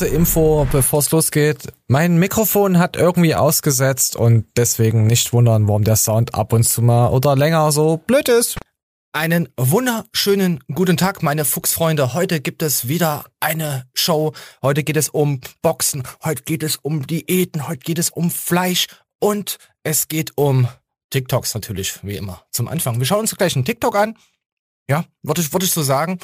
kurze 0.00 0.14
Info, 0.14 0.66
bevor 0.72 1.00
es 1.00 1.10
losgeht. 1.10 1.74
Mein 1.86 2.16
Mikrofon 2.18 2.78
hat 2.78 2.96
irgendwie 2.96 3.34
ausgesetzt 3.34 4.16
und 4.16 4.46
deswegen 4.56 5.06
nicht 5.06 5.34
wundern, 5.34 5.68
warum 5.68 5.84
der 5.84 5.96
Sound 5.96 6.34
ab 6.34 6.54
und 6.54 6.62
zu 6.62 6.80
mal 6.80 7.08
oder 7.08 7.36
länger 7.36 7.70
so 7.70 7.98
blöd 7.98 8.30
ist. 8.30 8.56
Einen 9.12 9.50
wunderschönen 9.58 10.64
guten 10.72 10.96
Tag, 10.96 11.22
meine 11.22 11.44
Fuchsfreunde. 11.44 12.14
Heute 12.14 12.40
gibt 12.40 12.62
es 12.62 12.88
wieder 12.88 13.26
eine 13.40 13.90
Show. 13.92 14.32
Heute 14.62 14.84
geht 14.84 14.96
es 14.96 15.10
um 15.10 15.42
Boxen, 15.60 16.02
heute 16.24 16.44
geht 16.44 16.62
es 16.62 16.76
um 16.76 17.06
Diäten, 17.06 17.68
heute 17.68 17.80
geht 17.80 17.98
es 17.98 18.08
um 18.08 18.30
Fleisch 18.30 18.86
und 19.18 19.58
es 19.82 20.08
geht 20.08 20.32
um 20.36 20.66
TikToks 21.10 21.52
natürlich, 21.52 22.02
wie 22.02 22.16
immer, 22.16 22.42
zum 22.52 22.68
Anfang. 22.68 23.00
Wir 23.00 23.06
schauen 23.06 23.20
uns 23.20 23.36
gleich 23.36 23.54
einen 23.54 23.66
TikTok 23.66 23.96
an. 23.96 24.16
Ja, 24.88 25.04
würde 25.22 25.42
ich, 25.42 25.52
würde 25.52 25.66
ich 25.66 25.72
so 25.72 25.82
sagen. 25.82 26.18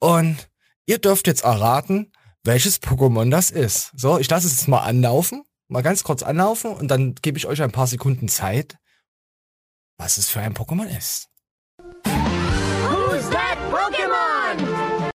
Und 0.00 0.50
ihr 0.84 0.98
dürft 0.98 1.26
jetzt 1.26 1.44
erraten, 1.44 2.12
welches 2.46 2.80
Pokémon 2.80 3.30
das 3.30 3.50
ist. 3.50 3.92
So, 3.96 4.18
ich 4.18 4.30
lasse 4.30 4.46
es 4.46 4.52
jetzt 4.52 4.68
mal 4.68 4.80
anlaufen, 4.80 5.44
mal 5.68 5.82
ganz 5.82 6.04
kurz 6.04 6.22
anlaufen 6.22 6.72
und 6.72 6.88
dann 6.88 7.14
gebe 7.16 7.38
ich 7.38 7.46
euch 7.46 7.60
ein 7.60 7.72
paar 7.72 7.86
Sekunden 7.86 8.28
Zeit, 8.28 8.78
was 9.98 10.16
es 10.16 10.28
für 10.28 10.40
ein 10.40 10.54
Pokémon 10.54 10.86
ist. 10.86 11.28
Who's 12.04 13.28
that 13.30 13.58
Pokémon? 13.70 15.10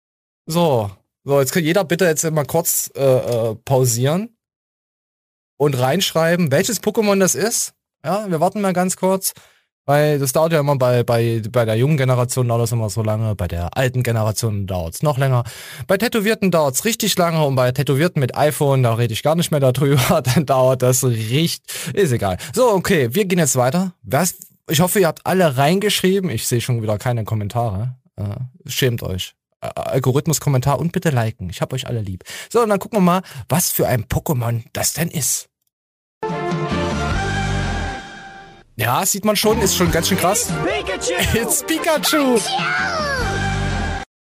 So, 0.45 0.91
so, 1.23 1.39
jetzt 1.39 1.53
kann 1.53 1.63
jeder 1.63 1.85
bitte 1.85 2.05
jetzt 2.05 2.29
mal 2.29 2.45
kurz 2.45 2.91
äh, 2.95 3.01
äh, 3.01 3.55
pausieren 3.55 4.37
und 5.57 5.79
reinschreiben, 5.79 6.51
welches 6.51 6.81
Pokémon 6.81 7.19
das 7.19 7.35
ist. 7.35 7.73
Ja, 8.03 8.29
wir 8.29 8.39
warten 8.39 8.61
mal 8.61 8.73
ganz 8.73 8.97
kurz. 8.97 9.33
Weil 9.85 10.19
das 10.19 10.31
dauert 10.31 10.53
ja 10.53 10.59
immer 10.59 10.75
bei, 10.75 11.03
bei, 11.03 11.41
bei 11.51 11.65
der 11.65 11.75
jungen 11.75 11.97
Generation 11.97 12.47
dauert 12.47 12.61
das 12.61 12.71
immer 12.71 12.89
so 12.89 13.01
lange, 13.01 13.35
bei 13.35 13.47
der 13.47 13.75
alten 13.75 14.03
Generation 14.03 14.67
dauert 14.67 14.93
es 14.93 15.03
noch 15.03 15.17
länger. 15.17 15.43
Bei 15.87 15.97
Tätowierten 15.97 16.51
dauert 16.51 16.75
es 16.75 16.85
richtig 16.85 17.17
lange 17.17 17.43
und 17.43 17.55
bei 17.55 17.71
Tätowierten 17.71 18.19
mit 18.19 18.37
iPhone, 18.37 18.83
da 18.83 18.93
rede 18.93 19.13
ich 19.13 19.23
gar 19.23 19.35
nicht 19.35 19.49
mehr 19.51 19.59
darüber, 19.59 20.21
dann 20.35 20.45
dauert 20.45 20.83
das 20.83 21.03
richtig, 21.03 21.61
ist 21.93 22.11
egal. 22.11 22.37
So, 22.53 22.69
okay, 22.71 23.13
wir 23.13 23.25
gehen 23.25 23.39
jetzt 23.39 23.55
weiter. 23.55 23.93
Was, 24.03 24.35
ich 24.69 24.79
hoffe, 24.79 24.99
ihr 24.99 25.07
habt 25.07 25.25
alle 25.25 25.57
reingeschrieben. 25.57 26.29
Ich 26.29 26.47
sehe 26.47 26.61
schon 26.61 26.81
wieder 26.81 26.97
keine 26.97 27.23
Kommentare. 27.23 27.95
Äh, 28.15 28.35
schämt 28.67 29.03
euch. 29.03 29.33
Äh, 29.61 29.69
Algorithmus-Kommentar 29.75 30.79
und 30.79 30.91
bitte 30.91 31.09
liken. 31.09 31.49
Ich 31.49 31.61
hab 31.61 31.73
euch 31.73 31.87
alle 31.87 32.01
lieb. 32.01 32.23
So, 32.49 32.61
und 32.61 32.69
dann 32.69 32.79
gucken 32.79 32.97
wir 32.97 33.01
mal, 33.01 33.21
was 33.49 33.71
für 33.71 33.87
ein 33.87 34.05
Pokémon 34.05 34.63
das 34.73 34.93
denn 34.93 35.09
ist. 35.09 35.50
Ja, 38.81 39.05
sieht 39.05 39.25
man 39.25 39.35
schon, 39.35 39.61
ist 39.61 39.75
schon 39.75 39.91
ganz 39.91 40.07
schön 40.07 40.17
krass. 40.17 40.51
Pikachu! 40.65 41.37
It's 41.37 41.63
Pikachu! 41.63 42.39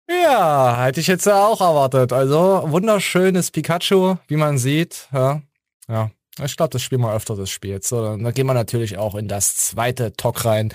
Ja, 0.09 0.83
hätte 0.83 0.99
ich 0.99 1.07
jetzt 1.07 1.25
auch 1.29 1.61
erwartet. 1.61 2.11
Also, 2.11 2.65
wunderschönes 2.67 3.49
Pikachu, 3.49 4.17
wie 4.27 4.35
man 4.35 4.57
sieht. 4.57 5.07
Ja, 5.13 5.41
ja. 5.87 6.11
Ich 6.43 6.57
glaube, 6.57 6.71
das 6.71 6.81
spielen 6.81 6.99
wir 6.99 7.13
öfter, 7.13 7.37
das 7.37 7.49
Spiel 7.49 7.71
jetzt. 7.71 7.87
So, 7.87 8.03
dann 8.03 8.33
gehen 8.33 8.45
wir 8.45 8.53
natürlich 8.53 8.97
auch 8.97 9.15
in 9.15 9.29
das 9.29 9.55
zweite 9.55 10.11
Talk 10.11 10.43
rein. 10.43 10.73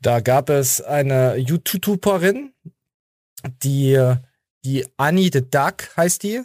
Da 0.00 0.20
gab 0.20 0.48
es 0.48 0.80
eine 0.80 1.34
YouTuberin, 1.34 2.52
die, 3.64 4.14
die 4.64 4.86
Annie 4.98 5.30
the 5.32 5.42
Duck 5.50 5.96
heißt 5.96 6.22
die. 6.22 6.42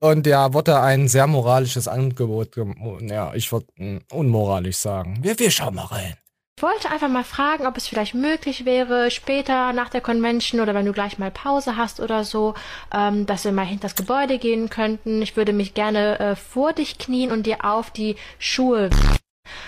Und 0.00 0.26
ja, 0.26 0.52
wurde 0.52 0.80
ein 0.80 1.08
sehr 1.08 1.26
moralisches 1.26 1.88
Angebot, 1.88 2.56
ja, 3.00 3.32
ich 3.34 3.50
würde 3.50 3.66
unmoralisch 4.12 4.76
sagen. 4.76 5.18
Wir, 5.22 5.38
wir 5.38 5.50
schauen 5.50 5.74
mal 5.74 5.86
rein. 5.86 6.16
Ich 6.58 6.62
wollte 6.62 6.90
einfach 6.90 7.08
mal 7.08 7.24
fragen, 7.24 7.66
ob 7.66 7.76
es 7.76 7.86
vielleicht 7.86 8.14
möglich 8.14 8.64
wäre, 8.64 9.10
später 9.10 9.74
nach 9.74 9.90
der 9.90 10.00
Convention 10.00 10.62
oder 10.62 10.74
wenn 10.74 10.86
du 10.86 10.94
gleich 10.94 11.18
mal 11.18 11.30
Pause 11.30 11.76
hast 11.76 12.00
oder 12.00 12.24
so, 12.24 12.54
ähm, 12.94 13.26
dass 13.26 13.44
wir 13.44 13.52
mal 13.52 13.66
hinter 13.66 13.82
das 13.88 13.94
Gebäude 13.94 14.38
gehen 14.38 14.70
könnten. 14.70 15.20
Ich 15.20 15.36
würde 15.36 15.52
mich 15.52 15.74
gerne 15.74 16.18
äh, 16.18 16.34
vor 16.34 16.72
dich 16.72 16.96
knien 16.96 17.30
und 17.30 17.44
dir 17.44 17.62
auf 17.62 17.90
die 17.90 18.16
Schuhe. 18.38 18.88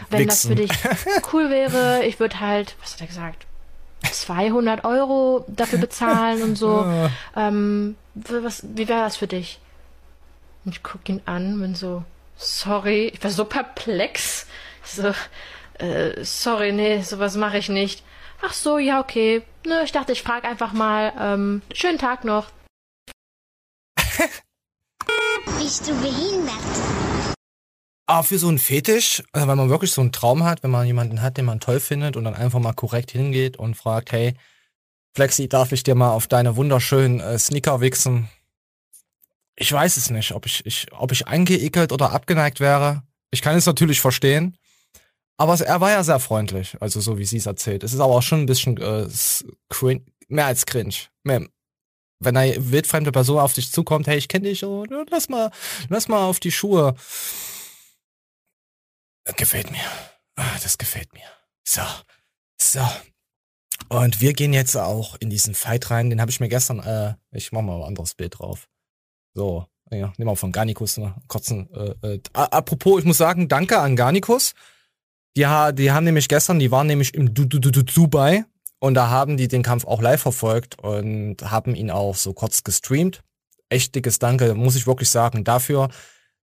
Wenn 0.09 0.29
das 0.29 0.47
für 0.47 0.55
dich 0.55 0.71
Wichsen. 0.71 1.11
cool 1.33 1.51
wäre, 1.51 2.05
ich 2.07 2.21
würde 2.21 2.41
halt, 2.41 2.75
was 2.81 2.95
hat 2.95 3.03
er 3.03 3.07
gesagt? 3.09 3.47
200 4.11 4.87
Euro 4.87 5.45
dafür 5.47 5.79
bezahlen 5.79 6.43
und 6.43 6.57
so. 6.57 6.87
Ähm, 7.37 7.97
was, 8.15 8.65
wie 8.75 8.89
wäre 8.89 9.01
das 9.01 9.17
für 9.17 9.27
dich? 9.27 9.61
Und 10.65 10.75
ich 10.75 10.83
guck 10.83 11.09
ihn 11.09 11.23
an, 11.25 11.61
bin 11.61 11.75
so, 11.75 12.05
sorry, 12.37 13.09
ich 13.09 13.23
war 13.23 13.31
so 13.31 13.45
perplex. 13.45 14.47
So, 14.85 15.13
äh, 15.79 16.25
sorry, 16.25 16.73
nee, 16.73 17.03
sowas 17.03 17.37
mache 17.37 17.59
ich 17.59 17.69
nicht. 17.69 18.03
Ach 18.41 18.53
so, 18.53 18.79
ja, 18.79 19.01
okay. 19.01 19.43
Nö, 19.67 19.83
ich 19.85 19.93
dachte, 19.93 20.13
ich 20.13 20.23
frage 20.23 20.49
einfach 20.49 20.73
mal. 20.73 21.13
Ähm, 21.19 21.63
schönen 21.75 21.99
Tag 21.99 22.25
noch. 22.25 22.47
Bist 25.59 25.89
du 25.89 26.01
behindert? 26.01 26.55
Aber 28.07 28.23
für 28.25 28.39
so 28.39 28.49
einen 28.49 28.59
Fetisch, 28.59 29.23
also 29.33 29.49
wenn 29.49 29.59
man 29.59 29.69
wirklich 29.69 29.93
so 29.93 30.01
einen 30.01 30.13
Traum 30.13 30.45
hat, 30.45 30.63
wenn 30.63 30.71
man 30.71 30.87
jemanden 30.87 31.21
hat, 31.21 31.37
den 31.37 31.45
man 31.45 31.61
toll 31.61 31.79
findet 31.81 32.17
und 32.17 32.25
dann 32.25 32.35
einfach 32.35 32.59
mal 32.59 32.73
korrekt 32.73 33.11
hingeht 33.11 33.59
und 33.59 33.75
fragt, 33.75 34.13
hey, 34.13 34.35
Flexi, 35.15 35.49
darf 35.49 35.73
ich 35.73 35.83
dir 35.83 35.95
mal 35.95 36.13
auf 36.13 36.27
deine 36.27 36.57
wunderschönen 36.57 37.21
äh, 37.21 37.39
Sneaker 37.39 37.81
wichsen? 37.81 38.29
Ich 39.61 39.73
weiß 39.73 39.97
es 39.97 40.11
nicht, 40.11 40.33
ob 40.33 40.47
ich, 40.47 40.65
ich, 40.67 40.87
ob 40.93 41.11
ich 41.11 41.27
angeekelt 41.27 41.91
oder 41.91 42.13
abgeneigt 42.13 42.61
wäre. 42.61 43.03
Ich 43.31 43.43
kann 43.43 43.57
es 43.57 43.67
natürlich 43.67 44.01
verstehen. 44.01 44.57
Aber 45.37 45.55
er 45.61 45.81
war 45.81 45.91
ja 45.91 46.03
sehr 46.03 46.21
freundlich, 46.21 46.77
also 46.81 47.01
so 47.01 47.19
wie 47.19 47.25
sie 47.25 47.37
es 47.39 47.47
erzählt. 47.47 47.83
Es 47.85 47.93
ist 47.93 48.01
aber 48.01 48.15
auch 48.15 48.23
schon 48.23 48.41
ein 48.41 48.47
bisschen 48.47 48.77
äh, 48.77 49.03
s- 49.03 49.45
crin 49.69 50.05
mehr 50.29 50.47
als 50.47 50.67
cringe. 50.67 50.95
Mehr, 51.25 51.47
wenn 52.21 52.37
eine 52.37 52.71
wildfremde 52.73 53.13
Person 53.13 53.39
auf 53.39 53.53
dich 53.53 53.71
zukommt, 53.71 54.07
hey, 54.09 54.19
ich 54.19 54.29
kenne 54.29 54.49
dich, 54.49 54.65
oh, 54.65 54.85
lass 55.11 55.29
mal, 55.29 55.51
lass 55.89 56.09
mal 56.09 56.25
auf 56.27 56.41
die 56.41 56.51
Schuhe. 56.53 56.95
Gefällt 59.37 59.71
mir. 59.71 59.85
Ah, 60.37 60.57
Das 60.63 60.79
gefällt 60.79 61.13
mir. 61.13 61.27
So. 61.67 61.83
So. 62.61 62.81
Und 63.89 64.21
wir 64.21 64.33
gehen 64.33 64.53
jetzt 64.53 64.77
auch 64.77 65.17
in 65.21 65.31
diesen 65.31 65.55
Fight 65.55 65.91
rein. 65.91 66.11
Den 66.11 66.21
habe 66.21 66.31
ich 66.31 66.41
mir 66.41 66.49
gestern, 66.49 66.81
äh, 66.81 67.15
ich 67.31 67.53
mach 67.53 67.63
mal 67.63 67.77
ein 67.79 67.85
anderes 67.89 68.15
Bild 68.15 68.39
drauf. 68.39 68.69
So, 69.39 69.67
ja, 69.93 70.13
nehmen 70.19 70.33
wir 70.33 70.35
von 70.35 70.51
Garnicus 70.51 70.99
ne? 70.99 71.15
kurzen. 71.29 71.73
Äh, 71.73 72.15
äh, 72.15 72.21
apropos, 72.33 72.99
ich 72.99 73.05
muss 73.05 73.19
sagen, 73.19 73.47
danke 73.47 73.79
an 73.79 73.95
Garnicus. 73.95 74.55
Die, 75.37 75.47
die 75.75 75.93
haben 75.93 76.05
nämlich 76.05 76.27
gestern, 76.27 76.59
die 76.59 76.73
waren 76.73 76.89
nämlich 76.89 77.15
im 77.15 77.33
du 77.33 77.45
du 77.45 77.61
du 77.61 77.71
du 77.71 77.85
Dubai 77.85 78.45
und 78.81 78.95
da 78.95 79.11
haben 79.11 79.37
die 79.37 79.47
den 79.47 79.63
Kampf 79.63 79.85
auch 79.85 80.03
live 80.03 80.21
verfolgt 80.21 80.81
und 80.81 81.37
haben 81.49 81.77
ihn 81.77 81.93
auch 81.93 82.17
so 82.17 82.33
kurz 82.33 82.65
gestreamt. 82.65 83.23
Echt 83.69 83.95
dickes 83.95 84.19
Danke, 84.19 84.57
muss 84.57 84.75
ich 84.75 84.89
wirklich 84.89 85.09
sagen, 85.09 85.45
dafür 85.45 85.89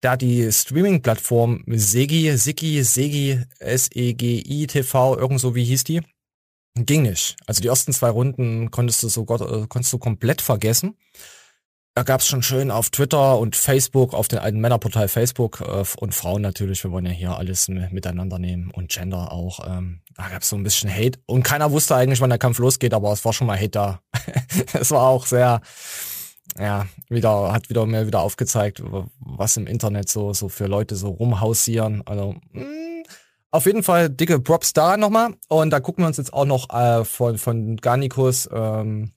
da 0.02 0.18
die 0.18 0.52
Streaming-Plattform 0.52 1.66
Segi, 1.68 2.38
Sigi, 2.38 2.84
Segi, 2.84 3.40
S-E-G-I 3.60 4.66
TV, 4.66 5.16
irgend 5.16 5.42
so 5.42 5.54
wie 5.54 5.66
hieß 5.66 5.84
die, 5.84 6.02
ging 6.76 7.04
nicht. 7.04 7.36
Also 7.46 7.62
die 7.62 7.68
ersten 7.68 7.94
zwei 7.94 8.10
Runden 8.10 8.72
konntest 8.72 9.04
du 9.04 9.10
so 9.10 9.22
äh, 9.24 9.68
konntest 9.68 9.94
du 9.94 10.00
komplett 10.00 10.42
vergessen. 10.42 10.98
Da 11.96 12.04
gab's 12.04 12.28
schon 12.28 12.44
schön 12.44 12.72
auf 12.72 12.92
Twitter 12.92 13.40
und 13.40 13.56
Facebook, 13.56 14.14
auf 14.14 14.28
den 14.28 14.40
alten 14.40 14.60
Männerportal 14.60 15.08
Facebook 15.08 15.62
äh, 15.62 15.84
und 16.00 16.16
Frauen 16.16 16.42
natürlich, 16.42 16.84
wir 16.84 16.92
wollen 16.92 17.06
ja 17.06 17.12
hier 17.12 17.38
alles 17.38 17.68
miteinander 17.68 18.40
nehmen 18.40 18.72
und 18.72 18.90
Gender 18.90 19.32
auch. 19.32 19.60
Ähm, 19.68 20.02
da 20.16 20.30
gab's 20.30 20.50
so 20.50 20.56
ein 20.56 20.64
bisschen 20.64 20.90
Hate 20.90 21.20
und 21.26 21.44
keiner 21.44 21.72
wusste 21.72 21.96
eigentlich, 21.96 22.22
wann 22.22 22.30
der 22.30 22.40
Kampf 22.40 22.60
losgeht, 22.60 22.94
aber 22.94 23.12
es 23.12 23.26
war 23.26 23.34
schon 23.34 23.48
mal 23.48 23.58
Hate 23.58 23.70
da. 23.70 24.02
es 24.74 24.92
war 24.92 25.02
auch 25.02 25.26
sehr, 25.26 25.62
ja, 26.58 26.86
wieder, 27.10 27.52
hat 27.52 27.70
wieder 27.70 27.86
mir 27.86 28.08
wieder 28.08 28.22
aufgezeigt, 28.22 28.82
was 29.20 29.58
im 29.58 29.68
Internet 29.68 30.10
so, 30.10 30.34
so 30.34 30.48
für 30.48 30.68
Leute 30.68 30.96
so 30.96 31.10
rumhausieren. 31.10 32.04
Also, 32.06 32.36
mh, 32.52 33.04
auf 33.52 33.66
jeden 33.66 33.84
Fall 33.84 34.10
dicke 34.10 34.40
Props 34.40 34.74
da 34.74 34.96
nochmal. 34.96 35.34
Und 35.48 35.72
da 35.72 35.80
gucken 35.80 36.04
wir 36.04 36.08
uns 36.08 36.18
jetzt 36.18 36.34
auch 36.34 36.46
noch 36.46 36.70
äh, 36.70 37.04
von, 37.04 37.38
von 37.38 37.78
Garnicus 37.78 38.48
ähm, 38.54 39.12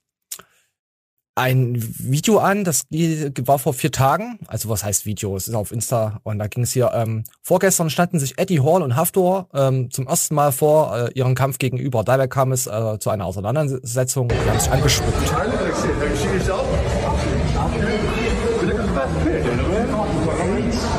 ein 1.34 1.76
Video 1.98 2.38
an, 2.38 2.64
das 2.64 2.82
die- 2.90 3.32
war 3.46 3.58
vor 3.58 3.72
vier 3.74 3.90
Tagen. 3.90 4.38
Also 4.48 4.68
was 4.68 4.84
heißt 4.84 5.06
Video? 5.06 5.34
Es 5.36 5.48
ist 5.48 5.54
auf 5.54 5.72
Insta 5.72 6.20
und 6.24 6.38
da 6.38 6.46
ging 6.46 6.62
es 6.64 6.72
hier, 6.72 6.90
ähm, 6.94 7.24
vorgestern 7.42 7.88
standen 7.90 8.18
sich 8.18 8.38
Eddie 8.38 8.60
Hall 8.60 8.82
und 8.82 8.96
Haftor 8.96 9.48
ähm, 9.54 9.90
zum 9.90 10.06
ersten 10.06 10.34
Mal 10.34 10.52
vor 10.52 10.96
äh, 11.08 11.12
ihrem 11.14 11.34
Kampf 11.34 11.58
gegenüber. 11.58 12.04
Dabei 12.04 12.26
kam 12.26 12.52
es 12.52 12.66
äh, 12.66 12.98
zu 12.98 13.08
einer 13.10 13.24
Auseinandersetzung 13.24 14.24
und 14.30 14.32
die 14.32 14.50
haben 14.50 14.60
sich 14.60 14.70
angespuckt. 14.70 15.32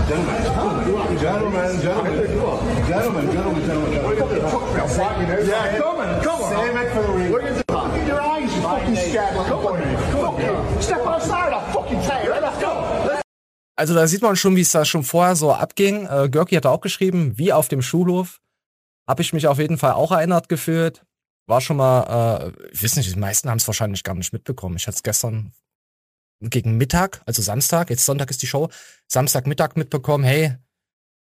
Gentlemen, 0.04 1.20
gentlemen, 1.20 1.80
gentlemen, 1.82 2.12
gentlemen, 2.88 3.30
gentlemen. 3.32 3.64
Yeah, 5.48 5.78
come 5.80 6.00
on, 6.00 6.22
come 6.22 6.44
on. 6.44 6.50
Save 6.52 6.76
it 6.76 6.92
for 6.92 7.04
the 7.04 7.14
ring. 7.14 7.63
Also 13.76 13.94
da 13.94 14.08
sieht 14.08 14.22
man 14.22 14.36
schon, 14.36 14.56
wie 14.56 14.62
es 14.62 14.72
da 14.72 14.86
schon 14.86 15.04
vorher 15.04 15.36
so 15.36 15.52
abging. 15.52 16.06
Äh, 16.06 16.30
Görki 16.30 16.56
hat 16.56 16.66
auch 16.66 16.82
geschrieben, 16.82 17.38
wie 17.38 17.54
auf 17.54 17.68
dem 17.68 17.82
Schulhof. 17.82 18.40
Habe 19.08 19.22
ich 19.22 19.34
mich 19.34 19.48
auf 19.48 19.60
jeden 19.60 19.78
Fall 19.78 19.94
auch 19.94 20.12
erinnert 20.12 20.48
gefühlt. 20.48 21.04
War 21.48 21.60
schon 21.60 21.78
mal, 21.78 22.54
äh, 22.56 22.72
ich 22.72 22.84
weiß 22.84 22.96
nicht, 22.96 23.14
die 23.14 23.20
meisten 23.20 23.50
haben 23.50 23.58
es 23.58 23.68
wahrscheinlich 23.68 24.04
gar 24.04 24.16
nicht 24.16 24.32
mitbekommen. 24.32 24.76
Ich 24.78 24.88
hatte 24.88 24.96
es 24.96 25.04
gestern 25.04 25.52
gegen 26.40 26.78
Mittag, 26.78 27.22
also 27.26 27.42
Samstag, 27.42 27.90
jetzt 27.90 28.06
Sonntag 28.06 28.30
ist 28.30 28.42
die 28.42 28.48
Show, 28.48 28.70
Samstagmittag 29.08 29.76
mitbekommen, 29.76 30.24
hey, 30.26 30.58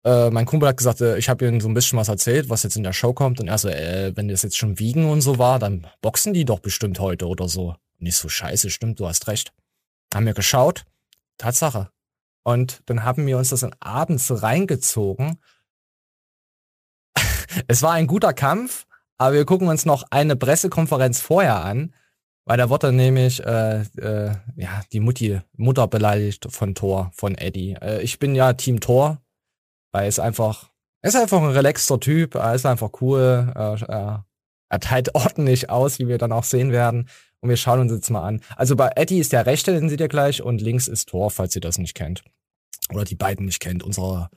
äh, 0.04 0.30
mein 0.30 0.46
Kumpel 0.46 0.68
hat 0.68 0.76
gesagt, 0.76 1.00
äh, 1.00 1.18
ich 1.18 1.28
habe 1.28 1.46
ihm 1.46 1.60
so 1.60 1.68
ein 1.68 1.74
bisschen 1.74 1.98
was 1.98 2.08
erzählt, 2.08 2.48
was 2.48 2.62
jetzt 2.62 2.76
in 2.76 2.84
der 2.84 2.92
Show 2.92 3.12
kommt. 3.12 3.40
Und 3.40 3.48
er 3.48 3.58
so, 3.58 3.68
äh, 3.68 4.12
wenn 4.14 4.28
das 4.28 4.42
jetzt 4.42 4.56
schon 4.56 4.78
wiegen 4.78 5.08
und 5.10 5.20
so 5.20 5.38
war, 5.38 5.58
dann 5.58 5.86
boxen 6.00 6.32
die 6.32 6.44
doch 6.44 6.60
bestimmt 6.60 7.00
heute 7.00 7.26
oder 7.26 7.48
so. 7.48 7.74
Nicht 7.98 8.16
so 8.16 8.28
scheiße, 8.28 8.70
stimmt, 8.70 9.00
du 9.00 9.08
hast 9.08 9.26
recht. 9.26 9.52
Haben 10.14 10.26
wir 10.26 10.34
geschaut, 10.34 10.84
Tatsache. 11.38 11.90
Und 12.46 12.82
dann 12.86 13.02
haben 13.02 13.26
wir 13.26 13.38
uns 13.38 13.48
das 13.48 13.60
dann 13.60 13.74
abends 13.80 14.40
reingezogen. 14.40 15.40
es 17.66 17.82
war 17.82 17.94
ein 17.94 18.06
guter 18.06 18.32
Kampf, 18.32 18.86
aber 19.18 19.34
wir 19.34 19.44
gucken 19.44 19.66
uns 19.66 19.84
noch 19.84 20.04
eine 20.10 20.36
Pressekonferenz 20.36 21.20
vorher 21.20 21.64
an, 21.64 21.92
weil 22.44 22.56
da 22.56 22.70
wurde 22.70 22.92
nämlich 22.92 23.44
äh, 23.44 23.80
äh, 23.98 24.36
ja 24.54 24.82
die 24.92 25.00
Mutti 25.00 25.40
Mutter 25.56 25.88
beleidigt 25.88 26.46
von 26.48 26.76
Thor, 26.76 27.10
von 27.16 27.34
Eddie. 27.34 27.72
Äh, 27.82 28.02
ich 28.02 28.20
bin 28.20 28.36
ja 28.36 28.52
Team 28.52 28.78
Thor, 28.78 29.20
weil 29.90 30.04
er 30.04 30.08
ist 30.08 30.20
einfach 30.20 30.70
er 31.02 31.08
ist 31.08 31.16
einfach 31.16 31.42
ein 31.42 31.50
relaxter 31.50 31.98
Typ, 31.98 32.36
er 32.36 32.54
ist 32.54 32.64
einfach 32.64 32.90
cool, 33.00 33.52
er, 33.56 34.24
er 34.68 34.80
teilt 34.80 35.12
ordentlich 35.16 35.68
aus, 35.68 35.98
wie 35.98 36.06
wir 36.06 36.18
dann 36.18 36.30
auch 36.30 36.44
sehen 36.44 36.70
werden. 36.70 37.08
Und 37.40 37.48
wir 37.50 37.56
schauen 37.56 37.80
uns 37.80 37.92
jetzt 37.92 38.10
mal 38.10 38.22
an. 38.22 38.40
Also 38.56 38.76
bei 38.76 38.90
Eddie 38.96 39.18
ist 39.18 39.32
der 39.32 39.46
rechte, 39.46 39.72
den 39.72 39.88
seht 39.88 40.00
ihr 40.00 40.08
gleich, 40.08 40.42
und 40.42 40.60
links 40.60 40.88
ist 40.88 41.08
Thor, 41.08 41.30
falls 41.30 41.54
ihr 41.54 41.60
das 41.60 41.78
nicht 41.78 41.94
kennt. 41.94 42.24
Oder 42.92 43.04
die 43.04 43.14
beiden 43.14 43.46
nicht 43.46 43.60
kennt, 43.60 43.82
unser 43.82 44.30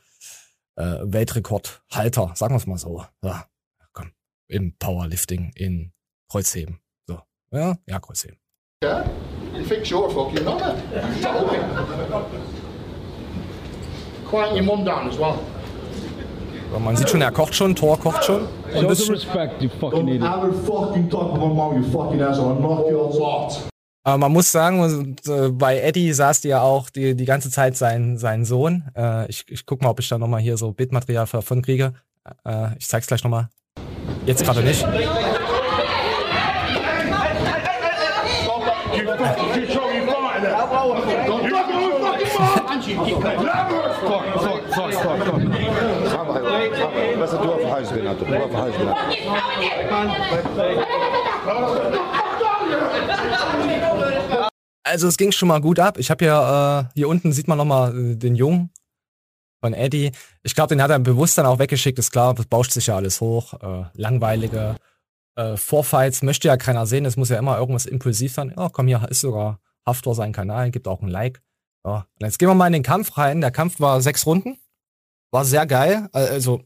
äh, 0.75 0.97
Weltrekordhalter, 1.01 2.31
sagen 2.35 2.53
wir 2.53 2.57
es 2.57 2.67
mal 2.67 2.77
so. 2.77 3.05
Ja, 3.23 3.45
komm, 3.93 4.11
im 4.47 4.75
Powerlifting, 4.77 5.51
in 5.55 5.91
Kreuzheben. 6.29 6.79
So. 7.07 7.21
Ja, 7.51 7.77
ja, 7.87 7.99
Kreuzheben. 7.99 8.37
Yeah? 8.83 9.09
You 9.53 9.63
think 9.65 9.85
you're 9.85 10.07
a 10.07 10.09
fucking 10.09 10.45
nonner? 10.45 10.75
Tell 11.21 11.45
me. 11.45 11.57
Quiet 14.29 14.55
your 14.55 14.63
mum 14.63 14.85
down 14.85 15.09
as 15.09 15.17
well. 15.17 15.39
Man 16.77 16.95
sieht 16.95 17.09
schon, 17.09 17.21
er 17.21 17.31
kocht 17.31 17.55
schon, 17.55 17.75
Thor 17.75 17.99
kocht 17.99 18.23
schon. 18.25 18.47
Ein 18.73 18.87
bisschen. 18.87 19.15
lot. 23.17 23.69
Aber 24.03 24.17
man 24.17 24.31
muss 24.31 24.51
sagen, 24.51 25.15
äh, 25.27 25.49
bei 25.49 25.79
Eddie 25.79 26.13
saß 26.13 26.43
ja 26.43 26.61
auch 26.61 26.89
die, 26.89 27.15
die 27.15 27.25
ganze 27.25 27.49
Zeit 27.49 27.75
sein, 27.75 28.17
sein 28.17 28.45
Sohn. 28.45 28.83
Äh, 28.95 29.29
ich, 29.29 29.45
ich 29.47 29.65
guck 29.65 29.81
mal, 29.81 29.89
ob 29.89 29.99
ich 29.99 30.07
da 30.07 30.17
nochmal 30.17 30.41
hier 30.41 30.57
so 30.57 30.71
Bildmaterial 30.71 31.27
davon 31.31 31.61
kriege. 31.61 31.93
Äh, 32.45 32.77
ich 32.77 32.87
zeig's 32.87 33.07
gleich 33.07 33.23
nochmal. 33.23 33.49
Jetzt 34.25 34.43
gerade 34.43 34.61
nicht. 34.61 34.85
You 42.79 43.19
fucking 44.75 44.97
control 44.99 45.58
binnen, 47.91 48.17
Dorf 48.17 48.53
Huis 48.53 48.75
binnen. 48.77 48.95
Also 54.83 55.07
es 55.07 55.17
ging 55.17 55.31
schon 55.31 55.47
mal 55.49 55.61
gut 55.61 55.79
ab. 55.79 55.97
Ich 55.97 56.09
habe 56.09 56.25
ja, 56.25 56.79
äh, 56.79 56.85
hier 56.95 57.07
unten 57.09 57.31
sieht 57.31 57.47
man 57.47 57.57
nochmal 57.57 57.95
äh, 57.95 58.15
den 58.15 58.35
Jungen 58.35 58.71
von 59.61 59.73
Eddie. 59.73 60.11
Ich 60.41 60.55
glaube, 60.55 60.69
den 60.69 60.81
hat 60.81 60.89
er 60.89 60.99
bewusst 60.99 61.37
dann 61.37 61.45
auch 61.45 61.59
weggeschickt. 61.59 61.99
Ist 61.99 62.11
klar, 62.11 62.33
das 62.33 62.47
bauscht 62.47 62.71
sich 62.71 62.87
ja 62.87 62.95
alles 62.95 63.21
hoch. 63.21 63.53
Äh, 63.61 63.85
langweilige 63.93 64.77
äh, 65.35 65.57
Vorfights 65.57 66.23
möchte 66.23 66.47
ja 66.47 66.57
keiner 66.57 66.85
sehen. 66.85 67.05
Es 67.05 67.17
muss 67.17 67.29
ja 67.29 67.37
immer 67.37 67.57
irgendwas 67.57 67.85
impulsiv 67.85 68.33
sein. 68.33 68.53
Ja, 68.57 68.69
komm, 68.69 68.87
hier 68.87 69.05
ist 69.09 69.21
sogar 69.21 69.59
Haftor 69.85 70.15
sein 70.15 70.33
Kanal, 70.33 70.71
gibt 70.71 70.87
auch 70.87 71.01
ein 71.01 71.07
Like. 71.09 71.41
Ja. 71.85 72.07
Und 72.19 72.25
jetzt 72.25 72.39
gehen 72.39 72.49
wir 72.49 72.55
mal 72.55 72.67
in 72.67 72.73
den 72.73 72.83
Kampf 72.83 73.17
rein. 73.17 73.41
Der 73.41 73.51
Kampf 73.51 73.79
war 73.79 74.01
sechs 74.01 74.25
Runden. 74.25 74.57
War 75.31 75.45
sehr 75.45 75.65
geil. 75.67 76.09
Äh, 76.13 76.29
Also, 76.29 76.63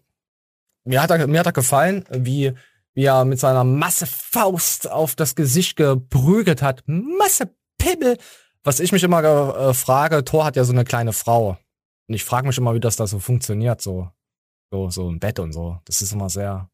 mir 0.83 1.01
hat 1.01 1.12
er, 1.12 1.27
mir 1.27 1.39
hat 1.39 1.45
er 1.45 1.53
gefallen, 1.53 2.06
wie, 2.09 2.53
wie 2.94 3.06
er 3.06 3.25
mit 3.25 3.39
seiner 3.39 3.63
Masse 3.63 4.06
Faust 4.06 4.89
auf 4.89 5.15
das 5.15 5.35
Gesicht 5.35 5.75
geprügelt 5.75 6.62
hat. 6.62 6.83
Masse 6.85 7.53
Pimmel. 7.77 8.18
Was 8.63 8.80
ich 8.80 8.91
mich 8.91 9.03
immer 9.03 9.24
äh, 9.24 9.74
frage, 9.74 10.24
Thor 10.24 10.45
hat 10.45 10.56
ja 10.56 10.63
so 10.63 10.71
eine 10.71 10.85
kleine 10.85 11.13
Frau. 11.13 11.57
Und 12.07 12.15
ich 12.15 12.24
frage 12.24 12.47
mich 12.47 12.57
immer, 12.57 12.74
wie 12.74 12.80
das 12.80 12.95
da 12.95 13.07
so 13.07 13.19
funktioniert, 13.19 13.81
so, 13.81 14.09
so, 14.71 14.89
so 14.89 15.09
im 15.09 15.19
Bett 15.19 15.39
und 15.39 15.53
so. 15.53 15.80
Das 15.85 16.01
ist 16.01 16.13
immer 16.13 16.30
sehr 16.30 16.69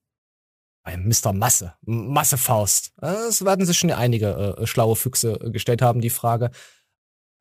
ein 0.83 1.07
Mr. 1.07 1.33
Masse, 1.33 1.73
Masse 1.81 2.38
Faust. 2.38 2.94
Es 3.01 3.44
werden 3.45 3.65
sich 3.65 3.77
schon 3.77 3.91
einige 3.91 4.57
äh, 4.57 4.67
schlaue 4.67 4.95
Füchse 4.95 5.38
gestellt 5.51 5.81
haben, 5.81 6.01
die 6.01 6.09
Frage. 6.09 6.51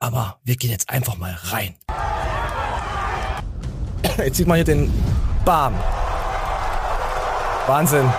Aber 0.00 0.38
wir 0.44 0.56
gehen 0.56 0.70
jetzt 0.70 0.90
einfach 0.90 1.16
mal 1.16 1.36
rein. 1.44 1.74
Jetzt 4.18 4.36
sieht 4.36 4.46
man 4.46 4.56
hier 4.56 4.64
den 4.64 4.92
Bam. 5.44 5.74
Wahnsinn. 7.68 8.10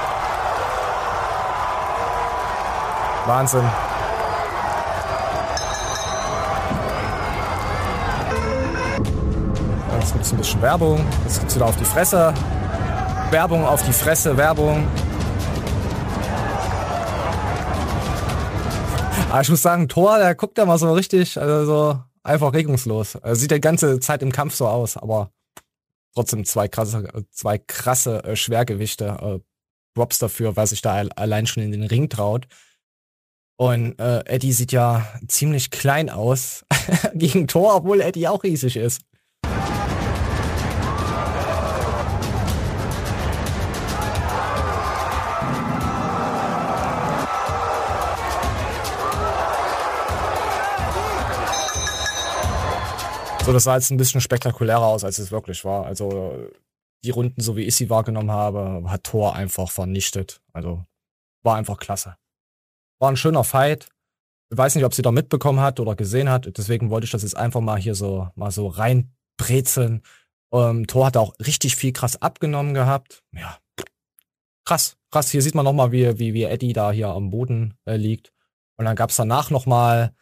Wahnsinn. 3.25 3.63
Jetzt 9.99 10.13
gibt 10.13 10.25
es 10.25 10.31
ein 10.31 10.37
bisschen 10.37 10.61
Werbung. 10.61 11.03
Jetzt 11.23 11.39
gibt's 11.39 11.55
wieder 11.55 11.65
auf 11.65 11.75
die 11.77 11.85
Fresse. 11.85 12.31
Werbung 13.31 13.65
auf 13.65 13.81
die 13.81 13.91
Fresse, 13.91 14.37
Werbung. 14.37 14.87
Aber 19.31 19.41
ich 19.41 19.49
muss 19.49 19.63
sagen, 19.63 19.87
Thor, 19.89 20.19
der 20.19 20.35
guckt 20.35 20.59
ja 20.59 20.65
mal 20.67 20.77
so 20.77 20.93
richtig, 20.93 21.41
also 21.41 21.65
so 21.65 21.99
einfach 22.21 22.53
regungslos. 22.53 23.15
Er 23.15 23.35
sieht 23.35 23.49
die 23.49 23.59
ganze 23.59 23.99
Zeit 23.99 24.21
im 24.21 24.31
Kampf 24.31 24.53
so 24.53 24.67
aus, 24.67 24.95
aber 24.95 25.31
trotzdem 26.19 26.43
zwei 26.43 26.67
krasse, 26.67 27.25
zwei 27.31 27.57
krasse 27.57 28.23
äh, 28.25 28.35
Schwergewichte. 28.35 29.05
Äh, 29.21 29.39
Props 29.95 30.19
dafür, 30.19 30.55
weil 30.55 30.67
sich 30.67 30.81
da 30.81 30.93
al- 30.93 31.11
allein 31.13 31.47
schon 31.47 31.63
in 31.63 31.71
den 31.71 31.83
Ring 31.83 32.09
traut. 32.09 32.47
Und 33.57 33.99
äh, 33.99 34.19
Eddie 34.25 34.53
sieht 34.53 34.71
ja 34.71 35.05
ziemlich 35.27 35.71
klein 35.71 36.09
aus 36.09 36.63
gegen 37.15 37.47
Thor, 37.47 37.75
obwohl 37.77 37.99
Eddie 38.01 38.27
auch 38.27 38.43
riesig 38.43 38.75
ist. 38.77 39.01
So, 53.49 53.53
das 53.53 53.63
sah 53.63 53.73
jetzt 53.73 53.89
ein 53.89 53.97
bisschen 53.97 54.21
spektakulärer 54.21 54.85
aus, 54.85 55.03
als 55.03 55.17
es 55.17 55.31
wirklich 55.31 55.65
war. 55.65 55.87
Also 55.87 56.51
die 57.03 57.09
Runden, 57.09 57.41
so 57.41 57.57
wie 57.57 57.63
ich 57.63 57.75
sie 57.75 57.89
wahrgenommen 57.89 58.29
habe, 58.29 58.83
hat 58.85 59.05
Thor 59.05 59.35
einfach 59.35 59.71
vernichtet. 59.71 60.39
Also 60.53 60.85
war 61.41 61.55
einfach 61.55 61.79
klasse. 61.79 62.15
War 62.99 63.09
ein 63.09 63.17
schöner 63.17 63.43
Fight. 63.43 63.89
Ich 64.51 64.57
weiß 64.59 64.75
nicht, 64.75 64.85
ob 64.85 64.93
sie 64.93 65.01
da 65.01 65.09
mitbekommen 65.09 65.61
hat 65.61 65.79
oder 65.79 65.95
gesehen 65.95 66.29
hat. 66.29 66.59
Deswegen 66.59 66.91
wollte 66.91 67.05
ich 67.05 67.11
das 67.11 67.23
jetzt 67.23 67.35
einfach 67.35 67.59
mal 67.59 67.79
hier 67.79 67.95
so 67.95 68.29
mal 68.35 68.51
so 68.51 68.67
reinbrezeln. 68.67 70.03
Ähm, 70.53 70.85
Thor 70.85 71.07
hat 71.07 71.17
auch 71.17 71.33
richtig 71.39 71.75
viel 71.75 71.91
krass 71.91 72.21
abgenommen 72.21 72.75
gehabt. 72.75 73.23
Ja, 73.31 73.57
krass, 74.63 74.95
krass. 75.09 75.31
Hier 75.31 75.41
sieht 75.41 75.55
man 75.55 75.65
nochmal, 75.65 75.91
wie, 75.91 76.19
wie, 76.19 76.35
wie 76.35 76.43
Eddie 76.43 76.73
da 76.73 76.91
hier 76.91 77.07
am 77.07 77.31
Boden 77.31 77.73
äh, 77.85 77.95
liegt. 77.95 78.31
Und 78.77 78.85
dann 78.85 78.95
gab's 78.95 79.15
danach 79.15 79.49
nochmal 79.49 80.13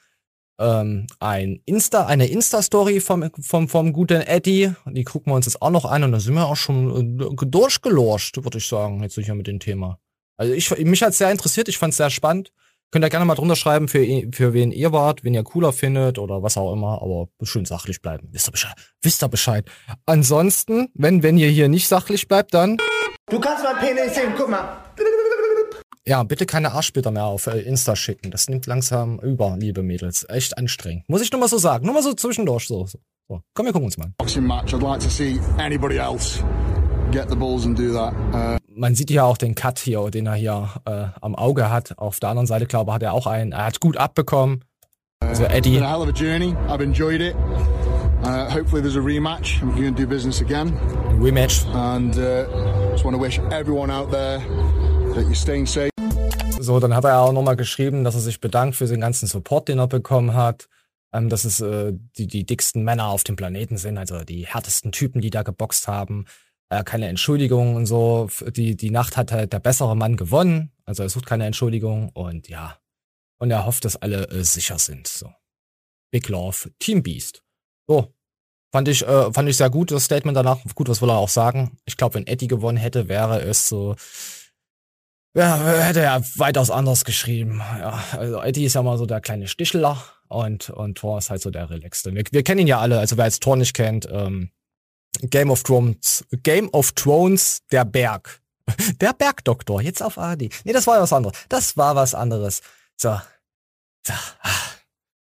ähm, 0.59 1.07
ein 1.19 1.61
Insta, 1.65 2.05
eine 2.05 2.27
Insta-Story 2.27 2.99
vom, 2.99 3.29
vom, 3.41 3.69
vom 3.69 3.93
guten 3.93 4.21
Eddie. 4.21 4.73
Die 4.85 5.03
gucken 5.03 5.31
wir 5.31 5.35
uns 5.35 5.45
jetzt 5.45 5.61
auch 5.61 5.69
noch 5.69 5.85
an 5.85 6.03
und 6.03 6.11
da 6.11 6.19
sind 6.19 6.33
wir 6.33 6.45
auch 6.45 6.55
schon 6.55 7.19
äh, 7.19 7.45
durchgelorscht, 7.45 8.43
würde 8.43 8.57
ich 8.57 8.67
sagen, 8.67 9.01
jetzt 9.03 9.15
sicher 9.15 9.35
mit 9.35 9.47
dem 9.47 9.59
Thema. 9.59 9.99
Also 10.37 10.53
ich, 10.53 10.69
mich 10.77 11.01
hat's 11.01 11.17
sehr 11.17 11.31
interessiert, 11.31 11.67
ich 11.67 11.77
fand's 11.77 11.97
sehr 11.97 12.09
spannend. 12.09 12.51
Könnt 12.89 13.03
ihr 13.03 13.09
gerne 13.09 13.25
mal 13.25 13.35
drunter 13.35 13.57
schreiben, 13.57 13.89
für, 13.89 14.05
für 14.31 14.53
wen 14.53 14.71
ihr 14.71 14.93
wart, 14.93 15.25
wen 15.25 15.33
ihr 15.33 15.43
cooler 15.43 15.73
findet 15.73 16.19
oder 16.19 16.41
was 16.41 16.55
auch 16.55 16.71
immer, 16.71 17.01
aber 17.01 17.27
schön 17.43 17.65
sachlich 17.65 18.01
bleiben. 18.01 18.29
Wisst 18.31 18.47
ihr 18.47 18.51
Bescheid? 18.51 18.75
Wisst 19.01 19.23
ihr 19.23 19.27
Bescheid? 19.27 19.69
Ansonsten, 20.05 20.87
wenn, 20.93 21.21
wenn 21.21 21.37
ihr 21.37 21.49
hier 21.49 21.67
nicht 21.67 21.87
sachlich 21.87 22.29
bleibt, 22.29 22.53
dann 22.53 22.77
Du 23.29 23.41
kannst 23.41 23.61
mein 23.61 23.75
Penis 23.75 24.15
sehen, 24.15 24.33
guck 24.37 24.49
mal. 24.49 24.77
Ja, 26.07 26.23
bitte 26.23 26.45
keine 26.45 26.71
Arschbilder 26.71 27.11
mehr 27.11 27.25
auf 27.25 27.47
äh, 27.47 27.59
Insta 27.59 27.97
schicken. 27.97 28.31
Das 28.31 28.47
nimmt 28.47 28.65
langsam 28.65 29.19
über, 29.19 29.57
liebe 29.57 29.83
Mädels. 29.83 30.25
Echt 30.29 30.57
anstrengend. 30.57 31.03
Muss 31.09 31.21
ich 31.21 31.31
nur 31.33 31.41
mal 31.41 31.49
so 31.49 31.57
sagen. 31.57 31.85
Nur 31.85 31.95
mal 31.95 32.01
so 32.01 32.13
zwischendurch. 32.13 32.65
So, 32.65 32.85
so. 32.85 32.99
so. 33.27 33.41
Komm, 33.53 33.65
wir 33.65 33.73
gucken 33.73 33.87
uns 33.87 33.97
mal 33.97 34.05
an. 34.05 34.13
Boxing 34.17 34.47
match, 34.47 34.73
I'd 34.73 34.81
like 34.81 35.01
to 35.01 35.09
see 35.09 35.37
anybody 35.57 35.97
else 35.97 36.41
get 37.11 37.29
the 37.29 37.35
balls 37.35 37.65
and 37.65 37.77
do 37.77 37.91
that. 37.93 38.13
Uh, 38.33 38.57
Man 38.69 38.95
sieht 38.95 39.09
ja 39.09 39.23
auch 39.23 39.37
den 39.37 39.53
Cut 39.53 39.79
hier, 39.79 40.09
den 40.09 40.27
er 40.27 40.35
hier 40.35 40.69
äh, 40.85 41.07
am 41.19 41.35
Auge 41.35 41.69
hat. 41.69 41.97
Auf 41.97 42.21
der 42.21 42.29
anderen 42.29 42.47
Seite, 42.47 42.67
glaube 42.67 42.91
ich, 42.91 42.95
hat 42.95 43.03
er 43.03 43.11
auch 43.11 43.27
einen. 43.27 43.51
Er 43.51 43.65
hat 43.65 43.81
gut 43.81 43.97
abbekommen. 43.97 44.63
Also 45.19 45.43
Eddie. 45.43 45.77
enjoyed 46.79 47.21
it. 47.21 47.35
Uh, 48.23 48.49
hopefully 48.49 48.81
there's 48.81 48.95
a 48.95 49.01
rematch 49.01 49.61
and 49.61 49.75
we 49.75 49.83
can 49.83 49.93
do 49.93 50.07
business 50.07 50.41
again. 50.41 50.77
Rematch. 51.19 51.65
And 51.73 52.15
uh, 52.17 52.91
just 52.91 53.03
want 53.03 53.15
to 53.15 53.21
wish 53.21 53.39
everyone 53.51 53.91
out 53.91 54.09
there 54.09 54.39
that 55.13 55.25
you're 55.25 55.35
staying 55.35 55.65
safe. 55.65 55.91
So, 56.67 56.79
dann 56.79 56.95
hat 56.95 57.05
er 57.05 57.21
auch 57.21 57.33
nochmal 57.33 57.55
geschrieben, 57.55 58.03
dass 58.03 58.15
er 58.15 58.21
sich 58.21 58.39
bedankt 58.39 58.75
für 58.75 58.85
den 58.85 59.01
ganzen 59.01 59.27
Support, 59.27 59.67
den 59.67 59.79
er 59.79 59.87
bekommen 59.87 60.35
hat. 60.35 60.67
Äh, 61.11 61.17
ähm, 61.17 61.29
dass 61.29 61.45
es 61.45 61.61
äh, 61.61 61.93
die, 62.17 62.27
die 62.27 62.45
dicksten 62.45 62.83
Männer 62.83 63.07
auf 63.07 63.23
dem 63.23 63.35
Planeten 63.35 63.77
sind, 63.77 63.97
also 63.97 64.23
die 64.23 64.45
härtesten 64.45 64.91
Typen, 64.91 65.21
die 65.21 65.29
da 65.29 65.43
geboxt 65.43 65.87
haben. 65.87 66.25
Äh, 66.69 66.83
keine 66.83 67.07
Entschuldigung 67.07 67.75
und 67.75 67.85
so. 67.85 68.29
Die, 68.47 68.75
die 68.75 68.91
Nacht 68.91 69.17
hat 69.17 69.31
halt 69.31 69.53
der 69.53 69.59
bessere 69.59 69.95
Mann 69.95 70.17
gewonnen, 70.17 70.71
also 70.85 71.03
er 71.03 71.09
sucht 71.09 71.25
keine 71.25 71.45
Entschuldigung 71.45 72.09
und 72.09 72.49
ja. 72.49 72.77
Und 73.39 73.51
er 73.51 73.65
hofft, 73.65 73.85
dass 73.85 73.95
alle 73.95 74.27
äh, 74.29 74.43
sicher 74.43 74.79
sind. 74.79 75.07
So. 75.07 75.31
Big 76.11 76.27
Love, 76.27 76.71
Team 76.79 77.03
Beast. 77.03 77.43
So. 77.87 78.13
Fand 78.73 78.89
ich, 78.89 79.07
äh, 79.07 79.31
fand 79.31 79.47
ich 79.47 79.55
sehr 79.55 79.69
gut, 79.69 79.91
das 79.91 80.03
Statement 80.03 80.35
danach. 80.35 80.59
Gut, 80.75 80.89
was 80.89 81.01
will 81.01 81.09
er 81.09 81.17
auch 81.17 81.29
sagen? 81.29 81.77
Ich 81.85 81.95
glaube, 81.95 82.15
wenn 82.15 82.27
Eddie 82.27 82.47
gewonnen 82.47 82.77
hätte, 82.77 83.07
wäre 83.07 83.41
es 83.41 83.69
so. 83.69 83.95
Ja, 85.33 85.57
hätte 85.57 86.01
er 86.01 86.23
weitaus 86.35 86.71
anders 86.71 87.05
geschrieben. 87.05 87.59
Ja, 87.59 88.03
also 88.13 88.41
Eddie 88.41 88.65
ist 88.65 88.73
ja 88.73 88.81
mal 88.81 88.97
so 88.97 89.05
der 89.05 89.21
kleine 89.21 89.47
Stichler 89.47 90.01
und, 90.27 90.69
und 90.71 90.97
Thor 90.97 91.17
ist 91.19 91.29
halt 91.29 91.41
so 91.41 91.51
der 91.51 91.69
Relaxte. 91.69 92.13
Wir, 92.15 92.23
wir 92.31 92.43
kennen 92.43 92.61
ihn 92.61 92.67
ja 92.67 92.79
alle, 92.79 92.99
also 92.99 93.17
wer 93.17 93.25
jetzt 93.25 93.43
Thor 93.43 93.55
nicht 93.55 93.73
kennt, 93.73 94.07
ähm, 94.11 94.51
Game 95.21 95.49
of 95.49 95.63
Thrones, 95.63 96.25
Game 96.43 96.69
of 96.69 96.91
Thrones, 96.93 97.61
der 97.71 97.85
Berg. 97.85 98.41
Der 98.99 99.13
Bergdoktor, 99.13 99.81
jetzt 99.81 100.03
auf 100.03 100.17
AD. 100.17 100.49
Nee, 100.65 100.73
das 100.73 100.87
war 100.87 100.99
was 101.01 101.13
anderes. 101.13 101.37
Das 101.47 101.77
war 101.77 101.95
was 101.95 102.13
anderes. 102.13 102.61
So. 102.97 103.17
so. 104.05 104.13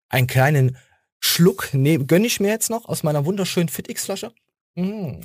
Einen 0.09 0.25
kleinen 0.25 0.77
Schluck 1.19 1.71
ne, 1.71 1.99
gönn 1.99 2.25
ich 2.25 2.39
mir 2.39 2.49
jetzt 2.49 2.71
noch 2.71 2.85
aus 2.85 3.03
meiner 3.03 3.23
wunderschönen 3.25 3.69
FitX-Flasche. 3.69 4.31
Mm. 4.73 5.19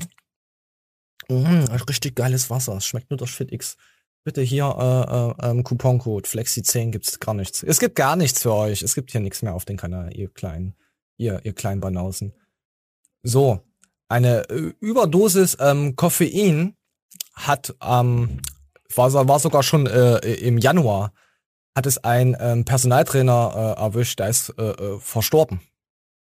Mm, 1.29 1.65
richtig 1.89 2.15
geiles 2.15 2.51
Wasser. 2.51 2.77
Es 2.77 2.87
schmeckt 2.87 3.11
nur 3.11 3.17
durch 3.17 3.31
FitX. 3.31 3.77
Bitte 4.25 4.43
hier 4.43 5.35
äh, 5.41 5.47
äh, 5.47 5.51
ähm, 5.51 5.65
Couponcode 5.65 6.27
Flexi10 6.27 6.91
gibt's 6.91 7.21
gar 7.21 7.35
nichts. 7.35 7.63
Es 7.63 7.81
gibt 7.81 7.97
gar 7.97 8.17
nichts 8.17 8.43
für 8.43 8.53
euch. 8.53 8.83
Es 8.83 8.95
gibt 8.95 9.11
hier 9.11 9.21
nichts 9.21 9.43
mehr 9.43 9.55
auf 9.55 9.65
den 9.65 9.77
Kanal, 9.77 10.15
ihr 10.17 10.29
kleinen, 10.29 10.75
ihr, 11.17 11.41
ihr 11.45 11.55
kleinen 11.55 11.81
Banausen. 11.81 12.35
So, 13.23 13.61
eine 14.09 14.49
äh, 14.51 14.73
Überdosis 14.81 15.57
ähm, 15.61 15.97
Koffein 15.97 16.77
hat 17.35 17.75
ähm, 17.83 18.41
war, 18.95 19.29
war 19.29 19.39
sogar 19.39 19.63
schon 19.63 19.87
äh, 19.87 20.19
im 20.19 20.59
Januar 20.59 21.13
hat 21.77 21.87
es 21.87 21.99
ein 21.99 22.37
ähm, 22.41 22.65
Personaltrainer 22.65 23.77
äh, 23.79 23.81
erwischt, 23.81 24.19
der 24.19 24.29
ist 24.29 24.51
äh, 24.59 24.71
äh, 24.71 24.99
verstorben. 24.99 25.61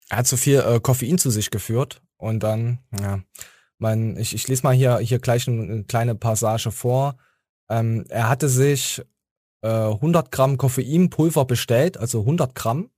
Er 0.09 0.17
hat 0.17 0.27
zu 0.27 0.37
viel 0.37 0.59
äh, 0.59 0.79
Koffein 0.79 1.17
zu 1.17 1.31
sich 1.31 1.49
geführt 1.49 2.01
und 2.17 2.41
dann, 2.41 2.79
ja, 2.99 3.21
man, 3.79 4.17
ich, 4.17 4.35
ich 4.35 4.47
lese 4.47 4.63
mal 4.63 4.75
hier, 4.75 4.99
hier 4.99 5.19
gleich 5.19 5.47
eine 5.47 5.83
kleine 5.83 6.15
Passage 6.15 6.71
vor. 6.71 7.17
Ähm, 7.69 8.05
er 8.09 8.29
hatte 8.29 8.49
sich 8.49 9.01
äh, 9.61 9.67
100 9.67 10.31
Gramm 10.31 10.57
Koffeinpulver 10.57 11.45
bestellt, 11.45 11.97
also 11.97 12.21
100 12.21 12.55
Gramm, 12.55 12.89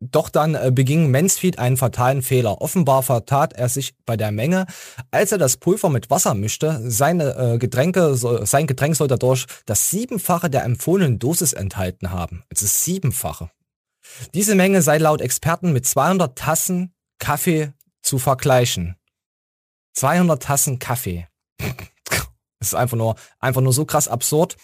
doch 0.00 0.28
dann 0.28 0.54
äh, 0.54 0.70
beging 0.72 1.10
Mansfield 1.10 1.58
einen 1.58 1.76
fatalen 1.76 2.22
Fehler. 2.22 2.60
Offenbar 2.60 3.02
vertat 3.02 3.52
er 3.54 3.68
sich 3.68 3.94
bei 4.06 4.16
der 4.16 4.30
Menge. 4.30 4.66
Als 5.10 5.32
er 5.32 5.38
das 5.38 5.56
Pulver 5.56 5.88
mit 5.88 6.08
Wasser 6.08 6.34
mischte, 6.34 6.80
seine 6.88 7.34
äh, 7.34 7.58
Getränke, 7.58 8.14
so, 8.14 8.44
sein 8.44 8.66
Getränk 8.66 8.94
soll 8.94 9.08
dadurch 9.08 9.46
das 9.66 9.90
Siebenfache 9.90 10.50
der 10.50 10.64
empfohlenen 10.64 11.18
Dosis 11.18 11.52
enthalten 11.52 12.10
haben. 12.10 12.44
Also 12.50 12.66
Siebenfache. 12.66 13.50
Diese 14.34 14.54
Menge 14.54 14.82
sei 14.82 14.98
laut 14.98 15.20
Experten 15.20 15.72
mit 15.72 15.84
200 15.84 16.38
Tassen 16.38 16.94
Kaffee 17.18 17.72
zu 18.00 18.18
vergleichen. 18.18 18.96
200 19.94 20.40
Tassen 20.40 20.78
Kaffee. 20.78 21.26
Das 22.58 22.68
ist 22.68 22.74
einfach 22.74 22.96
nur, 22.96 23.16
einfach 23.40 23.60
nur 23.60 23.72
so 23.72 23.84
krass 23.84 24.08
absurd. 24.08 24.56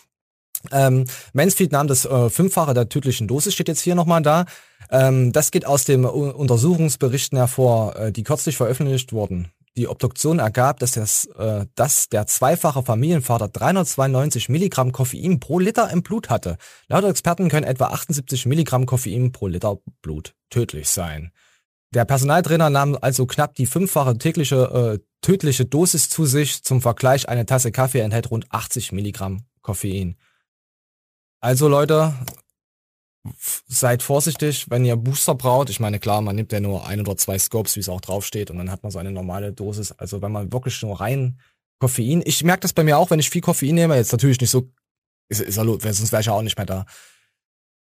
Ähm, 0.73 1.05
Mansfield 1.33 1.73
nahm 1.73 1.89
das 1.89 2.05
äh, 2.05 2.31
Fünffache 2.31 2.75
der 2.75 2.89
tödlichen 2.89 3.29
Dosis, 3.29 3.55
steht 3.55 3.69
jetzt 3.69 3.83
hier 3.83 3.95
nochmal 3.95 4.23
da. 4.23 4.47
Ähm, 4.91 5.33
das 5.33 5.51
geht 5.51 5.67
aus 5.67 5.85
den 5.85 6.05
Untersuchungsberichten 6.05 7.37
hervor, 7.39 7.97
äh, 7.97 8.13
die 8.13 8.23
kürzlich 8.23 8.57
veröffentlicht 8.57 9.13
wurden. 9.13 9.51
Die 9.77 9.89
Obduktion 9.89 10.39
ergab, 10.39 10.79
dass, 10.79 10.93
das, 10.93 11.27
äh, 11.37 11.67
dass 11.75 12.09
der 12.09 12.27
zweifache 12.29 12.85
Familienvater 12.85 13.49
392 13.49 14.49
Milligramm 14.49 14.93
Koffein 14.93 15.41
pro 15.41 15.59
Liter 15.59 15.91
im 15.91 16.03
Blut 16.03 16.31
hatte. 16.31 16.59
Laut 16.87 17.05
Experten 17.05 17.49
können 17.49 17.67
etwa 17.67 17.87
78 17.87 18.47
Milligramm 18.47 18.87
Koffein 18.87 19.33
pro 19.33 19.49
Liter 19.49 19.79
Blut 20.01 20.35
tödlich 20.49 20.89
sein. 20.89 21.33
Der 21.93 22.05
Personaltrainer 22.05 22.71
nahm 22.71 22.97
also 23.01 23.27
knapp 23.27 23.55
die 23.55 23.67
fünffache 23.67 24.17
tägliche 24.17 25.01
äh, 25.01 25.05
tödliche 25.25 25.64
Dosis 25.64 26.09
zu 26.09 26.26
sich. 26.26 26.62
Zum 26.62 26.81
Vergleich, 26.83 27.28
eine 27.28 27.47
Tasse 27.47 27.73
Kaffee 27.73 28.00
enthält 28.00 28.31
rund 28.31 28.47
80 28.50 28.93
Milligramm 28.93 29.45
Koffein. 29.62 30.16
Also 31.40 31.69
Leute, 31.69 32.14
seid 33.66 34.02
vorsichtig, 34.02 34.66
wenn 34.69 34.85
ihr 34.85 34.97
Booster 34.97 35.35
braucht. 35.35 35.71
Ich 35.71 35.81
meine, 35.81 35.99
klar, 35.99 36.21
man 36.21 36.37
nimmt 36.37 36.52
ja 36.52 36.61
nur 36.61 36.87
ein 36.87 37.00
oder 37.00 37.16
zwei 37.16 37.38
Scopes, 37.38 37.76
wie 37.76 37.81
es 37.81 37.88
auch 37.88 38.00
draufsteht, 38.00 38.50
und 38.50 38.59
dann 38.59 38.71
hat 38.71 38.83
man 38.83 38.93
so 38.93 38.99
eine 38.99 39.12
normale 39.12 39.52
Dosis. 39.52 39.93
Also 39.93 40.21
wenn 40.21 40.33
man 40.33 40.52
wirklich 40.52 40.81
nur 40.83 41.00
rein 41.00 41.40
Koffein, 41.78 42.23
ich 42.25 42.45
merke 42.45 42.61
das 42.61 42.75
bei 42.75 42.85
mir 42.85 42.99
auch, 42.99 43.11
wenn 43.11 43.21
ich 43.21 43.31
viel 43.31 43.40
Koffein 43.40 43.75
nehme, 43.75 43.97
jetzt 43.97 44.12
natürlich 44.12 44.40
nicht 44.40 44.50
so, 44.50 44.71
ist, 45.28 45.40
ist 45.40 45.57
er, 45.57 45.64
sonst 45.64 46.12
wäre 46.12 46.21
ich 46.21 46.26
ja 46.26 46.35
auch 46.35 46.43
nicht 46.43 46.59
mehr 46.59 46.66
da. 46.66 46.85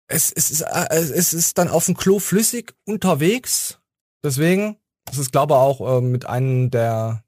Es, 0.09 0.31
es, 0.31 0.49
ist, 0.49 0.61
äh, 0.61 0.87
es 0.91 1.33
ist 1.33 1.57
dann 1.57 1.67
auf 1.67 1.85
dem 1.85 1.97
Klo 1.97 2.19
flüssig 2.19 2.73
unterwegs. 2.85 3.79
Deswegen, 4.23 4.77
das 5.07 5.17
ist 5.17 5.31
glaube 5.31 5.53
ich 5.53 5.57
auch 5.57 5.97
äh, 5.97 6.01
mit 6.01 6.25
einem 6.25 6.69
der, 6.69 7.23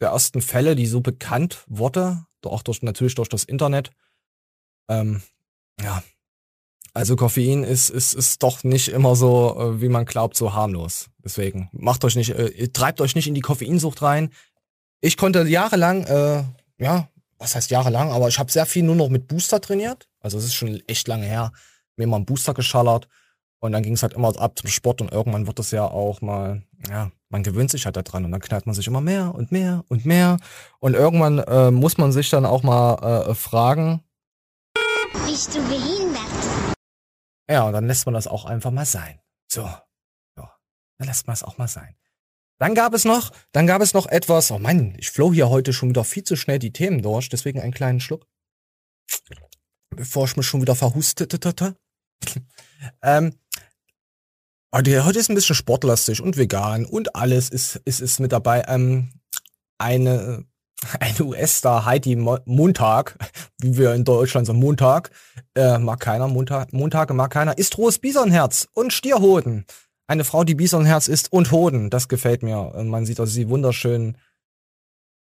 der 0.00 0.10
ersten 0.10 0.40
Fälle, 0.40 0.74
die 0.74 0.86
so 0.86 1.00
bekannt 1.00 1.64
wurde, 1.66 2.24
auch 2.44 2.62
durch, 2.62 2.82
natürlich 2.82 3.14
durch 3.14 3.28
das 3.28 3.44
Internet. 3.44 3.90
Ähm, 4.88 5.22
ja. 5.80 6.02
Also 6.94 7.16
Koffein 7.16 7.64
ist, 7.64 7.88
ist, 7.88 8.12
ist 8.12 8.42
doch 8.42 8.64
nicht 8.64 8.88
immer 8.88 9.16
so, 9.16 9.56
äh, 9.58 9.80
wie 9.80 9.88
man 9.88 10.04
glaubt, 10.04 10.36
so 10.36 10.52
harmlos. 10.52 11.08
Deswegen 11.24 11.70
macht 11.72 12.04
euch 12.04 12.16
nicht, 12.16 12.30
äh, 12.30 12.68
treibt 12.68 13.00
euch 13.00 13.14
nicht 13.14 13.28
in 13.28 13.34
die 13.34 13.40
Koffeinsucht 13.40 14.02
rein. 14.02 14.30
Ich 15.00 15.16
konnte 15.16 15.42
jahrelang, 15.48 16.04
äh, 16.04 16.44
ja, 16.78 17.08
was 17.38 17.54
heißt 17.54 17.70
jahrelang, 17.70 18.10
aber 18.10 18.28
ich 18.28 18.38
habe 18.38 18.52
sehr 18.52 18.66
viel 18.66 18.82
nur 18.82 18.94
noch 18.94 19.08
mit 19.08 19.26
Booster 19.26 19.60
trainiert. 19.60 20.08
Also 20.20 20.36
es 20.36 20.44
ist 20.44 20.54
schon 20.54 20.82
echt 20.86 21.08
lange 21.08 21.26
her, 21.26 21.52
mir 21.96 22.06
mal 22.06 22.16
einen 22.16 22.26
Booster 22.26 22.52
geschallert. 22.52 23.08
Und 23.62 23.70
dann 23.70 23.84
ging 23.84 23.92
es 23.92 24.02
halt 24.02 24.14
immer 24.14 24.36
ab 24.40 24.58
zum 24.58 24.68
Sport 24.68 25.00
und 25.00 25.12
irgendwann 25.12 25.46
wird 25.46 25.60
es 25.60 25.70
ja 25.70 25.84
auch 25.84 26.20
mal, 26.20 26.64
ja, 26.88 27.12
man 27.28 27.44
gewöhnt 27.44 27.70
sich 27.70 27.84
halt 27.84 27.96
daran 27.96 28.24
und 28.24 28.32
dann 28.32 28.40
knallt 28.40 28.66
man 28.66 28.74
sich 28.74 28.88
immer 28.88 29.00
mehr 29.00 29.32
und 29.36 29.52
mehr 29.52 29.84
und 29.86 30.04
mehr. 30.04 30.38
Und 30.80 30.94
irgendwann 30.94 31.38
äh, 31.38 31.70
muss 31.70 31.96
man 31.96 32.10
sich 32.10 32.28
dann 32.28 32.44
auch 32.44 32.64
mal 32.64 33.28
äh, 33.28 33.34
fragen, 33.36 34.02
bist 35.26 35.54
du 35.54 35.62
behindert? 35.68 36.74
Ja, 37.48 37.62
und 37.62 37.72
dann 37.72 37.86
lässt 37.86 38.04
man 38.04 38.14
das 38.14 38.26
auch 38.26 38.46
einfach 38.46 38.72
mal 38.72 38.84
sein. 38.84 39.20
So. 39.48 39.62
Ja, 39.62 40.58
dann 40.98 41.06
lässt 41.06 41.28
man 41.28 41.34
es 41.34 41.44
auch 41.44 41.56
mal 41.56 41.68
sein. 41.68 41.94
Dann 42.58 42.74
gab 42.74 42.94
es 42.94 43.04
noch, 43.04 43.30
dann 43.52 43.68
gab 43.68 43.80
es 43.80 43.94
noch 43.94 44.06
etwas, 44.06 44.50
oh 44.50 44.58
Mann, 44.58 44.96
ich 44.98 45.10
flow 45.10 45.32
hier 45.32 45.50
heute 45.50 45.72
schon 45.72 45.90
wieder 45.90 46.02
viel 46.02 46.24
zu 46.24 46.34
schnell 46.34 46.58
die 46.58 46.72
Themen 46.72 47.00
durch, 47.00 47.28
deswegen 47.28 47.60
einen 47.60 47.72
kleinen 47.72 48.00
Schluck. 48.00 48.26
Bevor 49.90 50.24
ich 50.24 50.36
mich 50.36 50.46
schon 50.46 50.62
wieder 50.62 50.74
verhustete. 50.74 51.76
ähm, 53.02 53.38
heute 54.74 55.18
ist 55.18 55.28
ein 55.28 55.34
bisschen 55.34 55.56
sportlastig 55.56 56.22
und 56.22 56.36
vegan 56.36 56.84
und 56.84 57.14
alles 57.14 57.50
ist, 57.50 57.76
ist, 57.84 58.00
ist 58.00 58.20
mit 58.20 58.32
dabei. 58.32 58.64
Ähm, 58.68 59.12
eine 59.78 60.46
ein 61.00 61.14
US-Star 61.20 61.84
Heidi 61.84 62.16
Montag, 62.16 63.16
wie 63.60 63.76
wir 63.76 63.94
in 63.94 64.04
Deutschland 64.04 64.46
sagen, 64.46 64.58
Montag, 64.58 65.10
äh, 65.54 65.78
mag 65.78 66.00
keiner, 66.00 66.28
Montag, 66.28 66.72
Montage 66.72 67.14
mag 67.14 67.30
keiner, 67.30 67.58
isst 67.58 67.78
rohes 67.78 67.98
Bisonherz 67.98 68.68
und 68.72 68.92
Stierhoden. 68.92 69.66
Eine 70.06 70.24
Frau, 70.24 70.44
die 70.44 70.54
Bisonherz 70.54 71.08
isst 71.08 71.32
und 71.32 71.52
Hoden, 71.52 71.88
das 71.88 72.08
gefällt 72.08 72.42
mir. 72.42 72.72
Man 72.84 73.06
sieht 73.06 73.20
also 73.20 73.32
sie 73.32 73.48
wunderschön, 73.48 74.16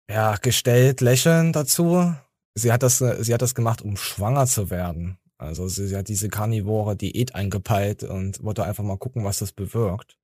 ja, 0.10 0.36
gestellt, 0.38 1.02
lächeln 1.02 1.54
dazu. 1.54 2.14
Sie 2.56 2.72
hat 2.72 2.84
das, 2.84 2.98
sie 2.98 3.34
hat 3.34 3.42
das 3.42 3.56
gemacht, 3.56 3.82
um 3.82 3.98
schwanger 3.98 4.46
zu 4.48 4.70
werden. 4.70 5.18
Also 5.42 5.68
sie, 5.68 5.96
hat 5.96 6.08
diese 6.08 6.30
karnivore 6.30 6.96
Diät 6.96 7.34
eingepeilt 7.34 8.04
und 8.04 8.44
wollte 8.44 8.64
einfach 8.64 8.84
mal 8.84 8.98
gucken, 8.98 9.24
was 9.24 9.40
das 9.40 9.52
bewirkt. 9.52 10.18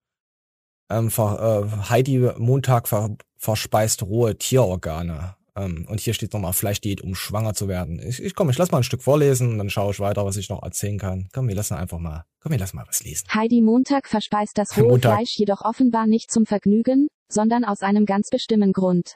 Ähm, 0.89 1.09
ver, 1.09 1.65
äh, 1.65 1.89
Heidi 1.89 2.19
Montag 2.37 2.87
ver, 2.87 3.17
verspeist 3.35 4.03
rohe 4.03 4.37
Tierorgane. 4.37 5.35
Ähm, 5.55 5.87
und 5.89 5.99
hier 5.99 6.13
steht 6.13 6.33
nochmal 6.33 6.53
Fleischdiät, 6.53 7.01
um 7.01 7.15
schwanger 7.15 7.55
zu 7.55 7.67
werden. 7.67 7.99
Ich, 8.07 8.21
ich 8.21 8.35
komm, 8.35 8.51
ich 8.51 8.57
lass 8.59 8.71
mal 8.71 8.77
ein 8.77 8.83
Stück 8.83 9.01
vorlesen 9.01 9.49
und 9.53 9.57
dann 9.57 9.71
schaue 9.71 9.91
ich 9.91 9.99
weiter, 9.99 10.23
was 10.23 10.37
ich 10.37 10.49
noch 10.49 10.61
erzählen 10.61 10.99
kann. 10.99 11.29
Komm, 11.33 11.47
wir 11.47 11.55
lassen 11.55 11.73
einfach 11.73 11.97
mal, 11.97 12.25
komm, 12.39 12.51
wir 12.51 12.59
lassen 12.59 12.77
mal 12.77 12.85
was 12.87 13.03
lesen. 13.03 13.25
Heidi 13.33 13.61
Montag 13.61 14.07
verspeist 14.07 14.57
das 14.57 14.77
rohe 14.77 14.89
Montag. 14.89 15.15
Fleisch 15.15 15.35
jedoch 15.37 15.61
offenbar 15.61 16.05
nicht 16.05 16.29
zum 16.31 16.45
Vergnügen, 16.45 17.07
sondern 17.27 17.65
aus 17.65 17.81
einem 17.81 18.05
ganz 18.05 18.29
bestimmten 18.29 18.71
Grund. 18.71 19.15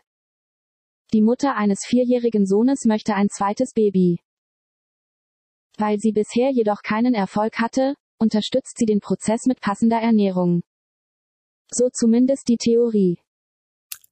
Die 1.13 1.22
Mutter 1.22 1.55
eines 1.55 1.86
vierjährigen 1.86 2.48
Sohnes 2.48 2.86
möchte 2.86 3.13
ein 3.13 3.29
zweites 3.29 3.74
Baby. 3.74 4.20
Weil 5.78 6.00
sie 6.00 6.12
bisher 6.12 6.51
jedoch 6.51 6.82
keinen 6.84 7.13
Erfolg 7.13 7.60
hatte, 7.60 7.96
unterstützt 8.18 8.78
sie 8.78 8.86
den 8.86 9.00
Prozess 9.00 9.46
mit 9.46 9.62
passender 9.62 10.00
Ernährung. 10.00 10.62
So 11.72 11.90
zumindest 11.90 12.48
die 12.48 12.58
Theorie. 12.58 13.18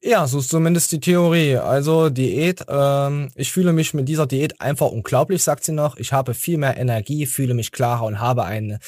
Ja, 0.01 0.28
so 0.28 0.39
ist 0.39 0.50
zumindest 0.50 0.94
die 0.94 1.01
Theorie. 1.01 1.58
Also 1.58 2.10
Diät, 2.10 2.63
ähm, 2.70 3.30
ich 3.36 3.51
fühle 3.51 3.74
mich 3.74 3.94
mit 3.94 4.08
dieser 4.08 4.28
Diät 4.28 4.62
einfach 4.62 4.88
unglaublich, 4.92 5.44
sagt 5.44 5.66
sie 5.66 5.74
noch. 5.74 5.98
Ich 5.98 6.13
habe 6.13 6.34
viel 6.34 6.58
mehr 6.58 6.78
Energie, 6.78 7.25
fühle 7.25 7.54
mich 7.54 7.74
klarer 7.74 8.06
und 8.06 8.20
habe 8.20 8.46
eine, 8.46 8.80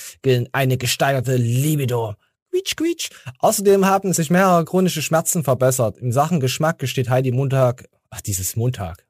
eine 0.54 0.78
gesteigerte 0.78 1.36
Libido. 1.36 2.16
Quietsch, 2.50 2.76
quietsch. 2.78 3.10
Außerdem 3.40 3.86
haben 3.86 4.14
sich 4.14 4.30
mehrere 4.30 4.64
chronische 4.64 5.02
Schmerzen 5.02 5.44
verbessert. 5.44 5.98
In 5.98 6.14
Sachen 6.14 6.40
Geschmack 6.40 6.80
gesteht 6.80 7.10
Heidi 7.10 7.32
Montag, 7.32 7.90
ach 8.10 8.22
dieses 8.22 8.56
Montag, 8.56 9.06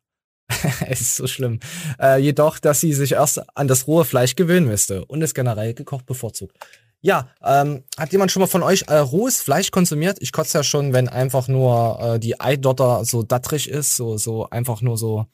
es 0.88 1.02
ist 1.02 1.16
so 1.16 1.28
schlimm, 1.28 1.60
äh, 2.00 2.20
jedoch, 2.20 2.60
dass 2.60 2.80
sie 2.80 2.94
sich 2.94 3.14
erst 3.14 3.42
an 3.58 3.68
das 3.68 3.88
rohe 3.88 4.06
Fleisch 4.06 4.36
gewöhnen 4.36 4.68
müsste 4.68 5.06
und 5.06 5.22
es 5.22 5.34
generell 5.34 5.74
gekocht 5.74 6.06
bevorzugt. 6.06 6.58
Ja, 7.04 7.30
ähm, 7.44 7.84
hat 7.98 8.12
jemand 8.12 8.32
schon 8.32 8.42
mal 8.42 8.48
von 8.48 8.62
euch 8.62 8.84
äh, 8.88 8.98
rohes 8.98 9.42
Fleisch 9.42 9.72
konsumiert? 9.72 10.18
Ich 10.22 10.32
kotze 10.32 10.60
ja 10.60 10.64
schon, 10.64 10.94
wenn 10.94 11.10
einfach 11.10 11.48
nur 11.48 12.00
äh, 12.00 12.20
die 12.20 12.40
Eidotter 12.40 13.06
so 13.06 13.24
dattrig 13.24 13.70
ist, 13.70 13.96
so 13.96 14.18
so 14.18 14.48
einfach 14.52 14.82
nur 14.82 14.98
so 14.98 15.26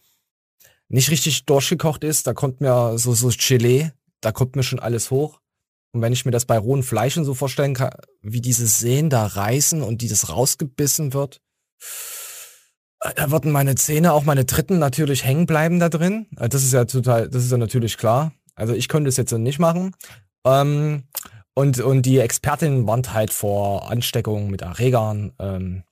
nicht 0.87 1.11
richtig 1.11 1.45
durchgekocht 1.45 2.05
ist. 2.05 2.25
Da 2.25 2.33
kommt 2.33 2.61
mir 2.61 2.97
so 2.97 3.13
so 3.13 3.29
Gelee, 3.37 3.91
da 4.21 4.31
kommt 4.31 4.55
mir 4.55 4.63
schon 4.63 4.79
alles 4.79 5.11
hoch. 5.11 5.41
Und 5.91 6.01
wenn 6.01 6.13
ich 6.13 6.23
mir 6.25 6.31
das 6.31 6.45
bei 6.45 6.57
rohen 6.57 6.83
Fleischen 6.83 7.25
so 7.25 7.33
vorstellen 7.33 7.73
kann, 7.73 7.91
wie 8.21 8.41
diese 8.41 8.67
Sehnen 8.67 9.09
da 9.09 9.25
reißen 9.25 9.81
und 9.81 10.01
die 10.01 10.07
das 10.07 10.29
rausgebissen 10.29 11.13
wird, 11.13 11.41
äh, 11.81 12.26
da 12.99 13.31
würden 13.31 13.51
meine 13.51 13.75
Zähne, 13.75 14.13
auch 14.13 14.23
meine 14.23 14.45
Dritten 14.45 14.79
natürlich 14.79 15.23
hängen 15.23 15.45
bleiben 15.45 15.79
da 15.79 15.89
drin. 15.89 16.27
Äh, 16.37 16.49
Das 16.49 16.63
ist 16.63 16.73
ja 16.73 16.85
total, 16.85 17.29
das 17.29 17.43
ist 17.43 17.51
ja 17.51 17.57
natürlich 17.57 17.97
klar. 17.97 18.31
Also 18.55 18.73
ich 18.73 18.87
könnte 18.87 19.09
es 19.09 19.17
jetzt 19.17 19.31
nicht 19.31 19.59
machen. 19.59 19.95
Ähm, 20.45 21.03
und, 21.53 21.79
und 21.79 22.03
die 22.03 22.19
Expertin 22.19 22.87
warnt 22.87 23.13
halt 23.13 23.33
vor 23.33 23.89
Ansteckungen 23.89 24.49
mit 24.49 24.61
Erregern. 24.61 25.33
Ähm, 25.39 25.83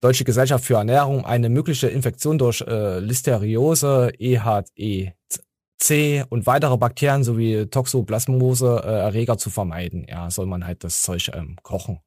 Deutsche 0.00 0.24
Gesellschaft 0.24 0.64
für 0.64 0.74
Ernährung, 0.74 1.24
eine 1.24 1.48
mögliche 1.48 1.88
Infektion 1.88 2.38
durch 2.38 2.60
äh, 2.60 3.00
Listeriose, 3.00 4.12
EHEC 4.18 5.14
und 6.28 6.46
weitere 6.46 6.76
Bakterien 6.76 7.24
sowie 7.24 7.66
Toxoplasmose 7.66 9.10
äh, 9.12 9.36
zu 9.36 9.50
vermeiden. 9.50 10.06
Ja, 10.08 10.30
soll 10.30 10.46
man 10.46 10.66
halt 10.66 10.84
das 10.84 11.02
Zeug 11.02 11.30
ähm, 11.34 11.56
kochen. 11.62 12.00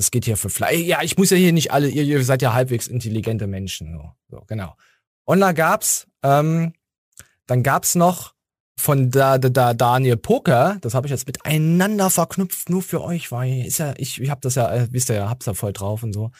Das 0.00 0.10
geht 0.10 0.24
hier 0.24 0.38
für 0.38 0.48
Fleisch. 0.48 0.80
Ja, 0.80 1.02
ich 1.02 1.18
muss 1.18 1.28
ja 1.28 1.36
hier 1.36 1.52
nicht 1.52 1.72
alle, 1.72 1.86
ihr, 1.86 2.04
ihr 2.04 2.24
seid 2.24 2.40
ja 2.40 2.54
halbwegs 2.54 2.86
intelligente 2.86 3.46
Menschen. 3.46 3.92
So, 3.92 4.12
so 4.30 4.44
genau. 4.46 4.74
Und 5.26 5.40
da 5.40 5.52
gab's, 5.52 6.06
ähm, 6.22 6.72
dann 7.46 7.62
gab's 7.62 7.96
noch 7.96 8.32
von 8.78 9.10
da, 9.10 9.36
da, 9.36 9.50
da 9.50 9.74
Daniel 9.74 10.16
Poker, 10.16 10.78
das 10.80 10.94
habe 10.94 11.06
ich 11.06 11.10
jetzt 11.10 11.26
miteinander 11.26 12.08
verknüpft, 12.08 12.70
nur 12.70 12.80
für 12.80 13.04
euch, 13.04 13.30
weil 13.30 13.66
ist 13.66 13.76
ja, 13.76 13.92
ich, 13.98 14.18
ich 14.18 14.30
habe 14.30 14.40
das 14.40 14.54
ja, 14.54 14.72
äh, 14.74 14.88
wisst 14.90 15.10
ihr 15.10 15.16
ja, 15.16 15.28
hab's 15.28 15.44
ja 15.44 15.52
voll 15.52 15.74
drauf 15.74 16.02
und 16.02 16.14
so. 16.14 16.30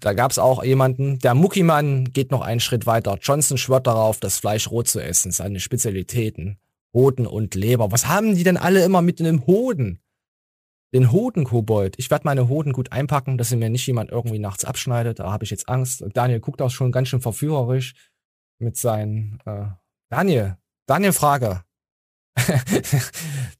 Da 0.00 0.14
gab's 0.14 0.38
auch 0.38 0.64
jemanden, 0.64 1.18
der 1.18 1.34
Muckimann 1.34 2.04
geht 2.14 2.30
noch 2.30 2.40
einen 2.40 2.60
Schritt 2.60 2.86
weiter. 2.86 3.18
Johnson 3.20 3.58
schwört 3.58 3.86
darauf, 3.86 4.18
das 4.18 4.38
Fleisch 4.38 4.70
roh 4.70 4.82
zu 4.82 4.98
essen, 4.98 5.30
seine 5.30 5.60
Spezialitäten. 5.60 6.58
Hoden 6.94 7.26
und 7.26 7.54
Leber. 7.54 7.92
Was 7.92 8.06
haben 8.08 8.34
die 8.34 8.44
denn 8.44 8.56
alle 8.56 8.82
immer 8.82 9.02
mit 9.02 9.20
einem 9.20 9.46
Hoden? 9.46 10.00
Den 10.92 11.12
Hodenkobold. 11.12 11.94
Ich 11.98 12.10
werde 12.10 12.24
meine 12.24 12.48
Hoden 12.48 12.72
gut 12.72 12.92
einpacken, 12.92 13.38
dass 13.38 13.50
sie 13.50 13.56
mir 13.56 13.70
nicht 13.70 13.86
jemand 13.86 14.10
irgendwie 14.10 14.38
nachts 14.38 14.64
abschneidet. 14.64 15.20
Da 15.20 15.30
habe 15.30 15.44
ich 15.44 15.50
jetzt 15.50 15.68
Angst. 15.68 16.04
Daniel 16.14 16.40
guckt 16.40 16.60
auch 16.62 16.70
schon 16.70 16.90
ganz 16.90 17.08
schön 17.08 17.20
verführerisch 17.20 17.94
mit 18.58 18.76
seinen. 18.76 19.38
Äh 19.44 19.66
Daniel, 20.10 20.56
Daniel 20.86 21.12
Frage. 21.12 21.62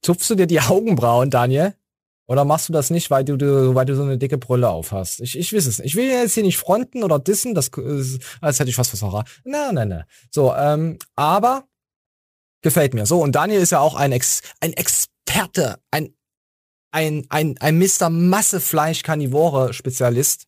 Tupfst 0.03 0.29
du 0.31 0.35
dir 0.35 0.47
die 0.47 0.61
Augenbrauen, 0.61 1.31
Daniel? 1.31 1.75
Oder 2.31 2.45
machst 2.45 2.69
du 2.69 2.73
das 2.73 2.91
nicht, 2.91 3.11
weil 3.11 3.25
du, 3.25 3.37
du, 3.37 3.75
weil 3.75 3.87
du 3.87 3.97
so 3.97 4.04
eine 4.04 4.17
dicke 4.17 4.39
Brille 4.39 4.69
auf 4.69 4.93
hast? 4.93 5.21
Ich, 5.21 5.37
ich 5.37 5.52
weiß 5.52 5.67
es 5.67 5.78
nicht. 5.78 5.89
Ich 5.89 5.95
will 5.97 6.09
jetzt 6.09 6.35
hier 6.35 6.45
nicht 6.45 6.59
fronten 6.59 7.02
oder 7.02 7.19
dissen, 7.19 7.57
das 7.57 7.69
ist, 7.69 8.23
als 8.41 8.61
hätte 8.61 8.71
ich 8.71 8.78
was 8.78 8.89
versagen. 8.89 9.25
Na, 9.43 9.73
na, 9.73 9.85
na. 9.85 10.07
So, 10.31 10.54
ähm, 10.54 10.99
aber 11.17 11.65
gefällt 12.63 12.95
mir. 12.95 13.04
So, 13.04 13.21
und 13.21 13.33
Daniel 13.33 13.61
ist 13.61 13.73
ja 13.73 13.81
auch 13.81 13.97
ein, 13.97 14.13
Ex, 14.13 14.43
ein 14.61 14.73
Experte, 14.75 15.81
ein, 15.91 16.15
ein, 16.91 17.26
ein, 17.29 17.57
ein 17.59 17.79
Mr. 17.79 18.11
Massefleisch-Karnivore-Spezialist. 18.11 20.47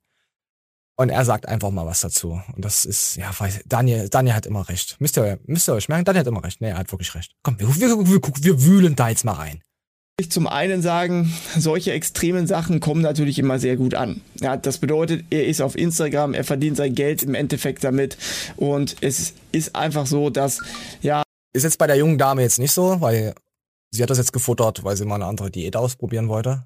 Und 0.96 1.08
er 1.08 1.24
sagt 1.24 1.48
einfach 1.48 1.70
mal 1.70 1.86
was 1.86 2.00
dazu. 2.00 2.42
Und 2.54 2.64
das 2.64 2.84
ist, 2.84 3.16
ja, 3.16 3.32
weiß, 3.36 3.62
Daniel, 3.66 4.08
Daniel 4.08 4.34
hat 4.34 4.46
immer 4.46 4.68
recht. 4.68 4.96
Müsst 5.00 5.16
ihr, 5.16 5.38
müsst 5.46 5.68
ihr 5.68 5.74
euch 5.74 5.88
merken, 5.88 6.04
Daniel 6.04 6.20
hat 6.20 6.26
immer 6.26 6.44
recht. 6.44 6.60
Nee, 6.60 6.68
er 6.68 6.78
hat 6.78 6.92
wirklich 6.92 7.14
recht. 7.14 7.32
Komm, 7.42 7.58
wir, 7.58 7.66
wir, 7.68 8.06
wir, 8.06 8.20
wir 8.22 8.62
wühlen 8.62 8.94
da 8.94 9.08
jetzt 9.08 9.24
mal 9.24 9.32
rein. 9.32 9.62
Ich 10.20 10.30
zum 10.30 10.46
einen 10.46 10.82
sagen, 10.82 11.32
solche 11.58 11.92
extremen 11.92 12.46
Sachen 12.46 12.80
kommen 12.80 13.00
natürlich 13.00 13.38
immer 13.38 13.58
sehr 13.58 13.76
gut 13.76 13.94
an. 13.94 14.20
Ja, 14.40 14.58
das 14.58 14.76
bedeutet, 14.78 15.24
er 15.30 15.46
ist 15.46 15.62
auf 15.62 15.74
Instagram, 15.74 16.34
er 16.34 16.44
verdient 16.44 16.76
sein 16.76 16.94
Geld 16.94 17.22
im 17.22 17.34
Endeffekt 17.34 17.82
damit 17.82 18.18
und 18.56 18.96
es 19.00 19.32
ist 19.52 19.74
einfach 19.74 20.06
so, 20.06 20.28
dass 20.28 20.60
ja. 21.00 21.22
Ist 21.54 21.64
jetzt 21.64 21.78
bei 21.78 21.86
der 21.86 21.96
jungen 21.96 22.18
Dame 22.18 22.42
jetzt 22.42 22.58
nicht 22.58 22.72
so, 22.72 23.00
weil 23.00 23.34
sie 23.92 24.02
hat 24.02 24.10
das 24.10 24.18
jetzt 24.18 24.32
gefuttert, 24.32 24.82
weil 24.84 24.96
sie 24.96 25.04
mal 25.04 25.16
eine 25.16 25.26
andere 25.26 25.50
Diät 25.50 25.76
ausprobieren 25.76 26.28
wollte. 26.28 26.64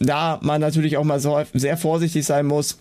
Da 0.00 0.38
man 0.42 0.60
natürlich 0.60 0.96
auch 0.96 1.04
mal 1.04 1.20
so 1.20 1.40
sehr 1.54 1.76
vorsichtig 1.76 2.24
sein 2.24 2.46
muss, 2.46 2.78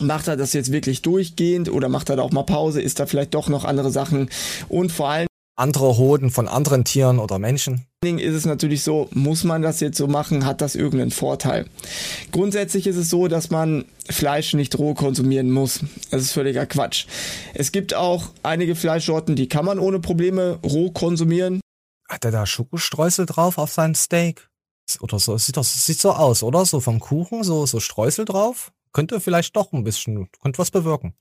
macht 0.00 0.28
er 0.28 0.36
das 0.36 0.52
jetzt 0.52 0.72
wirklich 0.72 1.02
durchgehend 1.02 1.70
oder 1.70 1.88
macht 1.88 2.10
er 2.10 2.16
da 2.16 2.22
auch 2.22 2.32
mal 2.32 2.42
Pause, 2.42 2.80
ist 2.80 3.00
da 3.00 3.06
vielleicht 3.06 3.34
doch 3.34 3.48
noch 3.48 3.64
andere 3.64 3.90
Sachen 3.90 4.30
und 4.68 4.92
vor 4.92 5.08
allem 5.08 5.26
andere 5.58 5.96
Hoden 5.96 6.30
von 6.30 6.48
anderen 6.48 6.84
Tieren 6.84 7.18
oder 7.18 7.38
Menschen. 7.38 7.86
ist 8.04 8.34
es 8.34 8.44
natürlich 8.44 8.82
so, 8.82 9.08
muss 9.12 9.42
man 9.42 9.62
das 9.62 9.80
jetzt 9.80 9.96
so 9.96 10.06
machen, 10.06 10.44
hat 10.44 10.60
das 10.60 10.74
irgendeinen 10.74 11.10
Vorteil. 11.10 11.64
Grundsätzlich 12.30 12.86
ist 12.86 12.96
es 12.96 13.08
so, 13.08 13.26
dass 13.26 13.48
man 13.50 13.86
Fleisch 14.08 14.52
nicht 14.52 14.78
roh 14.78 14.92
konsumieren 14.92 15.50
muss. 15.50 15.80
Das 16.10 16.20
ist 16.20 16.32
völliger 16.32 16.66
Quatsch. 16.66 17.06
Es 17.54 17.72
gibt 17.72 17.94
auch 17.94 18.28
einige 18.42 18.76
Fleischsorten, 18.76 19.34
die 19.34 19.48
kann 19.48 19.64
man 19.64 19.78
ohne 19.78 19.98
Probleme 19.98 20.58
roh 20.62 20.90
konsumieren. 20.90 21.60
Hat 22.08 22.24
er 22.24 22.30
da 22.30 22.46
Schokostreusel 22.46 23.26
drauf 23.26 23.58
auf 23.58 23.72
sein 23.72 23.94
Steak? 23.94 24.48
Oder 25.00 25.18
so, 25.18 25.36
sieht 25.36 25.56
das 25.56 25.84
sieht 25.84 25.98
so 25.98 26.12
aus, 26.12 26.42
oder? 26.42 26.64
So 26.64 26.80
vom 26.80 27.00
Kuchen, 27.00 27.42
so, 27.42 27.66
so 27.66 27.80
Streusel 27.80 28.24
drauf? 28.24 28.72
Könnte 28.92 29.20
vielleicht 29.20 29.56
doch 29.56 29.72
ein 29.72 29.84
bisschen, 29.84 30.28
könnte 30.40 30.58
was 30.58 30.70
bewirken. 30.70 31.14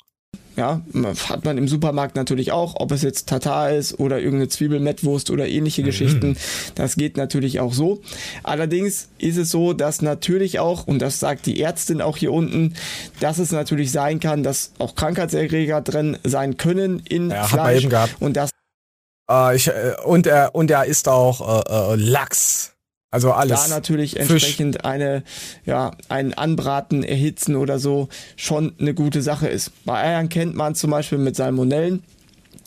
Ja, 0.55 0.81
hat 1.27 1.43
man 1.43 1.57
im 1.57 1.67
Supermarkt 1.67 2.15
natürlich 2.15 2.53
auch, 2.53 2.75
ob 2.79 2.91
es 2.93 3.01
jetzt 3.01 3.27
Tatar 3.27 3.71
ist 3.71 3.99
oder 3.99 4.19
irgendeine 4.19 4.47
Zwiebelmettwurst 4.47 5.29
oder 5.29 5.47
ähnliche 5.47 5.81
mhm. 5.81 5.85
Geschichten. 5.85 6.37
Das 6.75 6.95
geht 6.95 7.17
natürlich 7.17 7.59
auch 7.59 7.73
so. 7.73 8.01
Allerdings 8.43 9.09
ist 9.17 9.37
es 9.37 9.49
so, 9.49 9.73
dass 9.73 10.01
natürlich 10.01 10.59
auch, 10.59 10.87
und 10.87 10.99
das 10.99 11.19
sagt 11.19 11.45
die 11.45 11.59
Ärztin 11.59 12.01
auch 12.01 12.15
hier 12.15 12.31
unten, 12.31 12.73
dass 13.19 13.37
es 13.37 13.51
natürlich 13.51 13.91
sein 13.91 14.21
kann, 14.21 14.43
dass 14.43 14.71
auch 14.79 14.95
Krankheitserreger 14.95 15.81
drin 15.81 16.17
sein 16.23 16.55
können 16.55 16.99
in 17.01 17.31
ja, 17.31 17.43
Fleisch. 17.43 17.51
Hat 17.51 17.63
man 17.63 17.75
eben 17.75 17.89
gehabt. 17.89 18.15
Und 18.21 18.37
das 18.37 18.51
äh, 19.29 19.55
ich, 19.55 19.67
äh, 19.67 19.95
und 20.03 20.27
er 20.27 20.55
und 20.55 20.71
er 20.71 20.85
isst 20.85 21.07
auch 21.07 21.65
äh, 21.67 21.93
äh, 21.93 21.95
Lachs. 21.95 22.73
Also 23.11 23.31
alles. 23.31 23.63
Da 23.63 23.67
natürlich 23.69 24.17
entsprechend 24.17 24.75
Fisch. 24.75 24.85
eine, 24.85 25.23
ja, 25.65 25.91
ein 26.09 26.33
Anbraten, 26.33 27.01
Erhitzen 27.01 27.55
oder 27.55 27.79
so 27.79 28.09
schon 28.35 28.73
eine 28.77 28.93
gute 28.93 29.21
Sache 29.21 29.47
ist. 29.47 29.71
Bei 29.85 30.01
Eiern 30.03 30.27
kennt 30.27 30.55
man 30.55 30.75
zum 30.75 30.91
Beispiel 30.91 31.17
mit 31.17 31.35
Salmonellen, 31.37 32.03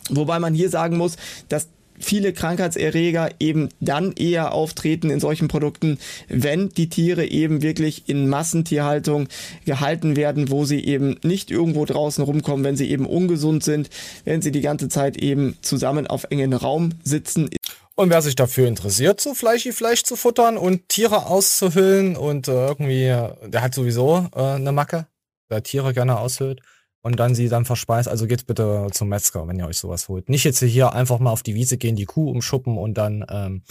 wobei 0.09 0.39
man 0.39 0.55
hier 0.55 0.71
sagen 0.71 0.97
muss, 0.97 1.17
dass 1.51 1.69
viele 2.01 2.33
Krankheitserreger 2.33 3.31
eben 3.41 3.69
dann 3.81 4.13
eher 4.13 4.53
auftreten 4.53 5.11
in 5.11 5.21
solchen 5.21 5.49
Produkten, 5.49 5.99
wenn 6.29 6.69
die 6.71 6.89
Tiere 6.89 7.27
eben 7.27 7.63
wirklich 7.63 8.09
in 8.09 8.29
Massentierhaltung 8.29 9.29
gehalten 9.65 10.17
werden, 10.17 10.51
wo 10.51 10.65
sie 10.65 10.85
eben 10.85 11.17
nicht 11.23 11.51
irgendwo 11.51 11.85
draußen 11.85 12.25
rumkommen, 12.25 12.65
wenn 12.65 12.77
sie 12.77 12.91
eben 12.91 13.07
ungesund 13.07 13.65
sind, 13.65 13.91
wenn 14.25 14.43
sie 14.43 14.53
die 14.53 14.61
ganze 14.61 14.89
Zeit 14.89 15.17
eben 15.17 15.57
zusammen 15.63 16.07
auf 16.07 16.27
engen 16.31 16.53
Raum 16.53 16.91
sitzen. 17.03 17.51
Und 17.95 18.11
wer 18.11 18.23
sich 18.23 18.37
dafür 18.37 18.69
interessiert, 18.69 19.21
so 19.21 19.35
fleischig 19.35 19.75
Fleisch 19.75 20.05
zu 20.05 20.15
futtern 20.15 20.57
und 20.57 20.89
Tiere 20.89 21.27
auszuhüllen 21.27 22.17
und 22.17 22.47
äh, 22.47 22.53
irgendwie, 22.53 23.07
der 23.07 23.63
hat 23.63 23.75
sowieso 23.75 24.29
äh, 24.37 24.41
eine 24.41 24.71
Macke, 24.71 25.09
der 25.51 25.65
Tiere 25.65 25.93
gerne 25.93 26.19
aushüllt 26.19 26.61
und 27.03 27.19
dann 27.19 27.35
sie 27.35 27.49
dann 27.49 27.65
verspeist. 27.65 28.09
Also 28.09 28.27
geht 28.27 28.47
bitte 28.47 28.89
zum 28.93 29.09
Metzger, 29.09 29.47
wenn 29.49 29.59
ihr 29.59 29.67
euch 29.67 29.79
sowas 29.79 30.09
holt. 30.09 30.29
Nicht 30.29 30.45
jetzt 30.45 30.61
hier 30.61 30.93
einfach 30.93 31.19
mal 31.19 31.31
auf 31.31 31.43
die 31.43 31.55
Wiese 31.55 31.79
gehen, 31.79 31.97
die 31.97 32.07
Kuh 32.07 32.31
umschuppen 32.31 32.77
und 32.77 32.95
dann 32.95 33.25
ähm, 33.29 33.63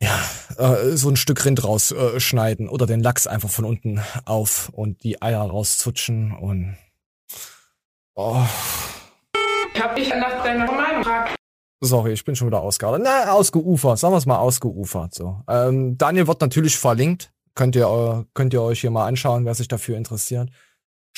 ja 0.00 0.18
äh, 0.58 0.96
so 0.96 1.08
ein 1.08 1.16
Stück 1.16 1.44
Rind 1.44 1.64
rausschneiden 1.64 2.66
äh, 2.66 2.70
oder 2.70 2.86
den 2.86 3.00
Lachs 3.00 3.26
einfach 3.26 3.50
von 3.50 3.64
unten 3.64 4.00
auf 4.24 4.68
und 4.70 5.02
die 5.02 5.20
Eier 5.22 5.42
rauszutschen 5.42 6.32
und 6.32 6.76
oh. 8.14 8.42
Ich 9.74 9.82
hab 9.82 9.94
dich 9.94 10.08
nach 10.08 10.42
deiner 10.42 10.70
Meinung 10.70 11.02
gefragt. 11.02 11.36
Sorry, 11.82 12.12
ich 12.12 12.24
bin 12.24 12.34
schon 12.34 12.46
wieder 12.46 12.62
ausgeufert. 12.62 13.02
Na, 13.04 13.32
ausgeufert. 13.32 13.98
Sagen 13.98 14.14
wir 14.14 14.18
es 14.18 14.24
mal 14.24 14.38
ausgeufert. 14.38 15.14
So. 15.14 15.42
Ähm, 15.46 15.98
Daniel 15.98 16.26
wird 16.26 16.40
natürlich 16.40 16.78
verlinkt. 16.78 17.32
Könnt 17.54 17.76
ihr, 17.76 17.86
äh, 17.86 18.24
könnt 18.32 18.54
ihr 18.54 18.62
euch 18.62 18.80
hier 18.80 18.90
mal 18.90 19.06
anschauen, 19.06 19.44
wer 19.44 19.54
sich 19.54 19.68
dafür 19.68 19.98
interessiert. 19.98 20.50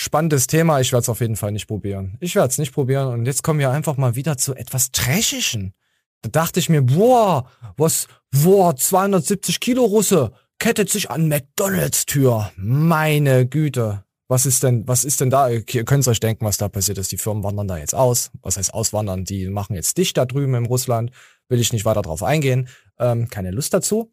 Spannendes 0.00 0.46
Thema. 0.46 0.78
Ich 0.78 0.92
werde 0.92 1.02
es 1.02 1.08
auf 1.08 1.20
jeden 1.20 1.34
Fall 1.34 1.50
nicht 1.50 1.66
probieren. 1.66 2.16
Ich 2.20 2.36
werde 2.36 2.50
es 2.50 2.58
nicht 2.58 2.72
probieren. 2.72 3.08
Und 3.08 3.26
jetzt 3.26 3.42
kommen 3.42 3.58
wir 3.58 3.72
einfach 3.72 3.96
mal 3.96 4.14
wieder 4.14 4.38
zu 4.38 4.54
etwas 4.54 4.92
Trashischen. 4.92 5.74
Da 6.22 6.28
dachte 6.30 6.60
ich 6.60 6.68
mir, 6.68 6.82
boah, 6.82 7.50
was, 7.76 8.06
boah, 8.30 8.76
270 8.76 9.58
Kilo 9.58 9.84
Russe 9.84 10.30
kettet 10.60 10.88
sich 10.88 11.10
an 11.10 11.26
McDonalds 11.26 12.06
Tür. 12.06 12.52
Meine 12.54 13.44
Güte. 13.44 14.04
Was 14.28 14.46
ist 14.46 14.62
denn, 14.62 14.86
was 14.86 15.02
ist 15.02 15.20
denn 15.20 15.30
da? 15.30 15.48
Ihr 15.48 15.64
könnt 15.64 16.06
euch 16.06 16.20
denken, 16.20 16.44
was 16.44 16.58
da 16.58 16.68
passiert 16.68 16.98
ist. 16.98 17.10
Die 17.10 17.18
Firmen 17.18 17.42
wandern 17.42 17.66
da 17.66 17.76
jetzt 17.76 17.96
aus. 17.96 18.30
Was 18.40 18.56
heißt 18.56 18.72
auswandern? 18.72 19.24
Die 19.24 19.48
machen 19.48 19.74
jetzt 19.74 19.98
dicht 19.98 20.16
da 20.16 20.26
drüben 20.26 20.54
in 20.54 20.66
Russland. 20.66 21.10
Will 21.48 21.58
ich 21.58 21.72
nicht 21.72 21.84
weiter 21.84 22.02
drauf 22.02 22.22
eingehen. 22.22 22.68
Ähm, 23.00 23.28
keine 23.30 23.50
Lust 23.50 23.74
dazu. 23.74 24.12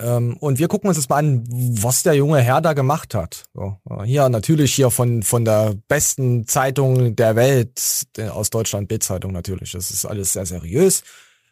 Ähm, 0.00 0.36
und 0.38 0.58
wir 0.58 0.68
gucken 0.68 0.88
uns 0.88 0.96
jetzt 0.96 1.10
mal 1.10 1.18
an, 1.18 1.44
was 1.48 2.02
der 2.02 2.14
junge 2.14 2.40
Herr 2.40 2.60
da 2.60 2.72
gemacht 2.72 3.14
hat. 3.14 3.44
So, 3.52 3.76
äh, 3.88 4.04
hier 4.04 4.28
natürlich 4.28 4.74
hier 4.74 4.90
von, 4.90 5.22
von 5.22 5.44
der 5.44 5.74
besten 5.88 6.46
Zeitung 6.46 7.16
der 7.16 7.36
Welt, 7.36 8.06
der, 8.16 8.34
aus 8.34 8.48
Deutschland, 8.50 8.88
Bild-Zeitung 8.88 9.32
natürlich. 9.32 9.72
Das 9.72 9.90
ist 9.90 10.06
alles 10.06 10.32
sehr 10.32 10.46
seriös. 10.46 11.02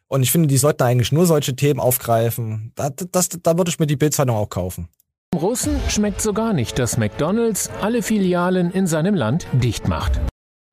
Und 0.06 0.22
ich 0.22 0.32
finde, 0.32 0.48
die 0.48 0.56
sollten 0.56 0.82
eigentlich 0.82 1.12
nur 1.12 1.26
solche 1.26 1.54
Themen 1.54 1.78
aufgreifen. 1.78 2.72
Da, 2.74 2.88
das, 2.90 3.28
da 3.28 3.58
würde 3.58 3.70
ich 3.70 3.78
mir 3.78 3.86
die 3.86 3.96
Bild-Zeitung 3.96 4.34
auch 4.34 4.48
kaufen. 4.48 4.88
Russen 5.34 5.78
schmeckt 5.90 6.22
sogar 6.22 6.54
nicht, 6.54 6.78
dass 6.78 6.96
McDonald's 6.96 7.68
alle 7.82 8.02
Filialen 8.02 8.70
in 8.70 8.86
seinem 8.86 9.14
Land 9.14 9.46
dicht 9.52 9.86
macht. 9.86 10.18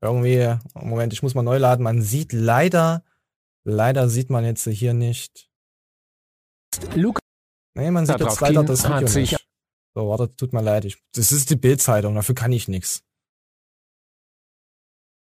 Irgendwie, 0.00 0.54
Moment, 0.74 1.12
ich 1.12 1.22
muss 1.22 1.34
mal 1.34 1.42
neu 1.42 1.58
laden. 1.58 1.82
Man 1.82 2.00
sieht 2.00 2.32
leider, 2.32 3.02
leider 3.64 4.08
sieht 4.08 4.30
man 4.30 4.46
jetzt 4.46 4.66
hier 4.66 4.94
nicht. 4.94 5.50
Luke 6.94 7.20
Nee, 7.76 7.90
man 7.90 8.06
sieht 8.06 8.20
jetzt 8.20 8.40
leider 8.40 8.64
das 8.64 8.84
Video 8.84 9.20
nicht. 9.20 9.36
So, 9.94 10.08
warte, 10.08 10.34
tut 10.34 10.54
mir 10.54 10.62
leid. 10.62 10.86
Ich, 10.86 10.96
das 11.14 11.30
ist 11.30 11.50
die 11.50 11.56
Bildzeitung, 11.56 12.14
dafür 12.14 12.34
kann 12.34 12.50
ich 12.52 12.68
nichts. 12.68 13.02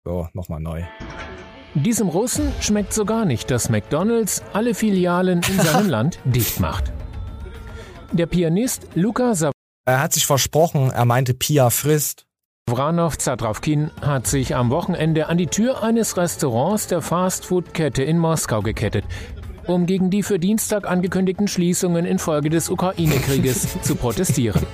So, 0.06 0.30
nochmal 0.34 0.60
neu. 0.60 0.84
Diesem 1.74 2.08
Russen 2.08 2.54
schmeckt 2.62 2.94
sogar 2.94 3.26
nicht, 3.26 3.50
dass 3.50 3.70
McDonald's 3.70 4.44
alle 4.54 4.76
Filialen 4.76 5.42
in 5.42 5.60
seinem 5.60 5.90
Land 5.96 6.20
dicht 6.26 6.60
macht. 6.60 6.94
Der 8.12 8.28
Pianist 8.28 8.88
Luka 8.94 9.34
Er 9.86 10.02
hat 10.02 10.14
sich 10.14 10.26
versprochen, 10.26 10.92
er 10.92 11.06
meinte 11.06 11.34
Pia 11.34 11.72
frisst. 11.72 12.28
Vranov 12.70 13.18
Zadravkin 13.18 13.92
hat 14.02 14.28
sich 14.28 14.56
am 14.56 14.70
Wochenende 14.70 15.28
an 15.28 15.38
die 15.38 15.48
Tür 15.48 15.84
eines 15.84 16.18
Restaurants 16.18 16.88
der 16.88 17.02
Fastfood-Kette 17.02 18.04
in 18.04 18.20
Moskau 18.20 18.62
gekettet, 18.62 19.06
um 19.68 19.86
gegen 19.86 20.10
die 20.10 20.24
für 20.24 20.40
Dienstag 20.40 20.90
angekündigten 20.90 21.48
Schließungen 21.48 22.06
infolge 22.06 22.50
des 22.50 22.70
Ukraine-Krieges 22.70 23.80
zu 23.82 23.96
protestieren. 23.96 24.66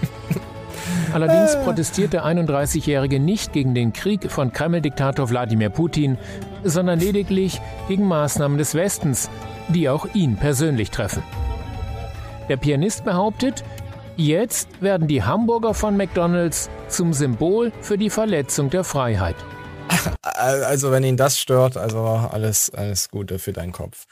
Allerdings 1.14 1.56
protestiert 1.64 2.14
der 2.14 2.26
31-Jährige 2.26 3.20
nicht 3.20 3.54
gegen 3.54 3.76
den 3.76 3.94
Krieg 3.94 4.32
von 4.32 4.52
Kreml-Diktator 4.52 5.30
Wladimir 5.30 5.70
Putin, 5.70 6.18
sondern 6.64 7.00
lediglich 7.00 7.62
gegen 7.88 8.08
Maßnahmen 8.08 8.58
des 8.58 8.74
Westens, 8.74 9.30
die 9.70 9.90
auch 9.90 10.08
ihn 10.16 10.38
persönlich 10.38 10.90
treffen. 10.90 11.22
Der 12.50 12.58
Pianist 12.58 13.06
behauptet, 13.06 13.64
jetzt 14.18 14.82
werden 14.82 15.08
die 15.08 15.24
Hamburger 15.24 15.74
von 15.74 15.96
McDonald's 15.98 16.70
zum 16.88 17.14
Symbol 17.14 17.72
für 17.82 17.98
die 17.98 18.10
Verletzung 18.10 18.70
der 18.70 18.84
Freiheit. 18.84 19.36
Also 20.22 20.92
wenn 20.92 21.04
ihn 21.04 21.18
das 21.18 21.40
stört, 21.40 21.78
also 21.78 22.06
alles, 22.06 22.72
alles 22.72 23.10
Gute 23.10 23.40
für 23.40 23.54
deinen 23.54 23.72
Kopf. 23.72 24.06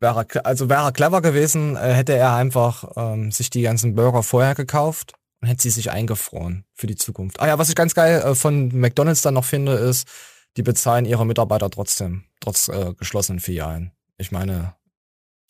Wäre, 0.00 0.26
also 0.44 0.68
wäre 0.68 0.92
clever 0.92 1.22
gewesen, 1.22 1.76
äh, 1.76 1.92
hätte 1.92 2.14
er 2.14 2.34
einfach 2.34 2.92
ähm, 2.96 3.32
sich 3.32 3.50
die 3.50 3.62
ganzen 3.62 3.94
Burger 3.96 4.22
vorher 4.22 4.54
gekauft 4.54 5.14
und 5.40 5.48
hätte 5.48 5.62
sie 5.62 5.70
sich 5.70 5.90
eingefroren 5.90 6.64
für 6.74 6.86
die 6.86 6.96
Zukunft. 6.96 7.40
Ah 7.40 7.48
ja, 7.48 7.58
was 7.58 7.68
ich 7.68 7.74
ganz 7.74 7.94
geil 7.94 8.22
äh, 8.22 8.34
von 8.34 8.68
McDonald's 8.68 9.22
dann 9.22 9.34
noch 9.34 9.44
finde, 9.44 9.72
ist, 9.72 10.08
die 10.56 10.62
bezahlen 10.62 11.04
ihre 11.04 11.26
Mitarbeiter 11.26 11.68
trotzdem, 11.70 12.24
trotz 12.40 12.68
äh, 12.68 12.94
geschlossenen 12.94 13.40
Filialen. 13.40 13.92
Ich 14.18 14.30
meine, 14.30 14.74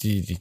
die, 0.02 0.22
die, 0.22 0.38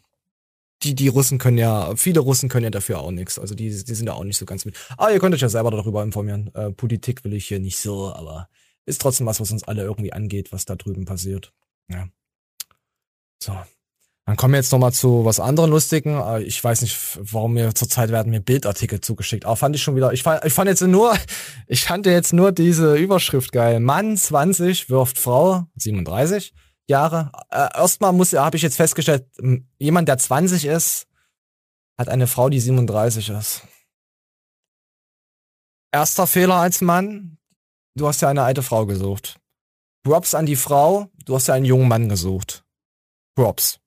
die, 0.83 0.95
die 0.95 1.07
Russen 1.07 1.37
können 1.37 1.57
ja, 1.57 1.95
viele 1.95 2.21
Russen 2.21 2.49
können 2.49 2.65
ja 2.65 2.69
dafür 2.69 2.99
auch 2.99 3.11
nichts. 3.11 3.39
Also 3.39 3.55
die, 3.55 3.69
die 3.69 3.95
sind 3.95 4.07
ja 4.07 4.13
auch 4.13 4.23
nicht 4.23 4.37
so 4.37 4.45
ganz 4.45 4.65
mit. 4.65 4.77
Aber 4.97 5.11
ihr 5.11 5.19
könnt 5.19 5.35
euch 5.35 5.41
ja 5.41 5.49
selber 5.49 5.71
darüber 5.71 6.03
informieren. 6.03 6.53
Äh, 6.53 6.71
Politik 6.71 7.23
will 7.23 7.33
ich 7.33 7.47
hier 7.47 7.59
nicht 7.59 7.77
so, 7.77 8.13
aber 8.13 8.49
ist 8.85 9.01
trotzdem 9.01 9.25
was, 9.27 9.39
was 9.39 9.51
uns 9.51 9.63
alle 9.63 9.83
irgendwie 9.83 10.13
angeht, 10.13 10.51
was 10.51 10.65
da 10.65 10.75
drüben 10.75 11.05
passiert. 11.05 11.53
Ja. 11.89 12.07
So. 13.39 13.53
Dann 14.27 14.35
kommen 14.35 14.53
wir 14.53 14.59
jetzt 14.59 14.73
nochmal 14.73 14.91
zu 14.91 15.23
was 15.23 15.39
anderem 15.39 15.69
Lustigen. 15.69 16.19
Äh, 16.19 16.43
ich 16.43 16.61
weiß 16.61 16.81
nicht, 16.81 16.97
warum 17.31 17.53
mir 17.53 17.73
zurzeit 17.73 18.09
werden 18.09 18.29
mir 18.29 18.41
Bildartikel 18.41 18.99
zugeschickt. 18.99 19.45
Aber 19.45 19.55
fand 19.55 19.73
ich 19.73 19.81
schon 19.81 19.95
wieder, 19.95 20.11
ich 20.11 20.21
fand, 20.21 20.43
ich 20.43 20.51
fand 20.51 20.67
jetzt 20.67 20.81
nur, 20.81 21.15
ich 21.67 21.85
fand 21.85 22.05
jetzt 22.05 22.33
nur 22.33 22.51
diese 22.51 22.97
Überschrift 22.97 23.53
geil. 23.53 23.79
Mann 23.79 24.17
20 24.17 24.89
wirft 24.89 25.17
Frau 25.17 25.65
37 25.77 26.53
Jahre. 26.89 27.31
Äh, 27.51 27.69
erstmal 27.73 28.11
muss, 28.11 28.33
habe 28.33 28.57
ich 28.57 28.63
jetzt 28.63 28.75
festgestellt, 28.75 29.25
jemand, 29.79 30.09
der 30.09 30.17
20 30.17 30.65
ist, 30.65 31.07
hat 31.97 32.09
eine 32.09 32.27
Frau, 32.27 32.49
die 32.49 32.59
37 32.59 33.29
ist. 33.29 33.61
Erster 35.93 36.27
Fehler 36.27 36.55
als 36.55 36.81
Mann, 36.81 37.37
du 37.95 38.09
hast 38.09 38.21
ja 38.21 38.27
eine 38.27 38.43
alte 38.43 38.61
Frau 38.61 38.85
gesucht. 38.85 39.39
Props 40.03 40.35
an 40.35 40.45
die 40.45 40.57
Frau, 40.57 41.07
du 41.23 41.35
hast 41.35 41.47
ja 41.47 41.53
einen 41.53 41.65
jungen 41.65 41.87
Mann 41.87 42.09
gesucht. 42.09 42.65
Props. 43.35 43.79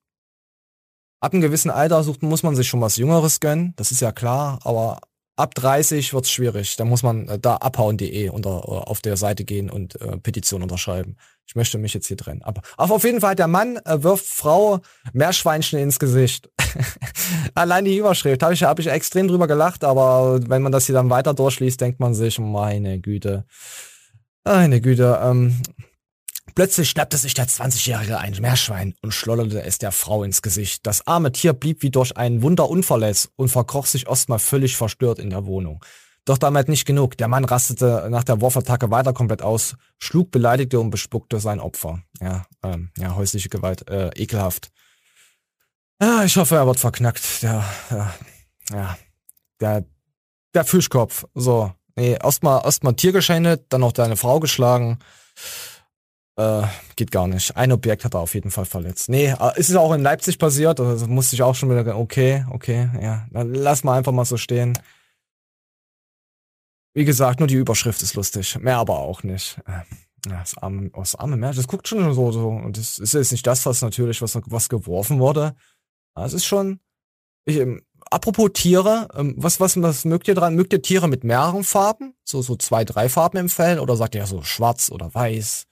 Ab 1.21 1.33
einem 1.33 1.41
gewissen 1.41 1.69
Alter 1.69 2.03
sucht, 2.03 2.23
muss 2.23 2.43
man 2.43 2.55
sich 2.55 2.67
schon 2.67 2.81
was 2.81 2.97
Jüngeres 2.97 3.39
gönnen, 3.39 3.73
das 3.77 3.91
ist 3.91 4.01
ja 4.01 4.11
klar, 4.11 4.59
aber 4.63 4.99
ab 5.35 5.55
30 5.55 6.13
wird's 6.13 6.31
schwierig. 6.31 6.75
Da 6.75 6.85
muss 6.85 7.03
man 7.03 7.27
äh, 7.27 7.39
da 7.39 7.57
abhauen.de 7.57 8.29
unter 8.29 8.49
äh, 8.49 8.89
auf 8.89 9.01
der 9.01 9.17
Seite 9.17 9.43
gehen 9.43 9.69
und 9.69 9.99
äh, 10.01 10.17
Petition 10.17 10.61
unterschreiben. 10.61 11.17
Ich 11.45 11.55
möchte 11.55 11.77
mich 11.77 11.93
jetzt 11.93 12.07
hier 12.07 12.17
trennen. 12.17 12.41
Aber, 12.43 12.61
aber 12.77 12.95
auf 12.95 13.03
jeden 13.03 13.21
Fall, 13.21 13.35
der 13.35 13.47
Mann 13.47 13.77
äh, 13.85 14.03
wirft 14.03 14.25
Frau 14.25 14.79
Meerschweinchen 15.13 15.79
ins 15.79 15.99
Gesicht. 15.99 16.49
Allein 17.55 17.85
die 17.85 17.97
Überschrift, 17.97 18.43
habe 18.43 18.53
ich, 18.53 18.63
hab 18.63 18.79
ich 18.79 18.87
extrem 18.87 19.27
drüber 19.27 19.47
gelacht, 19.47 19.83
aber 19.83 20.39
wenn 20.47 20.61
man 20.61 20.71
das 20.71 20.85
hier 20.85 20.95
dann 20.95 21.09
weiter 21.09 21.33
durchliest, 21.33 21.81
denkt 21.81 21.99
man 21.99 22.13
sich, 22.13 22.39
meine 22.39 22.99
Güte. 22.99 23.45
Meine 24.43 24.81
Güte, 24.81 25.19
ähm, 25.21 25.61
Plötzlich 26.55 26.89
schnappte 26.89 27.17
sich 27.17 27.33
der 27.33 27.47
20-Jährige 27.47 28.17
ein 28.17 28.35
Meerschwein 28.39 28.93
und 29.01 29.13
schlotterte 29.13 29.63
es 29.63 29.77
der 29.77 29.91
Frau 29.91 30.23
ins 30.23 30.41
Gesicht. 30.41 30.85
Das 30.85 31.07
arme 31.07 31.31
Tier 31.31 31.53
blieb 31.53 31.81
wie 31.81 31.91
durch 31.91 32.17
ein 32.17 32.41
Wunder 32.41 32.69
unverletzt 32.69 33.29
und 33.35 33.49
verkroch 33.49 33.85
sich 33.85 34.07
erstmal 34.07 34.39
völlig 34.39 34.75
verstört 34.75 35.19
in 35.19 35.29
der 35.29 35.45
Wohnung. 35.45 35.83
Doch 36.25 36.37
damit 36.37 36.69
nicht 36.69 36.85
genug. 36.85 37.17
Der 37.17 37.27
Mann 37.27 37.45
rastete 37.45 38.07
nach 38.11 38.23
der 38.23 38.41
Wurfattacke 38.41 38.91
weiter 38.91 39.13
komplett 39.13 39.41
aus, 39.41 39.75
schlug, 39.97 40.29
beleidigte 40.31 40.79
und 40.79 40.91
bespuckte 40.91 41.39
sein 41.39 41.59
Opfer. 41.59 42.03
Ja, 42.19 42.45
ähm, 42.63 42.91
ja, 42.97 43.15
häusliche 43.15 43.49
Gewalt, 43.49 43.89
äh, 43.89 44.09
ekelhaft. 44.15 44.69
Ja, 45.99 46.23
ich 46.23 46.35
hoffe, 46.37 46.55
er 46.55 46.67
wird 46.67 46.79
verknackt. 46.79 47.41
Der, 47.41 47.63
ja, 47.89 48.13
ja, 48.71 48.97
der, 49.59 49.85
der 50.53 50.63
Fischkopf. 50.63 51.25
So, 51.33 51.73
nee, 51.95 52.17
erstmal, 52.21 52.63
erstmal 52.63 52.95
Tier 52.95 53.13
geschändet, 53.13 53.65
dann 53.69 53.81
noch 53.81 53.91
deine 53.91 54.17
Frau 54.17 54.39
geschlagen. 54.39 54.99
Äh, 56.37 56.63
geht 56.95 57.11
gar 57.11 57.27
nicht. 57.27 57.55
Ein 57.57 57.71
Objekt 57.71 58.05
hat 58.05 58.13
er 58.13 58.21
auf 58.21 58.33
jeden 58.33 58.51
Fall 58.51 58.65
verletzt. 58.65 59.09
Nee, 59.09 59.27
äh, 59.27 59.59
ist 59.59 59.69
es 59.69 59.75
auch 59.75 59.93
in 59.93 60.01
Leipzig 60.01 60.39
passiert, 60.39 60.79
also 60.79 61.07
musste 61.07 61.35
ich 61.35 61.43
auch 61.43 61.55
schon 61.55 61.69
wieder, 61.69 61.97
okay, 61.97 62.45
okay, 62.49 62.89
ja, 63.01 63.27
dann 63.31 63.53
lass 63.53 63.83
mal 63.83 63.97
einfach 63.97 64.13
mal 64.13 64.25
so 64.25 64.37
stehen. 64.37 64.77
Wie 66.93 67.05
gesagt, 67.05 67.39
nur 67.39 67.47
die 67.47 67.55
Überschrift 67.55 68.01
ist 68.01 68.15
lustig, 68.15 68.57
mehr 68.59 68.77
aber 68.77 68.99
auch 68.99 69.23
nicht. 69.23 69.59
Äh, 69.65 69.81
ja, 70.29 70.39
das 70.39 70.57
arme, 70.57 70.89
das 70.91 71.15
arme 71.15 71.35
Meer, 71.35 71.53
das 71.53 71.67
guckt 71.67 71.87
schon 71.87 72.13
so, 72.13 72.31
so, 72.31 72.49
und 72.49 72.77
das 72.77 72.99
ist 72.99 73.13
jetzt 73.13 73.31
nicht 73.31 73.45
das, 73.47 73.65
was 73.65 73.81
natürlich, 73.81 74.21
was, 74.21 74.37
was 74.45 74.69
geworfen 74.69 75.19
wurde. 75.19 75.55
Das 76.15 76.33
ist 76.33 76.45
schon, 76.45 76.79
ich, 77.45 77.57
ähm, 77.57 77.81
apropos 78.09 78.51
Tiere, 78.53 79.09
ähm, 79.15 79.33
was, 79.37 79.59
was, 79.59 79.81
was 79.81 80.05
mögt 80.05 80.27
ihr 80.27 80.35
dran? 80.35 80.55
Mögt 80.55 80.73
ihr 80.73 80.81
Tiere 80.81 81.07
mit 81.07 81.23
mehreren 81.23 81.63
Farben? 81.63 82.13
So, 82.23 82.41
so 82.41 82.55
zwei, 82.55 82.85
drei 82.85 83.09
Farben 83.09 83.37
im 83.37 83.49
Fell? 83.49 83.79
Oder 83.79 83.95
sagt 83.95 84.15
ihr 84.15 84.25
so 84.27 84.43
schwarz 84.43 84.91
oder 84.91 85.13
weiß? 85.13 85.67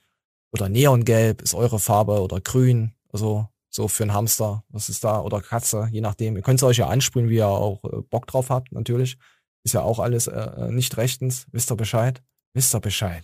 Oder 0.52 0.70
Neongelb 0.70 1.42
ist 1.42 1.54
eure 1.54 1.80
Farbe 1.80 2.22
oder 2.22 2.42
grün, 2.42 2.94
also 3.12 3.48
so 3.70 3.88
für 3.88 4.04
einen 4.04 4.14
Hamster, 4.14 4.64
was 4.70 4.90
ist 4.90 5.04
da, 5.04 5.22
oder 5.22 5.42
Katze, 5.42 5.88
je 5.92 6.02
nachdem. 6.02 6.36
Ihr 6.36 6.42
könnt 6.42 6.60
es 6.60 6.64
euch 6.64 6.78
ja 6.78 6.88
ansprühen, 6.88 7.30
wie 7.30 7.36
ihr 7.36 7.48
auch 7.48 7.84
äh, 7.84 8.02
Bock 8.10 8.26
drauf 8.28 8.50
habt, 8.50 8.72
natürlich. 8.72 9.18
Ist 9.64 9.74
ja 9.74 9.82
auch 9.82 10.00
alles 10.00 10.28
äh, 10.28 10.40
äh, 10.40 10.72
nicht 10.72 10.98
rechtens. 10.98 11.46
Wisst 11.52 11.72
ihr 11.72 11.76
Bescheid? 11.76 12.24
Wisst 12.54 12.74
ihr 12.74 12.80
Bescheid? 12.80 13.24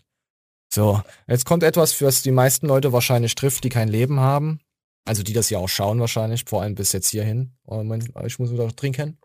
So, 0.71 1.01
jetzt 1.27 1.45
kommt 1.45 1.63
etwas, 1.63 1.99
was 2.01 2.21
die 2.21 2.31
meisten 2.31 2.67
Leute 2.67 2.91
wahrscheinlich 2.91 3.33
trifft, 3.35 3.63
die 3.63 3.69
kein 3.69 3.87
Leben 3.87 4.19
haben. 4.19 4.59
Also 5.05 5.23
die 5.23 5.33
das 5.33 5.49
ja 5.49 5.59
auch 5.59 5.69
schauen 5.69 5.99
wahrscheinlich, 5.99 6.45
vor 6.45 6.61
allem 6.61 6.75
bis 6.75 6.91
jetzt 6.91 7.09
hierhin. 7.09 7.53
Oh, 7.63 7.83
ich 8.25 8.39
muss 8.39 8.51
wieder 8.51 8.75
trinken. 8.75 9.17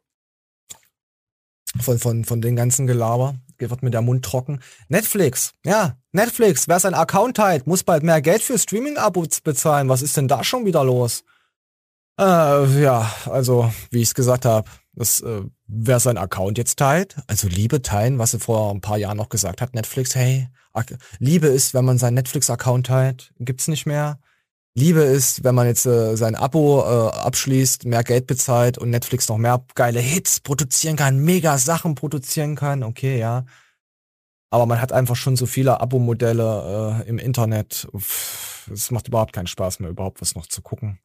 Von, 1.80 1.98
von, 1.98 2.24
von 2.24 2.42
den 2.42 2.56
ganzen 2.56 2.86
Gelaber 2.86 3.34
wird 3.68 3.82
mir 3.82 3.90
der 3.90 4.00
Mund 4.00 4.24
trocken. 4.24 4.60
Netflix, 4.88 5.52
ja, 5.66 5.96
Netflix, 6.12 6.68
wer 6.68 6.80
sein 6.80 6.94
Account 6.94 7.36
teilt, 7.36 7.66
muss 7.66 7.82
bald 7.82 8.02
mehr 8.02 8.22
Geld 8.22 8.42
für 8.42 8.58
Streaming-Abos 8.58 9.42
bezahlen. 9.42 9.88
Was 9.88 10.00
ist 10.00 10.16
denn 10.16 10.28
da 10.28 10.42
schon 10.44 10.64
wieder 10.64 10.84
los? 10.84 11.24
Äh, 12.18 12.82
ja, 12.82 13.12
also, 13.26 13.72
wie 13.90 13.98
ich 13.98 14.08
es 14.08 14.14
gesagt 14.14 14.44
habe, 14.44 14.70
äh, 14.96 15.42
wer 15.66 16.00
sein 16.00 16.18
Account 16.18 16.58
jetzt 16.58 16.78
teilt, 16.78 17.16
also 17.26 17.48
Liebe 17.48 17.82
teilen, 17.82 18.18
was 18.18 18.32
sie 18.32 18.38
vor 18.38 18.70
ein 18.70 18.80
paar 18.80 18.98
Jahren 18.98 19.16
noch 19.16 19.28
gesagt 19.28 19.60
hat, 19.60 19.74
Netflix, 19.74 20.14
hey, 20.14 20.48
Liebe 21.18 21.48
ist, 21.48 21.74
wenn 21.74 21.84
man 21.84 21.98
seinen 21.98 22.14
Netflix-Account 22.14 22.86
teilt, 22.86 23.32
gibt's 23.38 23.68
nicht 23.68 23.86
mehr. 23.86 24.18
Liebe 24.74 25.00
ist, 25.00 25.42
wenn 25.42 25.54
man 25.54 25.66
jetzt 25.66 25.84
äh, 25.86 26.16
sein 26.16 26.36
Abo 26.36 26.82
äh, 26.82 27.10
abschließt, 27.16 27.86
mehr 27.86 28.04
Geld 28.04 28.26
bezahlt 28.26 28.78
und 28.78 28.90
Netflix 28.90 29.28
noch 29.28 29.36
mehr 29.36 29.64
geile 29.74 30.00
Hits 30.00 30.40
produzieren 30.40 30.96
kann, 30.96 31.18
mega 31.18 31.58
Sachen 31.58 31.96
produzieren 31.96 32.54
kann, 32.54 32.82
okay, 32.84 33.18
ja. 33.18 33.44
Aber 34.50 34.66
man 34.66 34.80
hat 34.80 34.92
einfach 34.92 35.16
schon 35.16 35.36
so 35.36 35.46
viele 35.46 35.80
Abo-Modelle 35.80 37.02
äh, 37.04 37.08
im 37.08 37.18
Internet. 37.18 37.88
Es 38.72 38.90
macht 38.90 39.08
überhaupt 39.08 39.32
keinen 39.32 39.46
Spaß 39.46 39.80
mehr, 39.80 39.90
überhaupt 39.90 40.20
was 40.20 40.34
noch 40.34 40.46
zu 40.46 40.62
gucken. 40.62 40.98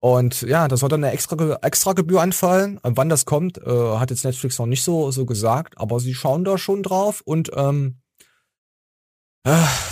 Und 0.00 0.42
ja, 0.42 0.68
da 0.68 0.76
soll 0.76 0.88
dann 0.88 1.02
eine 1.02 1.12
extra, 1.12 1.58
extra 1.62 1.92
Gebühr 1.92 2.20
anfallen. 2.20 2.78
Und 2.78 2.96
wann 2.96 3.08
das 3.08 3.24
kommt, 3.24 3.58
äh, 3.58 3.96
hat 3.98 4.10
jetzt 4.10 4.24
Netflix 4.24 4.58
noch 4.58 4.66
nicht 4.66 4.82
so, 4.82 5.10
so 5.10 5.26
gesagt, 5.26 5.78
aber 5.78 6.00
sie 6.00 6.14
schauen 6.14 6.44
da 6.44 6.58
schon 6.58 6.82
drauf 6.82 7.22
und 7.24 7.50
ähm, 7.54 7.96
äh, 7.96 8.05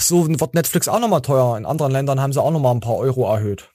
so 0.00 0.26
wird 0.28 0.54
Netflix 0.54 0.88
auch 0.88 0.98
nochmal 0.98 1.22
teuer. 1.22 1.56
In 1.56 1.66
anderen 1.66 1.92
Ländern 1.92 2.20
haben 2.20 2.32
sie 2.32 2.42
auch 2.42 2.50
nochmal 2.50 2.74
ein 2.74 2.80
paar 2.80 2.96
Euro 2.96 3.32
erhöht. 3.32 3.72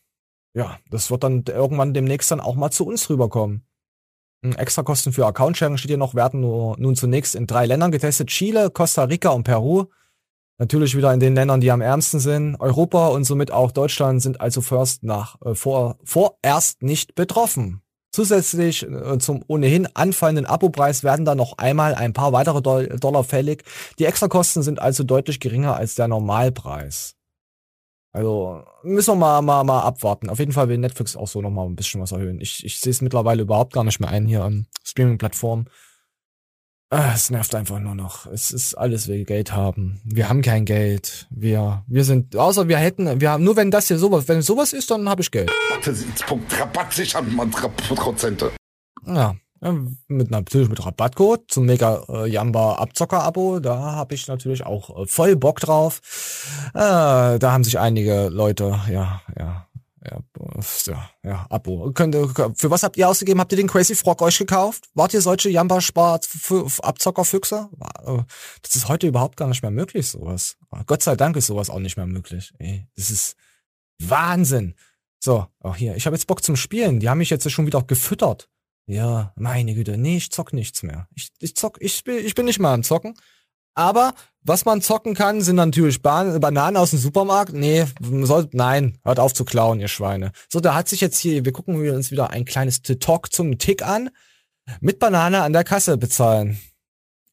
Ja, 0.53 0.77
das 0.89 1.09
wird 1.09 1.23
dann 1.23 1.43
irgendwann 1.47 1.93
demnächst 1.93 2.31
dann 2.31 2.41
auch 2.41 2.55
mal 2.55 2.71
zu 2.71 2.85
uns 2.85 3.09
rüberkommen. 3.09 3.65
Extrakosten 4.41 5.11
für 5.11 5.25
Account-Sharing 5.25 5.77
steht 5.77 5.89
hier 5.89 5.97
noch, 5.97 6.15
werden 6.15 6.41
nur, 6.41 6.77
nun 6.79 6.95
zunächst 6.95 7.35
in 7.35 7.45
drei 7.45 7.65
Ländern 7.65 7.91
getestet. 7.91 8.29
Chile, 8.29 8.69
Costa 8.69 9.03
Rica 9.03 9.29
und 9.29 9.43
Peru. 9.43 9.85
Natürlich 10.57 10.95
wieder 10.95 11.13
in 11.13 11.19
den 11.19 11.35
Ländern, 11.35 11.61
die 11.61 11.71
am 11.71 11.81
ärmsten 11.81 12.19
sind. 12.19 12.57
Europa 12.59 13.07
und 13.07 13.23
somit 13.23 13.51
auch 13.51 13.71
Deutschland 13.71 14.21
sind 14.21 14.41
also 14.41 14.61
first 14.61 15.03
nach, 15.03 15.41
äh, 15.41 15.55
vor, 15.55 15.97
vorerst 16.03 16.83
nicht 16.83 17.15
betroffen. 17.15 17.81
Zusätzlich 18.11 18.83
äh, 18.83 19.19
zum 19.19 19.43
ohnehin 19.47 19.87
anfallenden 19.93 20.45
Abopreis 20.45 21.03
werden 21.03 21.25
dann 21.25 21.37
noch 21.37 21.57
einmal 21.57 21.93
ein 21.93 22.13
paar 22.13 22.33
weitere 22.33 22.61
Dol 22.61 22.87
Dollar 22.99 23.23
fällig. 23.23 23.63
Die 23.99 24.05
Extrakosten 24.05 24.63
sind 24.63 24.79
also 24.79 25.03
deutlich 25.03 25.39
geringer 25.39 25.75
als 25.75 25.95
der 25.95 26.07
Normalpreis. 26.07 27.15
Also 28.11 28.63
müssen 28.81 29.11
wir 29.11 29.15
mal, 29.15 29.41
mal, 29.41 29.63
mal 29.63 29.81
abwarten. 29.81 30.29
Auf 30.29 30.39
jeden 30.39 30.51
Fall 30.51 30.67
will 30.67 30.79
Netflix 30.79 31.15
auch 31.15 31.27
so 31.27 31.41
nochmal 31.41 31.67
ein 31.67 31.75
bisschen 31.75 32.01
was 32.01 32.11
erhöhen. 32.11 32.41
Ich, 32.41 32.65
ich 32.65 32.79
sehe 32.79 32.91
es 32.91 33.01
mittlerweile 33.01 33.43
überhaupt 33.43 33.73
gar 33.73 33.83
nicht 33.83 33.99
mehr 33.99 34.09
ein 34.09 34.25
hier 34.25 34.43
an 34.43 34.65
Streaming-Plattformen. 34.83 35.69
Ah, 36.91 37.11
Es 37.13 37.29
nervt 37.29 37.53
einfach 37.53 37.79
nur 37.79 37.93
noch. 37.93 38.25
Es 38.25 38.49
ist 38.49 38.73
alles, 38.73 39.07
wir 39.07 39.23
Geld 39.23 39.51
haben. 39.51 40.01
Wir 40.03 40.27
haben 40.27 40.41
kein 40.41 40.65
Geld. 40.65 41.27
Wir, 41.29 41.83
wir 41.85 42.03
sind, 42.03 42.35
außer 42.35 42.67
wir 42.67 42.77
hätten, 42.77 43.21
wir 43.21 43.29
haben, 43.29 43.43
nur 43.43 43.55
wenn 43.57 43.69
das 43.69 43.87
hier 43.87 43.99
sowas, 43.99 44.27
wenn 44.27 44.41
sowas 44.41 44.73
ist, 44.73 44.89
dann 44.89 45.07
habe 45.07 45.21
ich 45.21 45.29
Geld. 45.29 45.51
Rabatt 46.59 46.91
sichern, 46.91 47.35
man 47.35 47.51
Prozente. 47.51 48.51
Ja, 49.05 49.35
ja, 49.61 49.75
mit 50.07 50.31
natürlich 50.31 50.67
mit 50.69 50.83
Rabattcode 50.83 51.51
zum 51.51 51.67
Mega 51.67 52.03
äh, 52.09 52.25
Jamba 52.27 52.75
Abzocker 52.75 53.21
Abo, 53.23 53.59
da 53.59 53.77
habe 53.77 54.15
ich 54.15 54.27
natürlich 54.27 54.65
auch 54.65 55.03
äh, 55.03 55.05
voll 55.05 55.35
Bock 55.35 55.59
drauf. 55.59 56.01
Äh, 56.73 57.37
da 57.37 57.51
haben 57.51 57.63
sich 57.63 57.77
einige 57.77 58.29
Leute, 58.29 58.79
ja, 58.89 59.21
ja, 59.37 59.67
ja, 60.05 60.21
ja, 60.87 61.09
ja, 61.23 61.47
Abo. 61.49 61.91
Könnt, 61.93 62.15
für 62.15 62.69
was 62.71 62.83
habt 62.83 62.97
ihr 62.97 63.07
ausgegeben? 63.09 63.39
Habt 63.39 63.51
ihr 63.51 63.57
den 63.57 63.67
Crazy 63.67 63.95
Frog 63.95 64.21
euch 64.21 64.37
gekauft? 64.37 64.89
Wart 64.93 65.13
ihr 65.13 65.21
solche 65.21 65.49
Jamba 65.49 65.81
Spar 65.81 66.19
Abzocker 66.81 67.25
Füchse? 67.25 67.69
War, 67.71 68.19
äh, 68.19 68.23
Das 68.61 68.75
ist 68.75 68.87
heute 68.87 69.07
überhaupt 69.07 69.37
gar 69.37 69.47
nicht 69.47 69.61
mehr 69.61 69.71
möglich 69.71 70.07
sowas. 70.09 70.57
Gott 70.85 71.03
sei 71.03 71.15
Dank 71.15 71.35
ist 71.35 71.47
sowas 71.47 71.69
auch 71.69 71.79
nicht 71.79 71.97
mehr 71.97 72.05
möglich. 72.05 72.51
Ey, 72.59 72.87
das 72.95 73.11
ist 73.11 73.35
Wahnsinn. 74.01 74.75
So, 75.21 75.47
auch 75.59 75.75
hier, 75.75 75.95
ich 75.95 76.05
habe 76.05 76.15
jetzt 76.15 76.27
Bock 76.27 76.43
zum 76.43 76.55
Spielen. 76.55 76.99
Die 76.99 77.09
haben 77.09 77.17
mich 77.17 77.29
jetzt 77.29 77.49
schon 77.51 77.65
wieder 77.67 77.81
gefüttert. 77.83 78.49
Ja, 78.85 79.33
meine 79.35 79.75
Güte, 79.75 79.97
nee, 79.97 80.17
ich 80.17 80.31
zock 80.31 80.53
nichts 80.53 80.81
mehr. 80.81 81.07
Ich, 81.13 81.29
ich 81.39 81.55
zock, 81.55 81.77
ich, 81.81 82.03
bin- 82.03 82.25
ich 82.25 82.33
bin 82.35 82.45
nicht 82.45 82.59
mal 82.59 82.73
am 82.73 82.83
Zocken. 82.83 83.15
Aber 83.79 84.13
was 84.43 84.65
man 84.65 84.81
zocken 84.81 85.13
kann, 85.13 85.41
sind 85.41 85.55
natürlich 85.55 86.01
Ban 86.01 86.37
Bananen 86.41 86.75
aus 86.75 86.89
dem 86.89 86.99
Supermarkt. 86.99 87.53
Nee, 87.53 87.85
soll, 88.23 88.49
nein, 88.51 88.97
hört 89.05 89.21
auf 89.21 89.33
zu 89.33 89.45
klauen, 89.45 89.79
ihr 89.79 89.87
Schweine. 89.87 90.33
So, 90.49 90.59
da 90.59 90.75
hat 90.75 90.89
sich 90.89 90.99
jetzt 90.99 91.17
hier, 91.17 91.45
wir 91.45 91.53
gucken 91.53 91.81
wir 91.81 91.93
uns 91.93 92.11
wieder 92.11 92.29
ein 92.31 92.43
kleines 92.43 92.81
Talk 92.81 93.31
zum 93.31 93.57
Tick 93.57 93.81
an. 93.81 94.09
Mit 94.81 94.99
Banane 94.99 95.43
an 95.43 95.53
der 95.53 95.63
Kasse 95.63 95.97
bezahlen. 95.97 96.59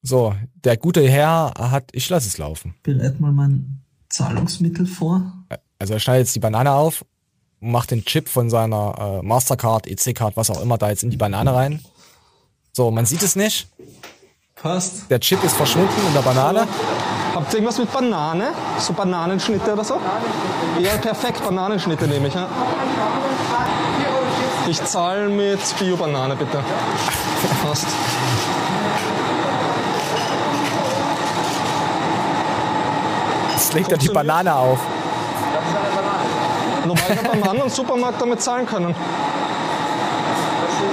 So, 0.03 0.37
der 0.55 0.77
gute 0.77 1.07
Herr 1.09 1.53
hat, 1.59 1.91
ich 1.91 2.09
lasse 2.09 2.29
es 2.29 2.39
laufen. 2.39 2.77
Bereit 2.85 3.19
mal 3.19 3.33
mein 3.33 3.81
Zahlungsmittel 4.09 4.87
vor. 4.87 5.33
Also 5.81 5.95
er 5.95 6.01
schneidet 6.01 6.29
jetzt 6.29 6.37
die 6.37 6.41
Banane 6.41 6.71
auf, 6.71 7.05
macht 7.59 7.91
den 7.91 8.05
Chip 8.05 8.29
von 8.29 8.51
seiner 8.51 9.21
äh, 9.21 9.27
Mastercard, 9.27 9.89
EC-Card, 9.89 10.37
was 10.37 10.51
auch 10.51 10.63
immer, 10.63 10.79
da 10.79 10.91
jetzt 10.91 11.03
in 11.03 11.11
die 11.11 11.17
Banane 11.17 11.53
rein. 11.53 11.81
So, 12.73 12.93
man 12.93 13.05
sieht 13.05 13.25
es 13.25 13.35
nicht. 13.35 13.67
Passt. 14.63 15.11
Der 15.11 15.21
Chip 15.21 15.45
ist 15.45 15.55
verschwunden 15.55 16.07
in 16.07 16.15
der 16.15 16.23
Banane. 16.23 16.67
Habt 17.35 17.53
ihr 17.53 17.59
irgendwas 17.59 17.77
mit 17.77 17.93
Banane? 17.93 18.49
So 18.79 18.95
Bananenschnitte 18.95 19.75
oder 19.75 19.85
so? 19.85 20.01
Ja, 20.79 20.97
perfekt, 20.97 21.45
Bananenschnitte 21.45 22.09
nehme 22.09 22.29
ich. 22.29 22.35
Ja. 22.35 22.49
Ich 24.67 24.83
zahle 24.83 25.29
mit 25.29 25.61
Bio-Banane, 25.79 26.37
bitte. 26.37 26.59
Passt. 27.63 27.87
Jetzt 33.53 33.75
legt 33.75 33.93
er 33.93 33.99
die 33.99 34.09
Banane 34.09 34.55
auf. 34.55 34.79
Normal 36.87 37.05
ich 37.11 37.19
habe 37.19 37.29
beim 37.29 37.49
anderen 37.51 37.71
Supermarkt 37.71 38.23
damit 38.23 38.41
zahlen 38.41 38.65
können. 38.65 38.95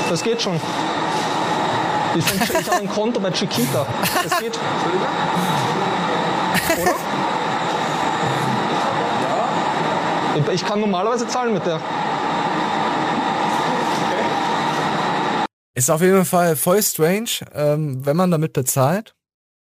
Das 0.09 0.21
geht 0.21 0.41
schon. 0.41 0.59
Ich, 2.15 2.25
ich 2.59 2.67
habe 2.69 2.81
ein 2.81 2.89
Konto 2.89 3.19
bei 3.19 3.31
Chiquita. 3.31 3.85
Das 4.23 4.39
geht. 4.39 4.57
Oder? 4.57 4.63
Ich- 10.35 10.53
Ich 10.53 10.65
kann 10.65 10.79
normalerweise 10.79 11.27
zahlen 11.27 11.53
mit 11.53 11.65
der. 11.65 11.79
Ist 15.75 15.89
auf 15.89 16.01
jeden 16.01 16.25
Fall 16.25 16.55
voll 16.55 16.81
strange, 16.83 17.29
ähm, 17.53 18.05
wenn 18.05 18.15
man 18.15 18.29
damit 18.31 18.53
bezahlt. 18.53 19.15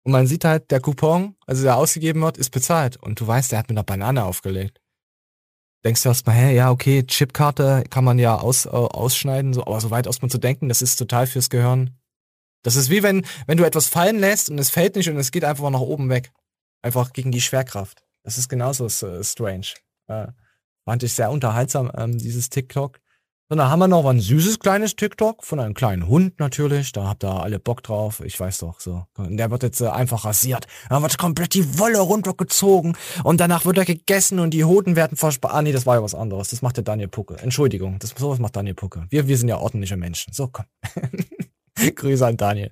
Und 0.06 0.12
man 0.12 0.28
sieht 0.28 0.46
halt, 0.46 0.70
der 0.70 0.82
Coupon, 0.82 1.36
also 1.48 1.64
der 1.64 1.78
ausgegeben 1.78 2.22
wird, 2.22 2.38
ist 2.38 2.52
bezahlt. 2.52 2.98
Und 2.98 3.20
du 3.20 3.26
weißt, 3.28 3.52
der 3.52 3.60
hat 3.60 3.70
mit 3.70 3.78
einer 3.78 3.84
Banane 3.84 4.24
aufgelegt. 4.24 4.80
Denkst 5.84 6.04
du 6.04 6.10
erstmal, 6.10 6.36
hä, 6.36 6.56
ja, 6.56 6.70
okay, 6.70 7.04
Chipkarte 7.04 7.84
kann 7.90 8.04
man 8.04 8.20
ja 8.20 8.36
aus, 8.38 8.66
äh, 8.66 8.70
ausschneiden, 8.70 9.54
so, 9.54 9.62
aber 9.62 9.80
so 9.82 9.90
weit 9.92 10.06
erstmal 10.06 10.30
zu 10.30 10.38
denken, 10.38 10.68
das 10.70 10.82
ist 10.82 10.98
total 10.98 11.28
fürs 11.28 11.50
Gehirn. 11.50 11.98
Das 12.66 12.76
ist 12.76 12.90
wie 12.90 13.04
wenn, 13.04 13.24
wenn 13.46 13.58
du 13.58 13.64
etwas 13.64 13.88
fallen 13.88 14.18
lässt 14.18 14.50
und 14.50 14.58
es 14.58 14.72
fällt 14.72 14.96
nicht 14.96 15.08
und 15.08 15.18
es 15.18 15.32
geht 15.32 15.44
einfach 15.44 15.70
nach 15.70 15.82
oben 15.82 16.10
weg. 16.10 16.32
Einfach 16.82 17.14
gegen 17.14 17.32
die 17.32 17.42
Schwerkraft. 17.42 18.04
Das 18.24 18.40
ist 18.40 18.50
genauso 18.50 18.88
äh, 18.88 19.24
strange. 19.24 19.68
Äh, 20.08 20.28
fand 20.84 21.04
ich 21.04 21.14
sehr 21.14 21.30
unterhaltsam, 21.30 21.92
ähm, 21.96 22.18
dieses 22.18 22.50
TikTok. 22.50 23.00
Und 23.48 23.58
dann 23.58 23.70
haben 23.70 23.78
wir 23.78 23.88
noch 23.88 24.08
ein 24.08 24.20
süßes 24.20 24.58
kleines 24.58 24.96
TikTok 24.96 25.44
von 25.44 25.60
einem 25.60 25.76
kleinen 25.76 26.08
Hund 26.08 26.40
natürlich. 26.40 26.92
Da 26.92 27.08
habt 27.08 27.24
ihr 27.24 27.30
alle 27.30 27.60
Bock 27.60 27.84
drauf. 27.84 28.24
Ich 28.26 28.40
weiß 28.40 28.58
doch 28.58 28.80
so. 28.80 29.06
Und 29.16 29.38
der 29.38 29.52
wird 29.52 29.62
jetzt 29.62 29.82
äh, 29.82 29.88
einfach 29.88 30.26
rasiert. 30.26 30.66
Dann 30.90 31.04
wird 31.04 31.20
komplett 31.20 31.54
die 31.54 31.78
Wolle 31.78 32.00
runtergezogen. 32.00 32.98
Und 33.24 33.40
danach 33.40 33.66
wird 33.66 33.78
er 33.78 33.86
gegessen 33.86 34.40
und 34.40 34.56
die 34.56 34.66
Hoden 34.66 34.96
werden 34.96 35.16
verspart. 35.16 35.54
Ah, 35.54 35.62
nee, 35.62 35.72
das 35.72 35.86
war 35.86 35.98
ja 35.98 36.02
was 36.02 36.16
anderes. 36.16 36.50
Das 36.50 36.64
macht 36.64 36.78
der 36.78 36.84
Daniel 36.84 37.10
Pucke. 37.10 37.38
Entschuldigung. 37.38 38.00
Das, 38.00 38.16
sowas 38.18 38.40
macht 38.40 38.56
Daniel 38.56 38.74
Pucke. 38.74 39.06
Wir, 39.12 39.28
wir 39.28 39.38
sind 39.38 39.50
ja 39.50 39.58
ordentliche 39.58 39.98
Menschen. 39.98 40.34
So, 40.34 40.48
komm. 40.48 40.66
Grüße 41.96 42.26
an 42.26 42.38
Daniel. 42.38 42.72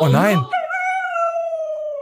Oh 0.00 0.08
nein. 0.08 0.44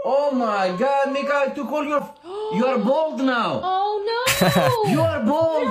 Oh 0.04 0.30
my 0.32 0.76
god, 0.78 1.12
Mika, 1.12 1.44
I 1.46 1.54
took 1.54 1.70
all 1.70 1.86
your. 1.86 2.14
You 2.54 2.66
are 2.66 2.78
bald 2.78 3.18
now. 3.18 3.60
Oh 3.62 4.00
no! 4.06 4.90
you 4.90 5.00
are 5.00 5.20
bald. 5.22 5.68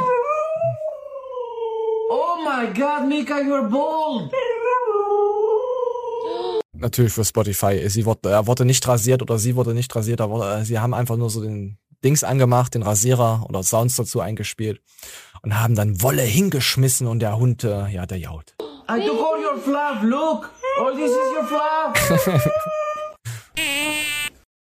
Oh 2.11 2.41
my 2.43 2.71
god, 2.73 3.07
Mika, 3.07 3.39
you 3.39 3.55
are 3.55 3.67
bald. 3.67 4.31
Natürlich 6.73 7.11
für 7.11 7.25
Spotify. 7.25 7.89
Sie 7.89 8.05
wurde, 8.05 8.29
er 8.29 8.47
wurde 8.47 8.63
nicht 8.63 8.87
rasiert 8.87 9.21
oder 9.21 9.37
sie 9.37 9.55
wurde 9.55 9.73
nicht 9.73 9.93
rasiert. 9.95 10.19
Er 10.19 10.29
wurde, 10.29 10.59
äh, 10.59 10.65
sie 10.65 10.79
haben 10.79 10.93
einfach 10.93 11.17
nur 11.17 11.29
so 11.29 11.41
den 11.41 11.77
Dings 12.03 12.23
angemacht, 12.23 12.75
den 12.75 12.83
Rasierer 12.83 13.45
oder 13.49 13.63
Sounds 13.63 13.95
dazu 13.97 14.21
eingespielt 14.21 14.81
und 15.41 15.59
haben 15.59 15.75
dann 15.75 16.01
Wolle 16.01 16.23
hingeschmissen 16.23 17.07
und 17.07 17.19
der 17.19 17.37
Hund, 17.37 17.63
äh, 17.63 17.87
ja, 17.87 18.05
der 18.05 18.17
jaut. 18.17 18.55
I 18.89 19.05
took 19.05 19.19
all 19.19 19.39
your 19.39 19.57
fluff. 19.57 20.01
Look, 20.01 20.51
all 20.79 20.93
this 20.95 21.11
is 21.11 21.17
your 21.35 21.43
fluff. 21.45 22.49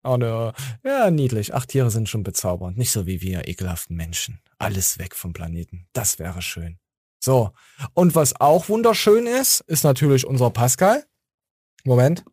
Oh, 0.03 0.17
ne, 0.17 0.51
ja, 0.83 1.11
niedlich. 1.11 1.53
Acht 1.53 1.69
Tiere 1.69 1.91
sind 1.91 2.09
schon 2.09 2.23
bezaubernd. 2.23 2.75
Nicht 2.75 2.91
so 2.91 3.05
wie 3.05 3.21
wir 3.21 3.47
ekelhaften 3.47 3.95
Menschen. 3.95 4.41
Alles 4.57 4.97
weg 4.97 5.15
vom 5.15 5.31
Planeten. 5.31 5.85
Das 5.93 6.17
wäre 6.17 6.41
schön. 6.41 6.79
So. 7.23 7.51
Und 7.93 8.15
was 8.15 8.39
auch 8.41 8.67
wunderschön 8.67 9.27
ist, 9.27 9.61
ist 9.61 9.83
natürlich 9.83 10.25
unser 10.25 10.49
Pascal. 10.49 11.05
Moment. 11.83 12.23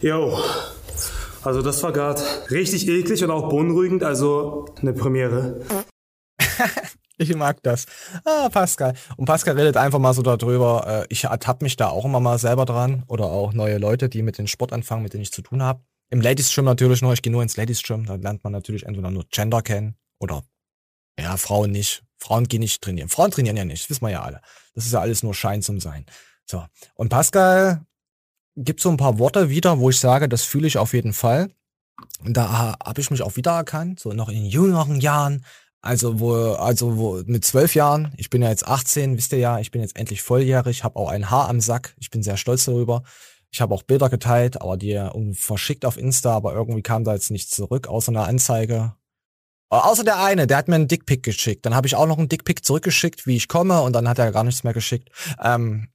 Jo. 0.00 0.38
Also 1.44 1.62
das 1.62 1.82
war 1.82 1.92
gerade 1.92 2.20
richtig 2.50 2.88
eklig 2.88 3.22
und 3.24 3.30
auch 3.30 3.48
beunruhigend, 3.48 4.02
also 4.02 4.66
eine 4.80 4.92
Premiere. 4.92 5.60
Ich 7.20 7.34
mag 7.34 7.60
das. 7.64 7.86
Ah, 8.24 8.48
Pascal. 8.48 8.94
Und 9.16 9.24
Pascal 9.24 9.56
redet 9.56 9.76
einfach 9.76 9.98
mal 9.98 10.14
so 10.14 10.22
darüber. 10.22 10.86
Äh, 10.86 11.06
ich 11.08 11.24
ertappe 11.24 11.64
mich 11.64 11.74
da 11.74 11.88
auch 11.88 12.04
immer 12.04 12.20
mal 12.20 12.38
selber 12.38 12.64
dran. 12.64 13.02
Oder 13.08 13.24
auch 13.24 13.52
neue 13.52 13.78
Leute, 13.78 14.08
die 14.08 14.22
mit 14.22 14.38
dem 14.38 14.46
Sport 14.46 14.72
anfangen, 14.72 15.02
mit 15.02 15.14
denen 15.14 15.24
ich 15.24 15.32
zu 15.32 15.42
tun 15.42 15.60
habe. 15.60 15.82
Im 16.10 16.20
Ladies 16.20 16.54
Gym 16.54 16.64
natürlich 16.64 17.02
noch. 17.02 17.12
Ich 17.12 17.20
gehe 17.20 17.32
nur 17.32 17.42
ins 17.42 17.56
Ladies 17.56 17.82
Gym. 17.82 18.06
Da 18.06 18.14
lernt 18.14 18.44
man 18.44 18.52
natürlich 18.52 18.86
entweder 18.86 19.10
nur 19.10 19.24
Gender 19.30 19.62
kennen 19.62 19.96
oder 20.20 20.44
Ja, 21.18 21.36
Frauen 21.36 21.72
nicht. 21.72 22.04
Frauen 22.18 22.46
gehen 22.46 22.60
nicht 22.60 22.82
trainieren. 22.82 23.08
Frauen 23.08 23.30
trainieren 23.30 23.56
ja 23.56 23.64
nicht, 23.64 23.82
das 23.84 23.90
wissen 23.90 24.04
wir 24.04 24.10
ja 24.10 24.22
alle. 24.22 24.40
Das 24.74 24.86
ist 24.86 24.92
ja 24.92 25.00
alles 25.00 25.22
nur 25.22 25.34
Schein 25.34 25.62
zum 25.62 25.80
Sein. 25.80 26.06
So. 26.46 26.64
Und 26.94 27.08
Pascal 27.08 27.84
gibt 28.64 28.80
so 28.80 28.90
ein 28.90 28.96
paar 28.96 29.18
Worte 29.18 29.50
wieder, 29.50 29.78
wo 29.78 29.90
ich 29.90 29.98
sage, 29.98 30.28
das 30.28 30.42
fühle 30.42 30.66
ich 30.66 30.78
auf 30.78 30.92
jeden 30.92 31.12
Fall. 31.12 31.50
Und 32.24 32.36
da 32.36 32.76
habe 32.84 33.00
ich 33.00 33.10
mich 33.10 33.22
auch 33.22 33.36
wiedererkannt, 33.36 34.00
so 34.00 34.12
noch 34.12 34.28
in 34.28 34.46
jüngeren 34.46 35.00
Jahren. 35.00 35.44
Also 35.80 36.18
wo, 36.18 36.34
also 36.52 36.96
wo 36.98 37.22
mit 37.26 37.44
zwölf 37.44 37.74
Jahren, 37.74 38.12
ich 38.16 38.30
bin 38.30 38.42
ja 38.42 38.48
jetzt 38.48 38.66
18, 38.66 39.16
wisst 39.16 39.32
ihr 39.32 39.38
ja, 39.38 39.60
ich 39.60 39.70
bin 39.70 39.80
jetzt 39.80 39.96
endlich 39.96 40.22
volljährig, 40.22 40.82
habe 40.82 40.96
auch 40.96 41.08
ein 41.08 41.30
Haar 41.30 41.48
am 41.48 41.60
Sack, 41.60 41.94
ich 41.98 42.10
bin 42.10 42.22
sehr 42.22 42.36
stolz 42.36 42.64
darüber. 42.64 43.04
Ich 43.50 43.60
habe 43.60 43.74
auch 43.74 43.82
Bilder 43.84 44.10
geteilt, 44.10 44.60
aber 44.60 44.76
die 44.76 45.00
verschickt 45.32 45.84
auf 45.86 45.96
Insta, 45.96 46.34
aber 46.34 46.52
irgendwie 46.52 46.82
kam 46.82 47.04
da 47.04 47.14
jetzt 47.14 47.30
nichts 47.30 47.52
zurück, 47.52 47.86
außer 47.86 48.10
einer 48.10 48.26
Anzeige. 48.26 48.94
Außer 49.70 50.04
der 50.04 50.22
eine, 50.22 50.46
der 50.46 50.56
hat 50.56 50.68
mir 50.68 50.74
einen 50.74 50.88
Dickpick 50.88 51.22
geschickt. 51.22 51.64
Dann 51.64 51.74
habe 51.74 51.86
ich 51.86 51.94
auch 51.94 52.06
noch 52.06 52.18
einen 52.18 52.28
Dickpick 52.28 52.64
zurückgeschickt, 52.64 53.26
wie 53.26 53.36
ich 53.36 53.48
komme, 53.48 53.80
und 53.82 53.92
dann 53.94 54.08
hat 54.08 54.18
er 54.18 54.32
gar 54.32 54.44
nichts 54.44 54.64
mehr 54.64 54.74
geschickt. 54.74 55.10
Ähm, 55.42 55.88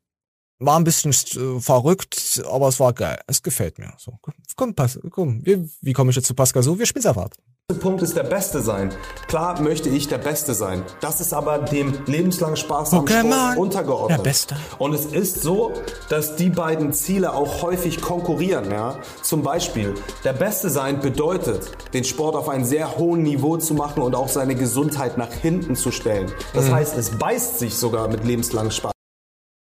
war 0.66 0.78
ein 0.80 0.84
bisschen 0.84 1.12
äh, 1.12 1.60
verrückt, 1.60 2.42
aber 2.50 2.68
es 2.68 2.80
war 2.80 2.94
geil. 2.94 3.20
Es 3.28 3.42
gefällt 3.44 3.80
mir. 3.80 3.94
So, 3.98 4.14
komm, 4.56 4.74
pass, 4.76 5.00
komm. 5.10 5.42
Wie, 5.46 5.70
wie 5.82 5.94
komme 5.94 6.10
ich 6.12 6.16
jetzt 6.16 6.28
zu 6.28 6.34
Pascal 6.36 6.64
so? 6.64 6.78
Wir 6.80 6.86
spielen 6.86 7.06
einfach 7.06 7.26
ab. 7.26 7.34
Der 7.72 7.76
Punkt 7.80 8.02
ist 8.02 8.18
der 8.18 8.24
Beste 8.24 8.62
sein. 8.62 8.94
Klar 9.28 9.62
möchte 9.62 9.88
ich 9.88 10.10
der 10.10 10.18
Beste 10.18 10.54
sein. 10.54 10.84
Das 11.00 11.22
ist 11.22 11.34
aber 11.34 11.60
dem 11.60 11.94
lebenslangen 12.08 12.58
Spaß 12.58 12.94
am. 12.94 13.08
Sport 13.08 13.58
untergeordnet. 13.58 14.20
Der 14.20 14.24
Beste. 14.24 14.58
Und 14.80 14.94
es 14.94 15.06
ist 15.06 15.42
so, 15.42 15.72
dass 16.10 16.36
die 16.36 16.50
beiden 16.50 16.92
Ziele 16.92 17.32
auch 17.34 17.62
häufig 17.62 18.02
konkurrieren. 18.02 18.70
Ja? 18.70 19.00
Zum 19.22 19.44
Beispiel, 19.44 19.96
der 20.26 20.34
Beste 20.34 20.70
sein 20.70 21.00
bedeutet, 21.00 21.72
den 21.94 22.04
Sport 22.04 22.36
auf 22.36 22.50
ein 22.50 22.66
sehr 22.66 22.98
hohen 22.98 23.24
Niveau 23.24 23.56
zu 23.56 23.74
machen 23.76 24.04
und 24.04 24.14
auch 24.14 24.28
seine 24.28 24.56
Gesundheit 24.56 25.18
nach 25.18 25.32
hinten 25.32 25.78
zu 25.78 25.92
stellen. 25.92 26.32
Das 26.54 26.66
Mhm. 26.68 26.74
heißt, 26.76 26.98
es 26.98 27.12
beißt 27.18 27.60
sich 27.60 27.76
sogar 27.76 28.10
mit 28.10 28.26
lebenslangem 28.26 28.72
Spaß. 28.72 28.93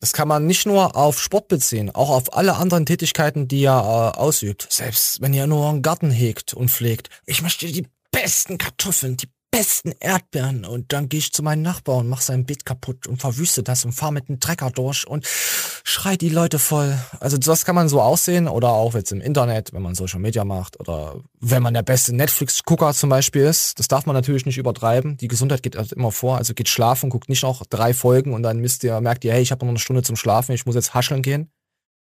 Das 0.02 0.12
kann 0.12 0.26
man 0.26 0.48
nicht 0.48 0.66
nur 0.66 0.96
auf 0.96 1.22
Sport 1.22 1.46
beziehen, 1.46 1.88
auch 1.94 2.10
auf 2.10 2.36
alle 2.36 2.56
anderen 2.56 2.86
Tätigkeiten, 2.86 3.46
die 3.46 3.62
er 3.62 4.14
äh, 4.16 4.18
ausübt. 4.18 4.66
Selbst 4.68 5.20
wenn 5.20 5.32
ihr 5.32 5.46
nur 5.46 5.68
einen 5.68 5.80
Garten 5.80 6.10
hegt 6.10 6.54
und 6.54 6.72
pflegt. 6.72 7.08
Ich 7.24 7.40
möchte 7.40 7.70
die 7.70 7.86
besten 8.10 8.58
Kartoffeln, 8.58 9.16
die 9.16 9.28
besten 9.52 9.92
Erdbeeren 10.00 10.64
und 10.64 10.92
dann 10.94 11.10
gehe 11.10 11.18
ich 11.18 11.32
zu 11.32 11.42
meinem 11.42 11.60
Nachbarn 11.60 12.00
und 12.00 12.08
mach 12.08 12.22
sein 12.22 12.46
Beet 12.46 12.64
kaputt 12.64 13.06
und 13.06 13.20
verwüste 13.20 13.62
das 13.62 13.84
und 13.84 13.92
fahr 13.92 14.10
mit 14.10 14.28
einem 14.28 14.40
Trecker 14.40 14.70
durch 14.70 15.06
und 15.06 15.26
schrei 15.26 16.16
die 16.16 16.30
Leute 16.30 16.58
voll. 16.58 16.98
Also 17.20 17.36
das 17.36 17.66
kann 17.66 17.74
man 17.74 17.90
so 17.90 18.00
aussehen 18.00 18.48
oder 18.48 18.70
auch 18.70 18.94
jetzt 18.94 19.12
im 19.12 19.20
Internet, 19.20 19.74
wenn 19.74 19.82
man 19.82 19.94
Social 19.94 20.20
Media 20.20 20.44
macht 20.44 20.80
oder 20.80 21.20
wenn 21.38 21.62
man 21.62 21.74
der 21.74 21.82
beste 21.82 22.16
Netflix-Gucker 22.16 22.94
zum 22.94 23.10
Beispiel 23.10 23.42
ist. 23.42 23.78
Das 23.78 23.88
darf 23.88 24.06
man 24.06 24.16
natürlich 24.16 24.46
nicht 24.46 24.56
übertreiben. 24.56 25.18
Die 25.18 25.28
Gesundheit 25.28 25.62
geht 25.62 25.76
halt 25.76 25.92
immer 25.92 26.12
vor. 26.12 26.38
Also 26.38 26.54
geht 26.54 26.70
schlafen, 26.70 27.10
guckt 27.10 27.28
nicht 27.28 27.42
noch 27.42 27.66
drei 27.66 27.92
Folgen 27.92 28.32
und 28.32 28.42
dann 28.42 28.58
müsst 28.58 28.82
ihr, 28.84 28.98
merkt 29.02 29.22
ihr, 29.24 29.34
hey, 29.34 29.42
ich 29.42 29.52
habe 29.52 29.66
noch 29.66 29.70
eine 29.70 29.78
Stunde 29.78 30.02
zum 30.02 30.16
Schlafen, 30.16 30.52
ich 30.52 30.64
muss 30.64 30.76
jetzt 30.76 30.94
hascheln 30.94 31.20
gehen. 31.20 31.52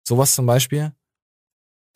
Sowas 0.07 0.35
zum 0.35 0.45
Beispiel. 0.45 0.93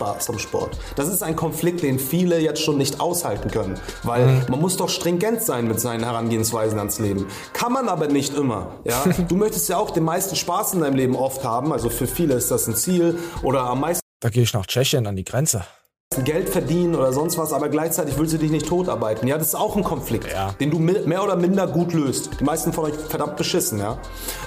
Spaß 0.02 0.30
am 0.30 0.40
Sport. 0.40 0.78
Das 0.96 1.10
ist 1.10 1.22
ein 1.22 1.36
Konflikt, 1.36 1.84
den 1.84 2.00
viele 2.00 2.40
jetzt 2.40 2.62
schon 2.62 2.78
nicht 2.78 3.02
aushalten 3.02 3.52
können, 3.52 3.78
weil 4.04 4.26
Mhm. 4.28 4.42
man 4.50 4.62
muss 4.62 4.78
doch 4.78 4.88
stringent 4.88 5.42
sein 5.44 5.68
mit 5.68 5.82
seinen 5.82 6.06
Herangehensweisen 6.06 6.80
ans 6.80 7.00
Leben. 7.00 7.28
Kann 7.52 7.74
man 7.74 7.90
aber 7.90 8.08
nicht 8.08 8.34
immer. 8.34 8.76
Ja? 8.86 9.04
Du 9.28 9.36
möchtest 9.36 9.68
ja 9.68 9.76
auch 9.78 9.90
den 9.90 10.06
meisten 10.06 10.38
Spaß 10.38 10.74
in 10.76 10.80
deinem 10.80 10.96
Leben 10.96 11.18
oft 11.18 11.44
haben, 11.44 11.74
also 11.74 11.90
für 11.90 12.08
viele 12.08 12.36
ist 12.36 12.50
das 12.50 12.66
ein 12.68 12.76
Ziel 12.78 13.20
oder 13.44 13.64
am 13.64 13.82
meisten 13.82 14.00
Da 14.22 14.30
gehe 14.30 14.44
ich 14.44 14.54
nach 14.54 14.66
Tschechien 14.66 15.06
an 15.06 15.18
die 15.18 15.26
Grenze. 15.26 15.66
Geld 16.24 16.48
verdienen 16.48 16.96
oder 16.96 17.12
sonst 17.12 17.38
was, 17.38 17.52
aber 17.52 17.68
gleichzeitig 17.68 18.18
willst 18.18 18.34
du 18.34 18.38
dich 18.38 18.52
nicht 18.52 18.68
totarbeiten. 18.68 19.28
Ja, 19.28 19.38
das 19.38 19.48
ist 19.48 19.56
auch 19.56 19.76
ein 19.76 19.84
Konflikt, 19.84 20.28
den 20.62 20.72
du 20.72 20.80
mehr 20.80 21.24
oder 21.24 21.36
minder 21.36 21.68
gut 21.68 21.94
löst. 21.94 22.30
Die 22.40 22.44
meisten 22.46 22.72
von 22.72 22.86
euch 22.86 22.96
verdammt 22.96 23.36
beschissen, 23.36 23.80
ja. 23.80 23.98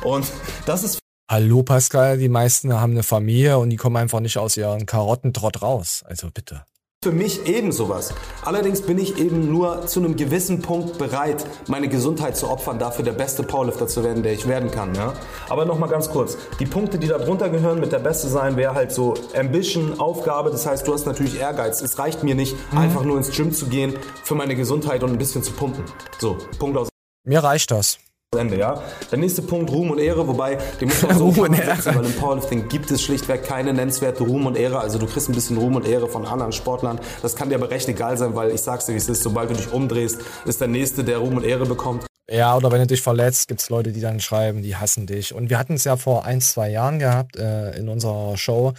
Und 0.03 0.25
das 0.65 0.83
ist 0.83 0.99
Hallo 1.33 1.63
Pascal, 1.63 2.19
die 2.19 2.29
meisten 2.29 2.79
haben 2.79 2.93
eine 2.93 3.03
Familie 3.03 3.57
und 3.57 3.71
die 3.71 3.79
kommen 3.79 3.97
einfach 3.97 4.21
nicht 4.21 4.37
aus 4.37 4.55
ihren 4.59 4.85
Karottentrott 4.85 5.63
raus. 5.63 6.05
Also 6.07 6.29
bitte. 6.31 6.67
für 7.03 7.11
mich 7.11 7.47
eben 7.47 7.73
sowas. 7.73 8.13
Allerdings 8.45 8.83
bin 8.83 8.99
ich 8.99 9.17
eben 9.17 9.51
nur 9.51 9.87
zu 9.87 10.01
einem 10.01 10.17
gewissen 10.17 10.61
Punkt 10.61 10.99
bereit, 10.99 11.47
meine 11.69 11.89
Gesundheit 11.89 12.37
zu 12.37 12.51
opfern, 12.51 12.79
dafür 12.79 13.03
der 13.03 13.15
beste 13.15 13.45
Powerlifter 13.45 13.89
zu 13.89 14.05
werden, 14.05 14.23
der 14.23 14.35
ich 14.35 14.47
werden 14.47 14.71
kann. 14.71 14.95
Ja? 14.95 15.15
Aber 15.49 15.65
nochmal 15.65 15.89
ganz 15.89 16.11
kurz. 16.11 16.37
Die 16.61 16.67
Punkte, 16.67 16.99
die 16.99 17.09
da 17.09 17.17
drunter 17.17 17.49
gehören, 17.49 17.81
mit 17.81 17.93
der 17.93 18.01
Beste 18.01 18.29
sein, 18.29 18.59
wäre 18.59 18.75
halt 18.75 18.93
so 18.93 19.15
Ambition, 19.35 19.99
Aufgabe. 20.01 20.51
Das 20.51 20.67
heißt, 20.67 20.87
du 20.87 20.93
hast 20.93 21.07
natürlich 21.07 21.41
Ehrgeiz. 21.41 21.81
Es 21.81 21.99
reicht 21.99 22.23
mir 22.23 22.35
nicht, 22.35 22.55
einfach 22.77 23.05
nur 23.05 23.17
ins 23.17 23.35
Gym 23.35 23.53
zu 23.53 23.69
gehen 23.69 23.95
für 24.23 24.35
meine 24.35 24.55
Gesundheit 24.55 25.03
und 25.03 25.13
ein 25.13 25.19
bisschen 25.19 25.43
zu 25.43 25.53
pumpen. 25.53 25.85
So, 26.19 26.37
Punkt 26.59 26.77
aus. 26.77 26.91
Mir 27.25 27.43
reicht 27.43 27.71
das. 27.71 27.99
Ende, 28.39 28.57
ja. 28.57 28.83
Der 29.11 29.19
nächste 29.19 29.43
Punkt, 29.43 29.71
Ruhm 29.71 29.91
und 29.91 29.99
Ehre, 29.99 30.27
wobei, 30.27 30.57
den 30.81 30.89
muss 30.89 31.03
man 31.03 31.19
so 31.19 31.27
Ruhm 31.27 31.39
und 31.41 31.53
Ehre. 31.53 31.85
weil 31.85 32.07
im 32.07 32.15
Powerlifting 32.15 32.67
gibt 32.67 32.91
es 32.91 33.03
schlichtweg 33.03 33.45
keine 33.45 33.75
nennenswerte 33.75 34.25
Ruhm 34.25 34.47
und 34.47 34.57
Ehre. 34.57 34.81
Also 34.81 34.99
du 34.99 35.07
kriegst 35.07 35.29
ein 35.29 35.35
bisschen 35.35 35.59
Ruhm 35.59 35.77
und 35.77 35.87
Ehre 35.87 36.09
von 36.09 36.25
anderen 36.25 36.53
Sportlern. 36.53 36.99
Das 37.21 37.37
kann 37.37 37.51
dir 37.51 37.57
aber 37.57 37.69
recht 37.69 37.89
egal 37.89 38.17
sein, 38.17 38.35
weil 38.35 38.51
ich 38.53 38.63
sag's 38.63 38.87
dir, 38.87 38.95
wie 38.95 38.97
es 38.97 39.07
ist, 39.11 39.23
sobald 39.23 39.51
du 39.51 39.55
dich 39.55 39.71
umdrehst, 39.71 40.23
ist 40.47 40.63
der 40.63 40.69
Nächste, 40.69 41.05
der 41.05 41.19
Ruhm 41.19 41.37
und 41.37 41.45
Ehre 41.45 41.67
bekommt. 41.67 42.07
Ja, 42.31 42.57
oder 42.57 42.73
wenn 42.73 42.81
du 42.81 42.87
dich 42.87 43.03
verletzt, 43.03 43.49
gibt's 43.49 43.69
Leute, 43.69 43.93
die 43.93 44.01
dann 44.01 44.19
schreiben, 44.19 44.63
die 44.63 44.77
hassen 44.77 45.07
dich. 45.07 45.35
Und 45.35 45.51
wir 45.51 45.59
hatten 45.59 45.75
es 45.75 45.85
ja 45.85 45.99
vor 45.99 46.25
ein, 46.25 46.41
zwei 46.41 46.71
Jahren 46.71 46.99
gehabt 46.99 47.37
äh, 47.37 47.77
in 47.77 47.91
unserer 47.91 48.39
Show. 48.39 48.73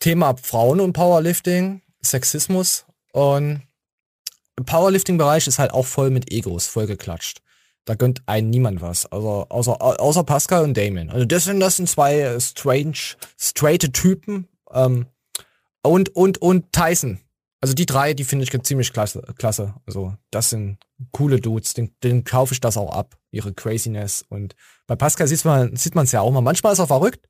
Thema 0.00 0.34
Frauen 0.36 0.80
und 0.80 0.92
Powerlifting, 0.92 1.80
Sexismus. 2.02 2.84
Und 3.12 3.62
im 4.58 4.64
Powerlifting-Bereich 4.66 5.46
ist 5.46 5.58
halt 5.58 5.70
auch 5.70 5.86
voll 5.86 6.10
mit 6.10 6.30
Egos, 6.30 6.66
voll 6.66 6.86
geklatscht. 6.86 7.40
Da 7.90 7.96
gönnt 7.96 8.22
einen 8.26 8.50
niemand 8.50 8.82
was. 8.82 9.10
Also 9.10 9.46
außer, 9.48 9.82
außer 9.82 10.22
Pascal 10.22 10.62
und 10.62 10.76
Damien. 10.76 11.10
Also 11.10 11.24
das 11.24 11.42
sind, 11.42 11.58
das 11.58 11.76
sind 11.76 11.88
zwei 11.88 12.20
äh, 12.20 12.40
strange, 12.40 13.16
straighte 13.36 13.90
Typen. 13.90 14.46
Ähm, 14.72 15.06
und, 15.82 16.14
und, 16.14 16.38
und 16.38 16.72
Tyson. 16.72 17.18
Also 17.60 17.74
die 17.74 17.86
drei, 17.86 18.14
die 18.14 18.22
finde 18.22 18.44
ich 18.44 18.62
ziemlich 18.62 18.92
klasse, 18.92 19.22
klasse. 19.36 19.74
Also 19.86 20.14
das 20.30 20.50
sind 20.50 20.78
coole 21.10 21.40
Dudes, 21.40 21.74
den, 21.74 21.92
den 22.04 22.22
kaufe 22.22 22.54
ich 22.54 22.60
das 22.60 22.76
auch 22.76 22.92
ab, 22.92 23.16
ihre 23.32 23.52
Craziness. 23.52 24.24
Und 24.28 24.54
bei 24.86 24.94
Pascal 24.94 25.26
sieht 25.26 25.44
man 25.44 25.74
sieht 25.74 25.96
man 25.96 26.04
es 26.04 26.12
ja 26.12 26.20
auch 26.20 26.30
mal. 26.30 26.42
Manchmal 26.42 26.74
ist 26.74 26.78
er 26.78 26.86
verrückt. 26.86 27.28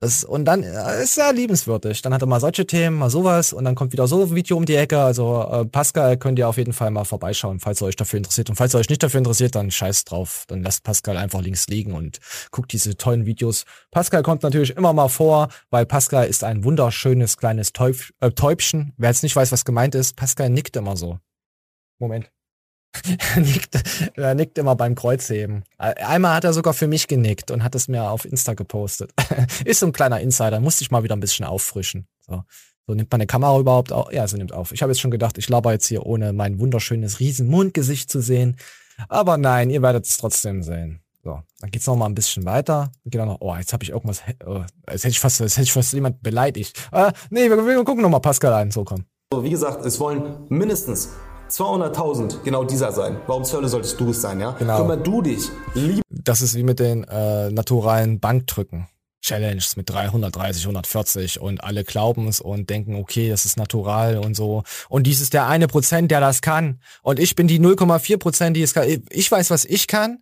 Das, 0.00 0.24
und 0.24 0.44
dann 0.44 0.62
äh, 0.62 1.02
ist 1.02 1.16
er 1.16 1.32
liebenswürdig. 1.32 2.02
Dann 2.02 2.12
hat 2.12 2.20
er 2.20 2.26
mal 2.26 2.38
solche 2.38 2.66
Themen, 2.66 2.98
mal 2.98 3.08
sowas 3.08 3.54
und 3.54 3.64
dann 3.64 3.74
kommt 3.74 3.92
wieder 3.92 4.06
so 4.06 4.24
ein 4.24 4.34
Video 4.34 4.58
um 4.58 4.66
die 4.66 4.74
Ecke. 4.74 5.00
Also 5.00 5.42
äh, 5.50 5.64
Pascal 5.64 6.18
könnt 6.18 6.38
ihr 6.38 6.48
auf 6.48 6.58
jeden 6.58 6.74
Fall 6.74 6.90
mal 6.90 7.04
vorbeischauen, 7.04 7.60
falls 7.60 7.80
ihr 7.80 7.86
euch 7.86 7.96
dafür 7.96 8.18
interessiert. 8.18 8.50
Und 8.50 8.56
falls 8.56 8.74
ihr 8.74 8.78
euch 8.78 8.90
nicht 8.90 9.02
dafür 9.02 9.18
interessiert, 9.18 9.54
dann 9.54 9.70
scheißt 9.70 10.10
drauf. 10.10 10.44
Dann 10.48 10.62
lasst 10.62 10.84
Pascal 10.84 11.16
einfach 11.16 11.40
links 11.40 11.66
liegen 11.68 11.92
und 11.92 12.18
guckt 12.50 12.72
diese 12.72 12.96
tollen 12.98 13.24
Videos. 13.24 13.64
Pascal 13.90 14.22
kommt 14.22 14.42
natürlich 14.42 14.76
immer 14.76 14.92
mal 14.92 15.08
vor, 15.08 15.48
weil 15.70 15.86
Pascal 15.86 16.26
ist 16.26 16.44
ein 16.44 16.62
wunderschönes 16.64 17.38
kleines 17.38 17.72
Täub 17.72 17.96
äh, 18.20 18.30
Täubchen. 18.30 18.92
Wer 18.98 19.10
jetzt 19.10 19.22
nicht 19.22 19.34
weiß, 19.34 19.50
was 19.50 19.64
gemeint 19.64 19.94
ist, 19.94 20.14
Pascal 20.14 20.50
nickt 20.50 20.76
immer 20.76 20.98
so. 20.98 21.18
Moment. 21.98 22.35
Er, 23.34 23.40
nickt, 23.40 24.12
er 24.16 24.34
nickt 24.34 24.58
immer 24.58 24.76
beim 24.76 24.94
Kreuzheben. 24.94 25.64
Einmal 25.78 26.34
hat 26.34 26.44
er 26.44 26.52
sogar 26.52 26.74
für 26.74 26.86
mich 26.86 27.08
genickt 27.08 27.50
und 27.50 27.62
hat 27.62 27.74
es 27.74 27.88
mir 27.88 28.10
auf 28.10 28.24
Insta 28.24 28.54
gepostet. 28.54 29.12
Ist 29.64 29.80
so 29.80 29.86
ein 29.86 29.92
kleiner 29.92 30.20
Insider, 30.20 30.60
musste 30.60 30.82
ich 30.82 30.90
mal 30.90 31.02
wieder 31.02 31.16
ein 31.16 31.20
bisschen 31.20 31.46
auffrischen. 31.46 32.06
So, 32.26 32.42
so 32.86 32.94
nimmt 32.94 33.10
meine 33.10 33.26
Kamera 33.26 33.58
überhaupt 33.58 33.92
auf? 33.92 34.12
Ja, 34.12 34.26
sie 34.28 34.36
nimmt 34.38 34.52
auf. 34.52 34.72
Ich 34.72 34.82
habe 34.82 34.92
jetzt 34.92 35.00
schon 35.00 35.10
gedacht, 35.10 35.38
ich 35.38 35.48
laber 35.48 35.72
jetzt 35.72 35.86
hier, 35.86 36.06
ohne 36.06 36.32
mein 36.32 36.58
wunderschönes 36.58 37.20
riesen 37.20 37.48
Mundgesicht 37.48 38.10
zu 38.10 38.20
sehen. 38.20 38.56
Aber 39.08 39.36
nein, 39.36 39.70
ihr 39.70 39.82
werdet 39.82 40.06
es 40.06 40.16
trotzdem 40.16 40.62
sehen. 40.62 41.00
So, 41.26 41.40
dann 41.60 41.70
geht's 41.72 41.86
noch 41.88 41.96
mal 41.96 42.06
ein 42.06 42.14
bisschen 42.14 42.44
weiter. 42.44 42.92
Geht 43.04 43.20
auch 43.20 43.26
noch, 43.26 43.40
oh, 43.40 43.56
jetzt 43.56 43.72
habe 43.72 43.82
ich 43.82 43.90
irgendwas, 43.90 44.22
oh, 44.46 44.62
jetzt 44.88 45.02
hätte 45.02 45.08
ich 45.08 45.18
fast, 45.18 45.40
jetzt 45.40 45.56
hätte 45.56 45.64
ich 45.64 45.72
fast 45.72 45.92
jemand 45.92 46.22
beleidigt. 46.22 46.88
Äh, 46.92 47.12
nee, 47.30 47.50
wir, 47.50 47.66
wir 47.66 47.84
gucken 47.84 48.02
noch 48.02 48.10
mal 48.10 48.20
Pascal 48.20 48.52
ein. 48.52 48.70
So, 48.70 48.84
komm. 48.84 49.06
So, 49.32 49.42
wie 49.42 49.50
gesagt, 49.50 49.84
es 49.84 49.98
wollen 49.98 50.46
mindestens 50.48 51.10
200.000 51.48 52.42
genau 52.42 52.64
dieser 52.64 52.92
sein. 52.92 53.16
Warum 53.26 53.44
zur 53.44 53.58
Hölle 53.58 53.68
solltest 53.68 54.00
du 54.00 54.10
es 54.10 54.20
sein, 54.20 54.40
ja? 54.40 54.52
Genau. 54.52 54.78
Kümmer 54.78 54.96
du 54.96 55.22
dich 55.22 55.48
lieber 55.74 56.02
Das 56.10 56.42
ist 56.42 56.54
wie 56.54 56.62
mit 56.62 56.80
den 56.80 57.04
äh, 57.04 57.50
naturalen 57.50 58.20
Bankdrücken. 58.20 58.88
Challenges 59.22 59.76
mit 59.76 59.90
330, 59.90 60.64
140 60.64 61.40
und 61.40 61.64
alle 61.64 61.82
glauben 61.82 62.28
es 62.28 62.40
und 62.40 62.70
denken, 62.70 62.94
okay, 62.94 63.28
das 63.28 63.44
ist 63.44 63.56
natural 63.56 64.18
und 64.18 64.36
so. 64.36 64.62
Und 64.88 65.06
dies 65.06 65.20
ist 65.20 65.32
der 65.32 65.48
eine 65.48 65.66
Prozent, 65.66 66.12
der 66.12 66.20
das 66.20 66.42
kann. 66.42 66.80
Und 67.02 67.18
ich 67.18 67.34
bin 67.34 67.48
die 67.48 67.58
0,4 67.58 68.18
Prozent, 68.18 68.56
die 68.56 68.62
es 68.62 68.72
kann. 68.72 68.86
Ich 69.10 69.30
weiß, 69.30 69.50
was 69.50 69.64
ich 69.64 69.88
kann. 69.88 70.18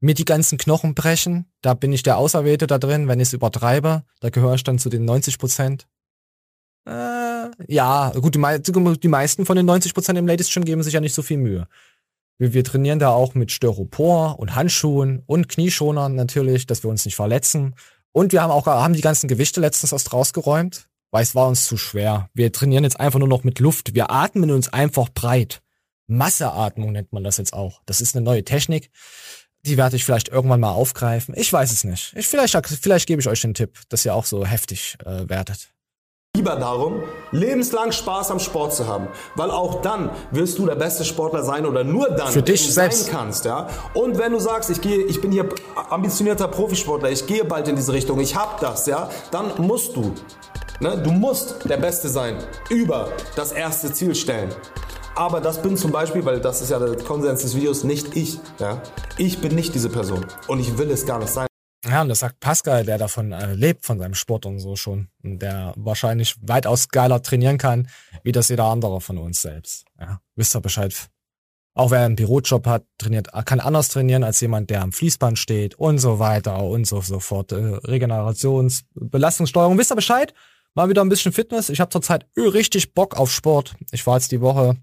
Mir 0.00 0.14
die 0.14 0.24
ganzen 0.24 0.58
Knochen 0.58 0.94
brechen. 0.94 1.50
Da 1.60 1.74
bin 1.74 1.92
ich 1.92 2.02
der 2.02 2.16
Auserwählte 2.18 2.66
da 2.66 2.78
drin. 2.78 3.08
Wenn 3.08 3.20
ich 3.20 3.28
es 3.28 3.32
übertreibe, 3.34 4.04
da 4.20 4.30
gehöre 4.30 4.54
ich 4.54 4.64
dann 4.64 4.78
zu 4.78 4.88
den 4.88 5.04
90 5.04 5.38
Prozent. 5.38 5.86
Äh, 6.86 7.50
ja, 7.66 8.10
gut, 8.10 8.36
die, 8.36 9.00
die 9.00 9.08
meisten 9.08 9.44
von 9.44 9.56
den 9.56 9.66
90 9.66 9.92
Prozent 9.92 10.18
im 10.18 10.26
Ladies 10.26 10.52
Gym 10.52 10.64
geben 10.64 10.82
sich 10.82 10.94
ja 10.94 11.00
nicht 11.00 11.14
so 11.14 11.22
viel 11.22 11.36
Mühe. 11.38 11.66
Wir, 12.38 12.54
wir 12.54 12.64
trainieren 12.64 12.98
da 12.98 13.10
auch 13.10 13.34
mit 13.34 13.50
Styropor 13.50 14.38
und 14.38 14.54
Handschuhen 14.54 15.22
und 15.26 15.48
Knieschonern 15.48 16.14
natürlich, 16.14 16.66
dass 16.66 16.84
wir 16.84 16.90
uns 16.90 17.04
nicht 17.04 17.16
verletzen. 17.16 17.74
Und 18.12 18.32
wir 18.32 18.42
haben 18.42 18.50
auch 18.50 18.66
haben 18.66 18.94
die 18.94 19.00
ganzen 19.00 19.28
Gewichte 19.28 19.60
letztens 19.60 19.92
erst 19.92 20.12
rausgeräumt, 20.12 20.88
weil 21.10 21.22
es 21.22 21.34
war 21.34 21.48
uns 21.48 21.66
zu 21.66 21.76
schwer. 21.76 22.30
Wir 22.34 22.52
trainieren 22.52 22.84
jetzt 22.84 23.00
einfach 23.00 23.18
nur 23.18 23.28
noch 23.28 23.42
mit 23.42 23.58
Luft. 23.58 23.94
Wir 23.94 24.10
atmen 24.10 24.50
uns 24.50 24.72
einfach 24.72 25.08
breit. 25.08 25.62
Masseatmung 26.06 26.92
nennt 26.92 27.12
man 27.12 27.24
das 27.24 27.36
jetzt 27.38 27.52
auch. 27.52 27.82
Das 27.84 28.00
ist 28.00 28.14
eine 28.14 28.24
neue 28.24 28.44
Technik. 28.44 28.90
Die 29.62 29.76
werde 29.76 29.96
ich 29.96 30.04
vielleicht 30.04 30.28
irgendwann 30.28 30.60
mal 30.60 30.70
aufgreifen. 30.70 31.34
Ich 31.36 31.52
weiß 31.52 31.72
es 31.72 31.82
nicht. 31.82 32.14
Ich, 32.16 32.28
vielleicht, 32.28 32.56
vielleicht 32.80 33.08
gebe 33.08 33.20
ich 33.20 33.28
euch 33.28 33.40
den 33.40 33.54
Tipp, 33.54 33.80
dass 33.88 34.04
ihr 34.04 34.14
auch 34.14 34.24
so 34.24 34.46
heftig 34.46 34.96
äh, 35.04 35.28
werdet 35.28 35.75
lieber 36.46 36.56
darum, 36.60 37.02
lebenslang 37.32 37.90
Spaß 37.90 38.30
am 38.30 38.38
Sport 38.38 38.74
zu 38.74 38.86
haben, 38.86 39.08
weil 39.34 39.50
auch 39.50 39.82
dann 39.82 40.10
wirst 40.30 40.58
du 40.58 40.66
der 40.66 40.76
beste 40.76 41.04
Sportler 41.04 41.42
sein 41.42 41.66
oder 41.66 41.82
nur 41.82 42.08
dann, 42.10 42.28
Für 42.28 42.42
dich 42.42 42.60
wenn 42.60 42.68
du 42.68 42.72
selbst. 42.72 43.04
sein 43.06 43.14
kannst, 43.14 43.44
ja. 43.44 43.68
Und 43.94 44.16
wenn 44.18 44.32
du 44.32 44.38
sagst, 44.38 44.70
ich 44.70 44.80
gehe, 44.80 45.02
ich 45.02 45.20
bin 45.20 45.32
hier 45.32 45.48
ambitionierter 45.90 46.48
Profisportler, 46.48 47.10
ich 47.10 47.26
gehe 47.26 47.44
bald 47.44 47.66
in 47.66 47.74
diese 47.74 47.92
Richtung, 47.92 48.20
ich 48.20 48.36
hab 48.36 48.60
das, 48.60 48.86
ja, 48.86 49.08
dann 49.32 49.52
musst 49.58 49.96
du, 49.96 50.14
ne, 50.78 50.96
du 51.02 51.10
musst 51.10 51.68
der 51.68 51.78
Beste 51.78 52.08
sein, 52.08 52.36
über 52.70 53.08
das 53.34 53.50
erste 53.50 53.92
Ziel 53.92 54.14
stellen. 54.14 54.50
Aber 55.16 55.40
das 55.40 55.62
bin 55.62 55.76
zum 55.76 55.90
Beispiel, 55.90 56.24
weil 56.24 56.40
das 56.40 56.60
ist 56.60 56.70
ja 56.70 56.78
der 56.78 56.94
Konsens 57.02 57.42
des 57.42 57.56
Videos, 57.56 57.84
nicht 57.84 58.14
ich. 58.14 58.38
Ja? 58.58 58.82
Ich 59.16 59.40
bin 59.40 59.54
nicht 59.54 59.74
diese 59.74 59.88
Person 59.88 60.26
und 60.46 60.60
ich 60.60 60.76
will 60.76 60.90
es 60.90 61.06
gar 61.06 61.18
nicht 61.18 61.32
sein. 61.32 61.46
Ja, 61.88 62.02
und 62.02 62.08
das 62.08 62.20
sagt 62.20 62.40
Pascal, 62.40 62.84
der 62.84 62.98
davon 62.98 63.32
äh, 63.32 63.54
lebt, 63.54 63.84
von 63.84 63.98
seinem 63.98 64.14
Sport 64.14 64.46
und 64.46 64.58
so 64.58 64.76
schon. 64.76 65.08
Und 65.22 65.40
der 65.40 65.72
wahrscheinlich 65.76 66.34
weitaus 66.40 66.88
geiler 66.88 67.22
trainieren 67.22 67.58
kann, 67.58 67.88
wie 68.24 68.32
das 68.32 68.48
jeder 68.48 68.64
andere 68.64 69.00
von 69.00 69.18
uns 69.18 69.42
selbst. 69.42 69.84
Ja, 70.00 70.20
wisst 70.34 70.56
ihr 70.56 70.60
Bescheid. 70.60 70.94
Auch 71.74 71.90
wer 71.90 72.00
einen 72.00 72.16
Bürojob 72.16 72.66
hat, 72.66 72.84
trainiert, 72.98 73.28
kann 73.44 73.60
anders 73.60 73.88
trainieren 73.88 74.24
als 74.24 74.40
jemand, 74.40 74.70
der 74.70 74.82
am 74.82 74.92
Fließband 74.92 75.38
steht 75.38 75.74
und 75.74 75.98
so 75.98 76.18
weiter 76.18 76.62
und 76.62 76.86
so, 76.86 77.02
so 77.02 77.20
fort. 77.20 77.52
Äh, 77.52 77.56
Regenerations-, 77.56 78.84
Belastungssteuerung. 78.94 79.78
Wisst 79.78 79.92
ihr 79.92 79.96
Bescheid? 79.96 80.34
Mal 80.74 80.88
wieder 80.88 81.02
ein 81.02 81.08
bisschen 81.08 81.32
Fitness. 81.32 81.68
Ich 81.68 81.80
habe 81.80 81.90
zurzeit 81.90 82.26
richtig 82.36 82.94
Bock 82.94 83.16
auf 83.16 83.30
Sport. 83.30 83.76
Ich 83.92 84.06
war 84.06 84.16
jetzt 84.16 84.32
die 84.32 84.40
Woche 84.40 84.76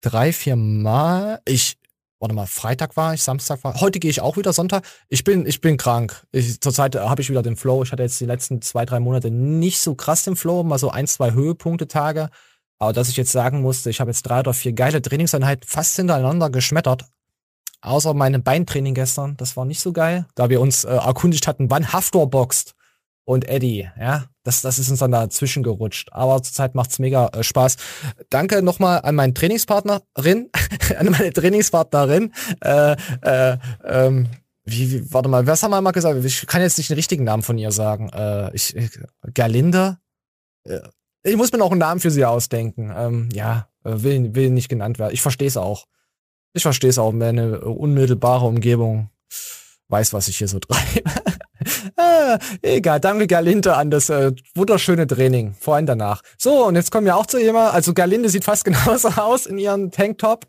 drei, 0.00 0.32
vier 0.32 0.56
Mal. 0.56 1.40
Ich 1.44 1.78
warte 2.22 2.34
mal, 2.34 2.46
Freitag 2.46 2.96
war 2.96 3.14
ich, 3.14 3.22
Samstag 3.22 3.62
war, 3.64 3.80
heute 3.80 3.98
gehe 3.98 4.10
ich 4.10 4.20
auch 4.20 4.36
wieder 4.36 4.52
Sonntag. 4.52 4.84
Ich 5.08 5.24
bin, 5.24 5.44
ich 5.44 5.60
bin 5.60 5.76
krank. 5.76 6.24
Ich, 6.30 6.60
zurzeit 6.60 6.94
habe 6.94 7.20
ich 7.20 7.28
wieder 7.28 7.42
den 7.42 7.56
Flow. 7.56 7.82
Ich 7.82 7.90
hatte 7.90 8.04
jetzt 8.04 8.20
die 8.20 8.26
letzten 8.26 8.62
zwei, 8.62 8.86
drei 8.86 9.00
Monate 9.00 9.30
nicht 9.30 9.80
so 9.80 9.96
krass 9.96 10.22
den 10.22 10.36
Flow, 10.36 10.62
mal 10.62 10.78
so 10.78 10.88
ein, 10.90 11.08
zwei 11.08 11.32
Höhepunkte 11.32 11.88
Tage. 11.88 12.30
Aber 12.78 12.92
dass 12.92 13.08
ich 13.08 13.16
jetzt 13.16 13.32
sagen 13.32 13.60
musste, 13.60 13.90
ich 13.90 14.00
habe 14.00 14.10
jetzt 14.10 14.22
drei 14.22 14.40
oder 14.40 14.54
vier 14.54 14.72
geile 14.72 15.02
Trainingseinheiten 15.02 15.68
fast 15.68 15.96
hintereinander 15.96 16.48
geschmettert. 16.48 17.04
Außer 17.80 18.14
meinem 18.14 18.44
Beintraining 18.44 18.94
gestern, 18.94 19.36
das 19.36 19.56
war 19.56 19.64
nicht 19.64 19.80
so 19.80 19.92
geil, 19.92 20.26
da 20.36 20.48
wir 20.48 20.60
uns 20.60 20.84
äh, 20.84 20.94
erkundigt 20.94 21.48
hatten, 21.48 21.70
wann 21.70 21.92
Haftor 21.92 22.30
boxt 22.30 22.74
und 23.24 23.48
Eddie, 23.48 23.88
ja, 23.98 24.24
das, 24.42 24.62
das 24.62 24.78
ist 24.78 24.90
uns 24.90 24.98
dann 24.98 25.12
dazwischen 25.12 25.62
gerutscht. 25.62 26.08
Aber 26.12 26.42
zurzeit 26.42 26.74
macht's 26.74 26.98
mega 26.98 27.28
äh, 27.28 27.44
Spaß. 27.44 27.76
Danke 28.30 28.62
nochmal 28.62 29.00
an 29.02 29.14
meinen 29.14 29.34
Trainingspartnerin, 29.34 30.50
an 30.98 31.10
meine 31.10 31.32
Trainingspartnerin. 31.32 32.32
Äh, 32.60 32.96
äh, 33.22 33.58
ähm, 33.84 34.28
wie, 34.64 34.92
wie, 34.92 35.12
warte 35.12 35.28
mal, 35.28 35.46
was 35.46 35.62
haben 35.62 35.70
wir 35.70 35.80
mal 35.80 35.92
gesagt? 35.92 36.24
Ich 36.24 36.46
kann 36.46 36.62
jetzt 36.62 36.78
nicht 36.78 36.90
den 36.90 36.96
richtigen 36.96 37.24
Namen 37.24 37.42
von 37.42 37.58
ihr 37.58 37.70
sagen. 37.70 38.08
Äh, 38.10 38.54
ich, 38.54 38.74
ich, 38.76 38.90
Gerlinde? 39.34 39.98
Äh, 40.64 40.80
ich 41.22 41.36
muss 41.36 41.52
mir 41.52 41.58
noch 41.58 41.70
einen 41.70 41.80
Namen 41.80 42.00
für 42.00 42.10
sie 42.10 42.24
ausdenken. 42.24 42.92
Ähm, 42.96 43.28
ja, 43.32 43.68
äh, 43.84 44.02
will, 44.02 44.34
will 44.34 44.50
nicht 44.50 44.68
genannt 44.68 44.98
werden. 44.98 45.14
Ich 45.14 45.22
verstehe 45.22 45.48
es 45.48 45.56
auch. 45.56 45.86
Ich 46.52 46.62
verstehe 46.62 46.90
es 46.90 46.98
auch. 46.98 47.12
Meine 47.12 47.60
unmittelbare 47.60 48.46
Umgebung 48.46 49.10
weiß, 49.88 50.12
was 50.12 50.28
ich 50.28 50.38
hier 50.38 50.48
so 50.48 50.58
treibe. 50.58 51.02
ah, 51.96 52.38
egal, 52.62 53.00
danke 53.00 53.26
Gerlinde 53.26 53.76
an 53.76 53.90
das 53.90 54.08
äh, 54.08 54.32
wunderschöne 54.54 55.06
Training, 55.06 55.54
vor 55.58 55.76
allem 55.76 55.86
danach. 55.86 56.22
So, 56.38 56.66
und 56.66 56.76
jetzt 56.76 56.90
kommen 56.90 57.06
wir 57.06 57.16
auch 57.16 57.26
zu 57.26 57.38
jemand, 57.38 57.74
also 57.74 57.94
Gerlinde 57.94 58.28
sieht 58.28 58.44
fast 58.44 58.64
genauso 58.66 59.08
aus 59.08 59.46
in 59.46 59.58
ihrem 59.58 59.90
Tanktop. 59.90 60.46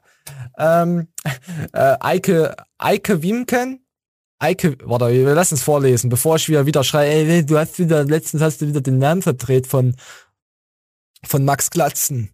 Ähm, 0.57 1.07
äh, 1.73 1.95
Eike, 1.99 2.55
Eike 2.77 3.21
Wiemken, 3.21 3.79
Eike, 4.39 4.77
warte, 4.83 5.11
wir 5.11 5.35
lassen 5.35 5.55
es 5.55 5.63
vorlesen, 5.63 6.09
bevor 6.09 6.35
ich 6.35 6.49
wieder, 6.49 6.65
wieder 6.65 6.83
schreie, 6.83 7.09
ey, 7.11 7.45
du 7.45 7.57
hast 7.57 7.79
wieder, 7.79 8.03
letztens 8.03 8.41
hast 8.41 8.61
du 8.61 8.67
wieder 8.67 8.81
den 8.81 8.97
Namen 8.97 9.21
verdreht 9.21 9.67
von, 9.67 9.95
von 11.25 11.45
Max 11.45 11.69
Glatzen. 11.69 12.29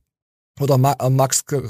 Oder 0.59 0.77
Ma 0.77 0.93
äh, 0.99 1.09
Max 1.09 1.43
äh, 1.51 1.61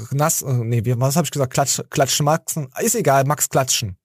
nee, 0.64 0.82
was 0.96 1.16
habe 1.16 1.24
ich 1.24 1.30
gesagt? 1.30 1.52
Klatsch, 1.52 1.80
Klatsch 1.90 2.20
Maxen. 2.20 2.68
Ist 2.80 2.94
egal, 2.94 3.24
Max 3.24 3.48
Klatschen. 3.48 3.96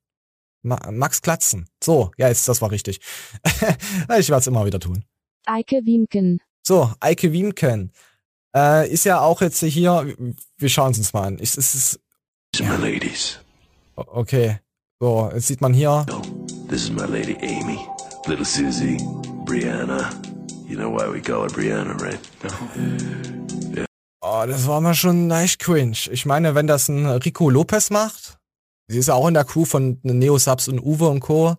Ma 0.65 0.79
Max 0.91 1.21
Klatzen. 1.21 1.67
So, 1.81 2.11
ja, 2.17 2.27
jetzt, 2.27 2.47
das 2.47 2.61
war 2.61 2.71
richtig. 2.71 2.99
ich 3.45 4.29
werde 4.29 4.39
es 4.39 4.47
immer 4.47 4.65
wieder 4.65 4.79
tun. 4.79 5.05
Eike 5.45 5.85
Wiemken. 5.85 6.41
So, 6.65 6.91
Eike 6.99 7.31
Wiemken. 7.31 7.91
Äh, 8.55 8.89
ist 8.91 9.05
ja 9.05 9.19
auch 9.19 9.41
jetzt 9.41 9.59
hier, 9.59 10.15
wir 10.57 10.69
schauen 10.69 10.91
es 10.91 10.97
uns 10.97 11.13
mal 11.13 11.23
an. 11.23 11.37
Ist, 11.37 11.57
ist, 11.57 11.75
ist, 11.75 11.99
my 12.59 12.77
ladies. 12.77 13.39
Okay. 13.95 14.59
So, 14.99 15.29
jetzt 15.33 15.47
sieht 15.47 15.61
man 15.61 15.73
hier. 15.73 16.05
This 16.69 16.83
is 16.83 16.91
my 16.91 17.05
lady 17.05 17.37
Amy, 17.41 17.79
little 18.27 18.45
Susie, 18.45 18.97
Brianna. 19.45 20.09
You 20.67 20.77
know 20.77 20.89
why 20.89 21.07
we 21.07 21.21
call 21.21 21.43
her 21.43 21.49
Brianna, 21.49 21.93
right? 22.01 22.19
No? 22.43 22.49
Yeah. 23.75 23.85
Oh, 24.21 24.43
das 24.47 24.65
war 24.65 24.81
mal 24.81 24.95
schon 24.95 25.27
leicht 25.27 25.59
cringe. 25.59 26.09
Ich 26.11 26.25
meine, 26.25 26.55
wenn 26.55 26.65
das 26.65 26.89
ein 26.89 27.05
Rico 27.05 27.49
Lopez 27.51 27.91
macht, 27.91 28.39
sie 28.87 28.99
ist 28.99 29.07
ja 29.07 29.13
auch 29.13 29.27
in 29.27 29.33
der 29.33 29.45
Crew 29.45 29.65
von 29.65 29.99
Neosubs 30.03 30.67
und 30.67 30.79
Uwe 30.79 31.07
und 31.07 31.19
Co. 31.19 31.55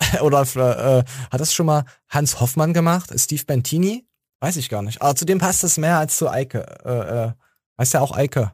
Oder 0.20 0.42
äh, 0.42 1.04
hat 1.30 1.40
das 1.40 1.54
schon 1.54 1.66
mal 1.66 1.84
Hans 2.08 2.40
Hoffmann 2.40 2.72
gemacht? 2.72 3.10
Steve 3.18 3.44
Bentini? 3.44 4.06
Weiß 4.40 4.56
ich 4.56 4.68
gar 4.68 4.82
nicht. 4.82 5.00
Aber 5.00 5.14
zu 5.14 5.24
dem 5.24 5.38
passt 5.38 5.64
es 5.64 5.78
mehr 5.78 5.98
als 5.98 6.18
zu 6.18 6.28
Eike. 6.28 6.66
Äh, 6.84 7.24
äh, 7.24 7.32
heißt 7.78 7.94
ja 7.94 8.00
auch 8.00 8.12
Eike. 8.12 8.52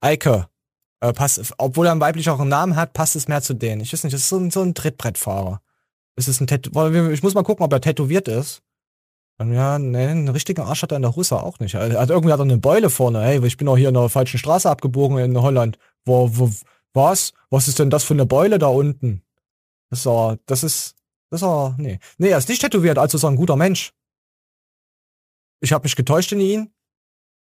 Eike. 0.00 0.48
Äh, 1.00 1.12
passt, 1.12 1.54
obwohl 1.58 1.86
er 1.86 1.92
einen 1.92 2.00
weiblichen 2.00 2.48
Namen 2.48 2.76
hat, 2.76 2.92
passt 2.92 3.16
es 3.16 3.28
mehr 3.28 3.42
zu 3.42 3.54
denen. 3.54 3.82
Ich 3.82 3.92
weiß 3.92 4.04
nicht, 4.04 4.14
das 4.14 4.22
ist 4.22 4.28
so 4.28 4.38
ein, 4.38 4.50
so 4.50 4.62
ein 4.62 4.74
Trittbrettfahrer. 4.74 5.60
Ist 6.16 6.28
es 6.28 6.40
ein 6.40 6.46
Tätow 6.46 6.90
Ich 7.12 7.22
muss 7.22 7.34
mal 7.34 7.42
gucken, 7.42 7.64
ob 7.64 7.72
er 7.72 7.80
tätowiert 7.80 8.28
ist. 8.28 8.62
Und 9.38 9.52
ja, 9.52 9.78
nee, 9.78 10.06
einen 10.06 10.28
richtigen 10.28 10.62
Arsch 10.62 10.82
hat 10.82 10.92
er 10.92 10.96
in 10.96 11.02
der 11.02 11.10
Russe 11.10 11.42
auch 11.42 11.58
nicht. 11.58 11.74
Hat 11.74 12.10
irgendwie 12.10 12.32
hat 12.32 12.40
er 12.40 12.44
eine 12.44 12.56
Beule 12.56 12.88
vorne. 12.88 13.22
Hey, 13.22 13.44
ich 13.44 13.56
bin 13.56 13.68
auch 13.68 13.76
hier 13.76 13.88
in 13.88 13.94
der 13.94 14.08
falschen 14.08 14.38
Straße 14.38 14.70
abgebogen 14.70 15.18
in 15.18 15.40
Holland. 15.40 15.78
Wo, 16.04 16.30
wo, 16.32 16.50
was? 16.94 17.32
Was 17.50 17.68
ist 17.68 17.78
denn 17.78 17.90
das 17.90 18.04
für 18.04 18.14
eine 18.14 18.24
Beule 18.24 18.58
da 18.58 18.68
unten? 18.68 19.22
Das 19.90 20.00
ist 20.00 20.40
das 20.46 20.64
ist, 20.64 20.94
das 21.30 21.42
ist 21.42 21.46
er, 21.46 21.74
nee. 21.78 21.98
Nee, 22.18 22.30
er 22.30 22.38
ist 22.38 22.48
nicht 22.48 22.62
tätowiert, 22.62 22.98
also 22.98 23.18
ist 23.18 23.24
er 23.24 23.30
ein 23.30 23.36
guter 23.36 23.56
Mensch. 23.56 23.92
Ich 25.60 25.72
habe 25.72 25.84
mich 25.84 25.96
getäuscht 25.96 26.32
in 26.32 26.40
ihn. 26.40 26.72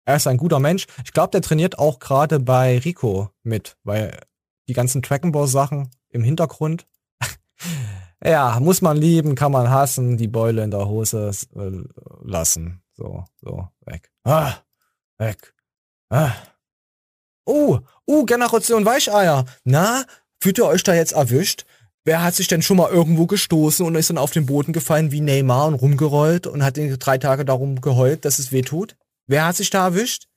Er 0.06 0.18
ist 0.18 0.28
ein 0.28 0.38
guter 0.38 0.60
Mensch. 0.60 0.86
Ich 1.04 1.14
glaube, 1.14 1.32
der 1.32 1.42
trainiert 1.42 1.80
auch 1.80 2.00
gerade 2.00 2.40
bei 2.40 2.78
Rico 2.80 3.30
mit, 3.44 3.78
weil 3.84 4.20
die 4.68 4.74
ganzen 4.74 5.02
Trackenball-Sachen 5.02 5.90
im 6.10 6.24
Hintergrund. 6.24 6.86
Ja, 8.26 8.60
muss 8.60 8.82
man 8.82 8.98
lieben, 8.98 9.36
kann 9.36 9.52
man 9.52 9.70
hassen, 9.70 10.18
die 10.18 10.28
Beule 10.28 10.64
in 10.64 10.72
der 10.72 10.88
Hose 10.88 11.32
äh, 11.56 11.72
lassen. 12.24 12.82
So, 12.94 13.26
so, 13.42 13.68
weg. 13.86 14.12
Ah, 14.24 14.54
weg. 15.18 15.54
Ah. 16.10 16.32
Oh, 17.46 17.80
oh, 18.06 18.26
Generation 18.26 18.86
Weicheier. 18.86 19.46
Na, 19.64 20.04
fühlt 20.40 20.58
ihr 20.58 20.66
euch 20.66 20.84
da 20.84 20.94
jetzt 20.94 21.14
erwischt? 21.14 21.66
Wer 22.04 22.24
hat 22.24 22.36
sich 22.36 22.48
denn 22.48 22.62
schon 22.62 22.78
mal 22.78 22.92
irgendwo 22.92 23.26
gestoßen 23.26 23.86
und 23.86 23.96
ist 23.96 24.10
dann 24.12 24.20
auf 24.20 24.32
den 24.32 24.46
Boden 24.46 24.74
gefallen 24.74 25.12
wie 25.12 25.22
Neymar 25.22 25.68
und 25.68 25.76
rumgerollt 25.76 26.46
und 26.46 26.64
hat 26.64 26.78
den 26.78 26.98
drei 27.00 27.18
Tage 27.18 27.46
darum 27.46 27.82
geheult, 27.82 28.26
dass 28.26 28.40
es 28.40 28.52
weh 28.52 28.62
tut? 28.62 28.96
Wer 29.28 29.46
hat 29.46 29.56
sich 29.56 29.72
da 29.72 29.86
erwischt? 29.86 30.28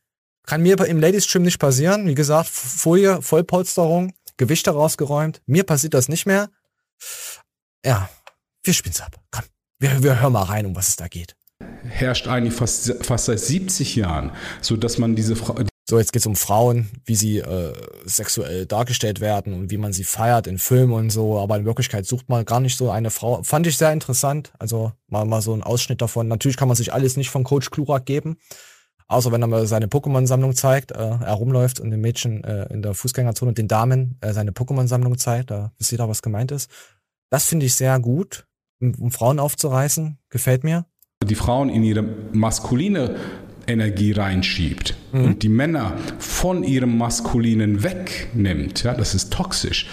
Kann 0.45 0.63
mir 0.63 0.79
im 0.87 0.99
Ladies 0.99 1.27
Trim 1.27 1.43
nicht 1.43 1.59
passieren. 1.59 2.07
Wie 2.07 2.15
gesagt, 2.15 2.49
Folie, 2.49 3.21
Vollpolsterung, 3.21 4.15
Gewichte 4.39 4.71
rausgeräumt. 4.71 5.43
Mir 5.45 5.65
passiert 5.65 5.93
das 5.93 6.09
nicht 6.09 6.25
mehr. 6.25 6.49
Ja, 7.85 8.09
wir 8.65 8.75
spielen's 8.75 9.01
ab. 9.01 9.17
Komm, 9.31 9.45
wir, 9.79 10.03
wir 10.03 10.21
hören 10.21 10.33
mal 10.33 10.43
rein, 10.43 10.67
um 10.67 10.75
was 10.75 10.89
es 10.89 10.97
da 10.97 11.09
geht. 11.09 11.35
Herrscht 11.85 12.27
eigentlich 12.27 12.55
fast, 12.55 13.05
fast 13.05 13.27
seit 13.27 13.41
70 13.41 13.97
Jahren, 13.97 14.33
so 14.61 14.77
dass 14.77 14.99
man 14.99 15.17
diese 15.17 15.37
Frau. 15.37 15.57
So, 15.89 15.99
jetzt 15.99 16.13
geht's 16.13 16.27
um 16.27 16.37
Frauen, 16.37 16.91
wie 17.07 17.15
sie 17.15 17.39
äh, 17.39 17.73
sexuell 18.05 18.67
dargestellt 18.67 19.21
werden 19.21 19.55
und 19.55 19.71
wie 19.71 19.79
man 19.79 19.95
sie 19.95 20.05
feiert 20.05 20.47
in 20.47 20.59
Filmen 20.59 20.93
und 20.93 21.09
so, 21.09 21.39
aber 21.39 21.57
in 21.57 21.65
Wirklichkeit 21.65 22.05
sucht 22.05 22.29
man 22.29 22.45
gar 22.45 22.61
nicht 22.61 22.77
so 22.77 22.91
eine 22.91 23.11
Frau. 23.11 23.43
Fand 23.43 23.67
ich 23.67 23.79
sehr 23.79 23.91
interessant. 23.93 24.53
Also 24.59 24.93
mal, 25.07 25.25
mal 25.25 25.41
so 25.41 25.55
ein 25.55 25.63
Ausschnitt 25.63 26.03
davon. 26.03 26.29
Natürlich 26.29 26.59
kann 26.59 26.69
man 26.69 26.77
sich 26.77 26.93
alles 26.93 27.17
nicht 27.17 27.31
von 27.31 27.43
Coach 27.43 27.71
Klurak 27.71 28.05
geben. 28.05 28.37
Außer 29.07 29.33
wenn 29.33 29.41
er 29.41 29.49
mal 29.49 29.67
seine 29.67 29.87
Pokémon-Sammlung 29.87 30.55
zeigt, 30.55 30.93
äh, 30.93 30.97
er 30.97 31.33
rumläuft 31.33 31.81
und 31.81 31.91
den 31.91 32.03
Mädchen 32.03 32.45
äh, 32.45 32.71
in 32.71 32.83
der 32.83 32.93
Fußgängerzone 32.93 33.49
und 33.49 33.59
den 33.59 33.69
Damen 33.69 34.19
äh, 34.21 34.35
seine 34.35 34.51
Pokémon-Sammlung 34.51 35.17
zeigt, 35.17 35.51
da 35.51 35.73
wisst 35.79 35.93
ihr 35.93 35.99
da, 35.99 36.11
was 36.11 36.21
gemeint 36.21 36.53
ist. 36.53 36.71
Das 37.31 37.47
finde 37.47 37.67
ich 37.67 37.75
sehr 37.75 37.99
gut, 38.01 38.47
um, 38.81 38.95
um 38.99 39.11
Frauen 39.11 39.39
aufzureißen. 39.39 40.19
Gefällt 40.31 40.65
mir. 40.65 40.87
Die 41.25 41.35
Frauen 41.35 41.69
in 41.69 41.83
ihre 41.83 42.03
maskuline 42.33 43.17
Energie 43.67 44.13
reinschiebt 44.13 44.97
mhm. 45.13 45.25
und 45.25 45.43
die 45.43 45.49
Männer 45.49 45.97
von 46.19 46.65
ihrem 46.65 46.97
Maskulinen 46.97 47.83
wegnimmt, 47.83 48.83
ja, 48.83 48.95
das 48.95 49.15
ist 49.15 49.33
toxisch. 49.33 49.89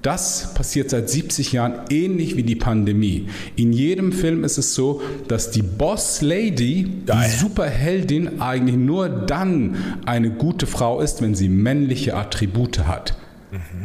Das 0.00 0.52
passiert 0.52 0.90
seit 0.90 1.08
70 1.08 1.52
Jahren 1.52 1.80
ähnlich 1.88 2.36
wie 2.36 2.42
die 2.42 2.56
Pandemie. 2.56 3.28
In 3.56 3.72
jedem 3.72 4.12
Film 4.12 4.44
ist 4.44 4.58
es 4.58 4.74
so, 4.74 5.00
dass 5.28 5.50
die 5.50 5.62
Boss 5.62 6.20
Lady, 6.20 6.84
die 7.06 7.30
Superheldin, 7.38 8.42
eigentlich 8.42 8.76
nur 8.76 9.08
dann 9.08 9.76
eine 10.04 10.30
gute 10.30 10.66
Frau 10.66 11.00
ist, 11.00 11.22
wenn 11.22 11.34
sie 11.34 11.48
männliche 11.48 12.16
Attribute 12.16 12.86
hat. 12.86 13.16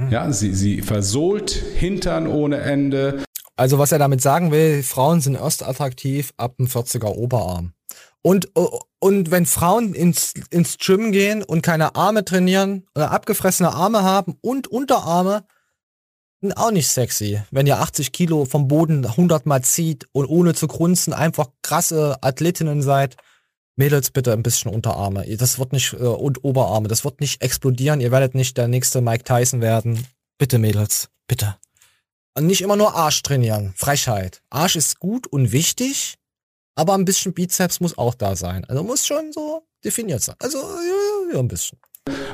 Ja, 0.10 0.32
sie, 0.32 0.54
sie 0.54 0.82
versohlt 0.82 1.52
Hintern 1.52 2.28
ohne 2.28 2.58
Ende. 2.58 3.24
Also 3.56 3.78
was 3.78 3.92
er 3.92 4.00
damit 4.00 4.22
sagen 4.22 4.52
will, 4.52 4.84
Frauen 4.84 5.22
sind 5.22 5.36
erst 5.36 5.64
attraktiv 5.68 6.34
ab 6.38 6.56
dem 6.58 6.68
40er 6.68 7.08
Oberarm. 7.08 7.74
Und, 8.22 8.52
und 9.00 9.32
wenn 9.32 9.46
Frauen 9.46 9.94
ins, 9.94 10.34
ins 10.50 10.78
Gym 10.78 11.12
gehen 11.12 11.42
und 11.44 11.62
keine 11.62 11.96
Arme 11.96 12.26
trainieren 12.26 12.86
oder 12.96 13.12
abgefressene 13.12 13.74
Arme 13.74 14.04
haben 14.04 14.36
und 14.42 14.68
Unterarme, 14.68 15.46
sind 16.42 16.54
auch 16.54 16.72
nicht 16.72 16.88
sexy. 16.88 17.42
Wenn 17.52 17.68
ihr 17.68 17.80
80 17.80 18.12
Kilo 18.12 18.46
vom 18.46 18.68
Boden 18.68 19.06
100 19.06 19.46
Mal 19.46 19.62
zieht 19.64 20.08
und 20.12 20.26
ohne 20.26 20.54
zu 20.54 20.68
grunzen 20.68 21.14
einfach 21.14 21.48
krasse 21.62 22.18
Athletinnen 22.22 22.82
seid, 22.82 23.18
Mädels 23.80 24.12
bitte 24.12 24.34
ein 24.34 24.44
bisschen 24.44 24.72
Unterarme. 24.72 25.26
Das 25.38 25.58
wird 25.58 25.72
nicht, 25.72 25.94
äh, 25.94 25.98
und 25.98 26.44
Oberarme, 26.44 26.90
das 26.90 27.06
wird 27.06 27.22
nicht 27.22 27.42
explodieren. 27.42 28.02
Ihr 28.02 28.12
werdet 28.12 28.36
nicht 28.36 28.58
der 28.58 28.68
nächste 28.68 29.00
Mike 29.02 29.24
Tyson 29.24 29.62
werden. 29.62 30.06
Bitte 30.38 30.60
Mädels, 30.60 31.10
bitte. 31.28 31.56
Und 32.38 32.46
nicht 32.46 32.62
immer 32.62 32.76
nur 32.76 32.94
Arsch 32.94 33.24
trainieren. 33.24 33.74
Frechheit. 33.76 34.42
Arsch 34.50 34.76
ist 34.76 35.00
gut 35.00 35.28
und 35.28 35.54
wichtig, 35.54 36.16
aber 36.76 36.94
ein 36.94 37.06
bisschen 37.06 37.34
Bizeps 37.34 37.80
muss 37.80 37.98
auch 37.98 38.14
da 38.14 38.36
sein. 38.36 38.66
Also 38.66 38.84
muss 38.84 39.08
schon 39.08 39.32
so 39.32 39.64
definiert 39.84 40.22
sein. 40.22 40.36
Also 40.40 40.58
ja, 40.58 41.34
ja 41.34 41.40
ein 41.40 41.48
bisschen. 41.48 41.80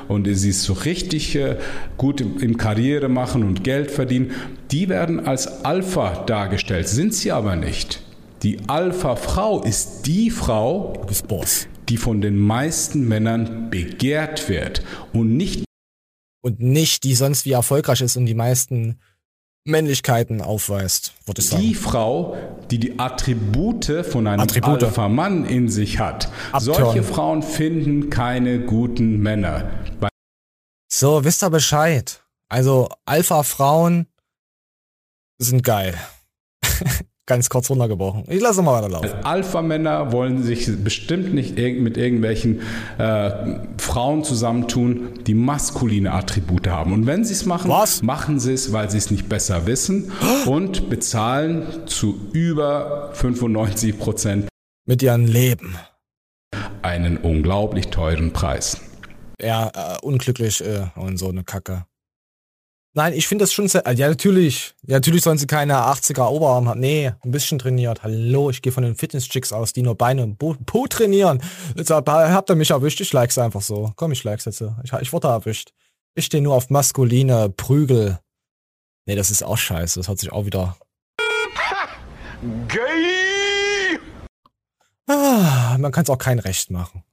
Und 0.07 0.27
sie 0.31 0.49
ist 0.49 0.63
so 0.63 0.73
richtig 0.73 1.35
äh, 1.35 1.57
gut 1.97 2.21
im, 2.21 2.39
im 2.39 2.57
Karriere 2.57 3.07
machen 3.07 3.43
und 3.43 3.63
Geld 3.63 3.91
verdienen. 3.91 4.31
Die 4.71 4.89
werden 4.89 5.27
als 5.27 5.63
Alpha 5.63 6.23
dargestellt, 6.25 6.87
sind 6.87 7.13
sie 7.13 7.31
aber 7.31 7.55
nicht. 7.55 8.04
Die 8.45 8.59
Alpha-Frau 8.69 9.63
ist 9.63 10.03
die 10.03 10.29
Frau, 10.29 11.03
die 11.89 11.97
von 11.97 12.21
den 12.21 12.37
meisten 12.37 13.07
Männern 13.07 13.71
begehrt 13.71 14.49
wird 14.49 14.83
und 15.13 15.35
nicht 15.35 15.65
und 16.43 16.59
nicht 16.59 17.05
die 17.05 17.15
sonst 17.15 17.45
wie 17.45 17.53
erfolgreich 17.53 18.01
ist 18.01 18.17
und 18.17 18.27
die 18.27 18.35
meisten 18.35 18.99
Männlichkeiten 19.63 20.41
aufweist, 20.41 21.15
würde 21.25 21.41
ich 21.41 21.49
sagen. 21.49 21.63
Die 21.63 21.73
Frau, 21.73 22.37
die 22.69 22.77
die 22.77 22.99
Attribute 22.99 24.05
von 24.07 24.27
einem 24.27 24.41
Attribute. 24.41 24.83
Alpha-Mann 24.83 25.45
in 25.45 25.67
sich 25.67 25.97
hat. 25.97 26.29
Abturn. 26.51 26.75
Solche 26.75 27.01
Frauen 27.01 27.41
finden 27.41 28.11
keine 28.11 28.59
guten 28.59 29.23
Männer. 29.23 29.71
So, 30.87 31.23
wisst 31.23 31.43
ihr 31.43 31.49
Bescheid. 31.49 32.23
Also 32.47 32.89
Alpha-Frauen 33.05 34.05
sind 35.39 35.63
geil. 35.63 35.97
Ganz 37.27 37.49
kurz 37.49 37.71
runtergebrochen. 37.71 38.23
Ich 38.27 38.39
lasse 38.39 38.61
mal 38.61 38.73
weiterlaufen. 38.73 39.23
Alpha-Männer 39.23 40.11
wollen 40.11 40.43
sich 40.43 40.69
bestimmt 40.83 41.33
nicht 41.33 41.57
mit 41.57 41.97
irgendwelchen 41.97 42.61
äh, 42.99 43.31
Frauen 43.79 44.23
zusammentun, 44.23 45.09
die 45.25 45.33
maskuline 45.33 46.11
Attribute 46.11 46.67
haben. 46.67 46.93
Und 46.93 47.07
wenn 47.07 47.25
sie 47.25 47.33
es 47.33 47.47
machen, 47.47 47.71
machen 48.03 48.39
sie 48.39 48.53
es, 48.53 48.73
weil 48.73 48.91
sie 48.91 48.99
es 48.99 49.09
nicht 49.09 49.27
besser 49.27 49.65
wissen 49.65 50.11
und 50.45 50.91
bezahlen 50.91 51.87
zu 51.87 52.15
über 52.31 53.09
95 53.13 53.97
Prozent 53.97 54.47
mit 54.85 55.01
ihrem 55.01 55.25
Leben 55.25 55.75
einen 56.83 57.17
unglaublich 57.17 57.87
teuren 57.87 58.33
Preis. 58.33 58.79
Ja, 59.41 59.71
äh, 59.73 59.97
unglücklich 60.03 60.63
äh, 60.63 60.87
und 60.95 61.17
so 61.17 61.29
eine 61.29 61.43
Kacke. 61.43 61.85
Nein, 62.97 63.11
ich 63.11 63.27
finde 63.27 63.43
das 63.43 63.51
schon 63.51 63.67
sehr. 63.67 63.83
Ja, 63.93 64.07
natürlich. 64.07 64.73
Ja, 64.87 64.95
natürlich 64.95 65.21
sollen 65.21 65.37
sie 65.37 65.47
keine 65.47 65.75
80er 65.75 66.29
Oberarm 66.29 66.69
haben. 66.69 66.79
Nee, 66.79 67.11
ein 67.25 67.31
bisschen 67.31 67.59
trainiert. 67.59 68.03
Hallo, 68.03 68.49
ich 68.49 68.61
gehe 68.61 68.71
von 68.71 68.83
den 68.83 68.95
Fitness-Chicks 68.95 69.51
aus, 69.51 69.73
die 69.73 69.81
nur 69.81 69.95
Beine 69.95 70.23
und 70.23 70.37
Po, 70.37 70.55
Po 70.65 70.87
trainieren. 70.87 71.41
Jetzt 71.75 71.89
hab, 71.89 72.07
habt 72.07 72.49
ihr 72.49 72.55
mich 72.55 72.71
erwischt, 72.71 73.01
ich 73.01 73.11
like's 73.11 73.37
einfach 73.37 73.61
so. 73.61 73.91
Komm, 73.97 74.13
ich 74.13 74.23
like's 74.23 74.45
jetzt. 74.45 74.59
so. 74.59 74.73
Ich, 74.85 74.93
ich 74.93 75.11
wurde 75.11 75.27
erwischt. 75.27 75.73
Ich 76.13 76.27
stehe 76.27 76.41
nur 76.41 76.55
auf 76.55 76.69
maskuline 76.69 77.49
Prügel. 77.49 78.19
Nee, 79.05 79.15
das 79.15 79.29
ist 79.29 79.43
auch 79.43 79.57
scheiße. 79.57 79.99
Das 79.99 80.07
hat 80.07 80.19
sich 80.19 80.31
auch 80.31 80.45
wieder. 80.45 80.77
Gay! 82.69 83.99
Ah, 85.07 85.75
man 85.77 85.91
kann 85.91 86.03
es 86.03 86.09
auch 86.09 86.17
kein 86.17 86.39
Recht 86.39 86.71
machen. 86.71 87.03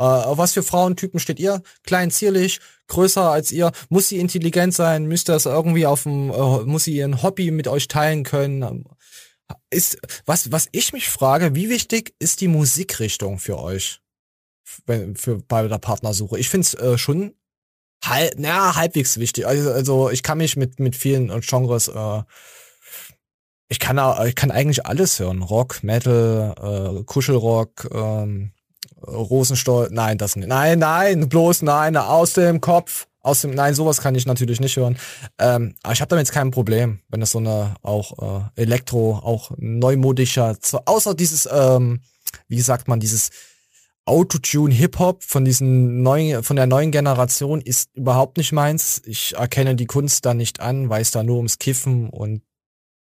Äh, 0.00 0.02
auf 0.02 0.38
was 0.38 0.54
für 0.54 0.62
Frauentypen 0.62 1.20
steht 1.20 1.38
ihr? 1.38 1.62
Klein, 1.84 2.10
zierlich, 2.10 2.60
größer 2.86 3.30
als 3.30 3.52
ihr? 3.52 3.70
Muss 3.90 4.08
sie 4.08 4.18
intelligent 4.18 4.72
sein? 4.74 5.04
Müsst 5.04 5.28
das 5.28 5.44
irgendwie 5.44 5.84
auf 5.84 6.04
dem, 6.04 6.30
äh, 6.30 6.64
muss 6.64 6.84
sie 6.84 6.96
ihren 6.96 7.22
Hobby 7.22 7.50
mit 7.50 7.68
euch 7.68 7.86
teilen 7.86 8.24
können? 8.24 8.86
Ist, 9.68 9.98
was, 10.24 10.50
was 10.52 10.68
ich 10.72 10.94
mich 10.94 11.10
frage, 11.10 11.54
wie 11.54 11.68
wichtig 11.68 12.14
ist 12.18 12.40
die 12.40 12.48
Musikrichtung 12.48 13.38
für 13.38 13.58
euch? 13.58 14.00
Wenn, 14.86 15.16
für, 15.16 15.36
bei 15.42 15.68
der 15.68 15.76
Partnersuche? 15.78 16.38
Ich 16.38 16.48
find's 16.48 16.72
äh, 16.72 16.96
schon 16.96 17.34
halb, 18.02 18.34
na, 18.38 18.76
halbwegs 18.76 19.18
wichtig. 19.18 19.46
Also, 19.46 19.70
also 19.70 20.10
ich 20.10 20.22
kann 20.22 20.38
mich 20.38 20.56
mit, 20.56 20.80
mit 20.80 20.96
vielen 20.96 21.28
äh, 21.28 21.40
Genres, 21.40 21.88
äh, 21.88 22.22
ich 23.68 23.78
kann, 23.80 23.98
au- 23.98 24.24
ich 24.24 24.34
kann 24.34 24.50
eigentlich 24.50 24.86
alles 24.86 25.18
hören. 25.18 25.42
Rock, 25.42 25.82
Metal, 25.82 26.54
äh, 27.00 27.04
Kuschelrock, 27.04 27.88
ähm, 27.92 28.52
Rosenstolz, 29.06 29.90
nein, 29.92 30.18
das 30.18 30.36
nicht. 30.36 30.48
Nein, 30.48 30.78
nein, 30.78 31.28
bloß 31.28 31.62
nein, 31.62 31.96
aus 31.96 32.34
dem 32.34 32.60
Kopf. 32.60 33.06
Aus 33.22 33.42
dem, 33.42 33.50
nein, 33.50 33.74
sowas 33.74 34.00
kann 34.00 34.14
ich 34.14 34.24
natürlich 34.24 34.60
nicht 34.60 34.76
hören. 34.76 34.96
Ähm, 35.38 35.74
aber 35.82 35.92
ich 35.92 36.00
habe 36.00 36.08
damit 36.08 36.26
jetzt 36.26 36.34
kein 36.34 36.50
Problem, 36.50 37.00
wenn 37.08 37.20
das 37.20 37.32
so 37.32 37.38
eine 37.38 37.74
auch 37.82 38.48
äh, 38.56 38.62
Elektro, 38.62 39.16
auch 39.16 39.50
neumodischer, 39.58 40.56
außer 40.86 41.14
dieses, 41.14 41.46
ähm, 41.52 42.00
wie 42.48 42.60
sagt 42.62 42.88
man, 42.88 42.98
dieses 42.98 43.28
Autotune 44.06 44.74
Hip-Hop 44.74 45.22
von 45.22 45.44
diesen 45.44 46.02
neuen, 46.02 46.42
von 46.42 46.56
der 46.56 46.66
neuen 46.66 46.92
Generation 46.92 47.60
ist 47.60 47.90
überhaupt 47.94 48.38
nicht 48.38 48.52
meins. 48.52 49.02
Ich 49.04 49.36
erkenne 49.36 49.76
die 49.76 49.86
Kunst 49.86 50.24
da 50.24 50.32
nicht 50.32 50.60
an, 50.60 50.88
weiß 50.88 51.10
da 51.10 51.22
nur 51.22 51.36
ums 51.36 51.58
Kiffen 51.58 52.08
und 52.08 52.42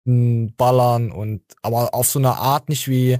Ballern 0.05 1.13
und 1.13 1.43
aber 1.63 1.95
auf 1.95 2.09
so 2.09 2.19
eine 2.19 2.37
Art 2.37 2.69
nicht 2.69 2.89
wie 2.89 3.19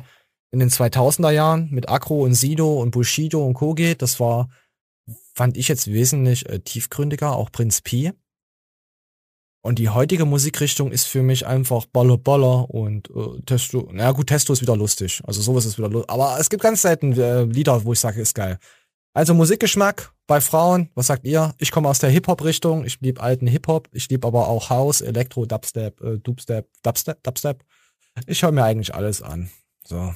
in 0.51 0.61
den 0.61 0.71
2000er 0.71 1.31
Jahren 1.31 1.71
mit 1.71 1.89
Akro 1.89 2.25
und 2.25 2.35
Sido 2.35 2.81
und 2.81 2.91
Bushido 2.91 3.45
und 3.45 3.55
Co. 3.55 3.75
geht. 3.75 4.03
Das 4.03 4.19
war, 4.21 4.49
fand 5.35 5.57
ich 5.57 5.69
jetzt 5.69 5.93
wesentlich 5.93 6.49
äh, 6.49 6.61
tiefgründiger, 6.61 7.37
auch 7.37 7.53
Prinz 7.53 7.81
Pi. 7.81 8.13
Und 9.61 9.79
die 9.79 9.89
heutige 9.89 10.25
Musikrichtung 10.25 10.93
ist 10.93 11.05
für 11.05 11.23
mich 11.23 11.47
einfach 11.47 11.85
Baller 11.87 12.17
Baller 12.17 12.71
und 12.71 13.11
äh, 13.11 13.43
Testo. 13.45 13.89
Na 13.93 14.13
gut, 14.13 14.29
Testo 14.29 14.53
ist 14.53 14.63
wieder 14.63 14.77
lustig. 14.77 15.21
Also 15.27 15.43
sowas 15.43 15.67
ist 15.67 15.79
wieder 15.79 15.91
lustig. 15.91 16.11
Aber 16.11 16.39
es 16.39 16.49
gibt 16.49 16.63
ganz 16.63 16.83
selten 16.83 17.13
äh, 17.13 17.43
Lieder, 17.45 17.85
wo 17.85 17.93
ich 17.93 18.01
sage, 18.01 18.21
ist 18.21 18.35
geil. 18.35 18.59
Also 19.13 19.35
Musikgeschmack 19.35 20.13
bei 20.27 20.41
Frauen, 20.41 20.91
was 20.95 21.09
sagt 21.09 21.27
ihr? 21.27 21.55
Ich 21.59 21.73
komme 21.73 21.89
aus 21.89 21.99
der 21.99 22.11
Hip-Hop-Richtung, 22.11 22.85
ich 22.85 23.01
liebe 23.01 23.21
alten 23.21 23.47
Hip-Hop, 23.47 23.89
ich 23.93 24.09
liebe 24.09 24.27
aber 24.27 24.47
auch 24.47 24.71
House, 24.71 25.01
Elektro, 25.01 25.45
Dubstep, 25.45 26.01
äh, 26.03 26.19
Dubstep, 26.19 26.69
Dubstep, 26.83 27.23
Dubstep. 27.23 27.65
Ich 28.27 28.43
höre 28.43 28.53
mir 28.53 28.65
eigentlich 28.65 28.95
alles 28.95 29.23
an. 29.23 29.51
So. 29.85 30.15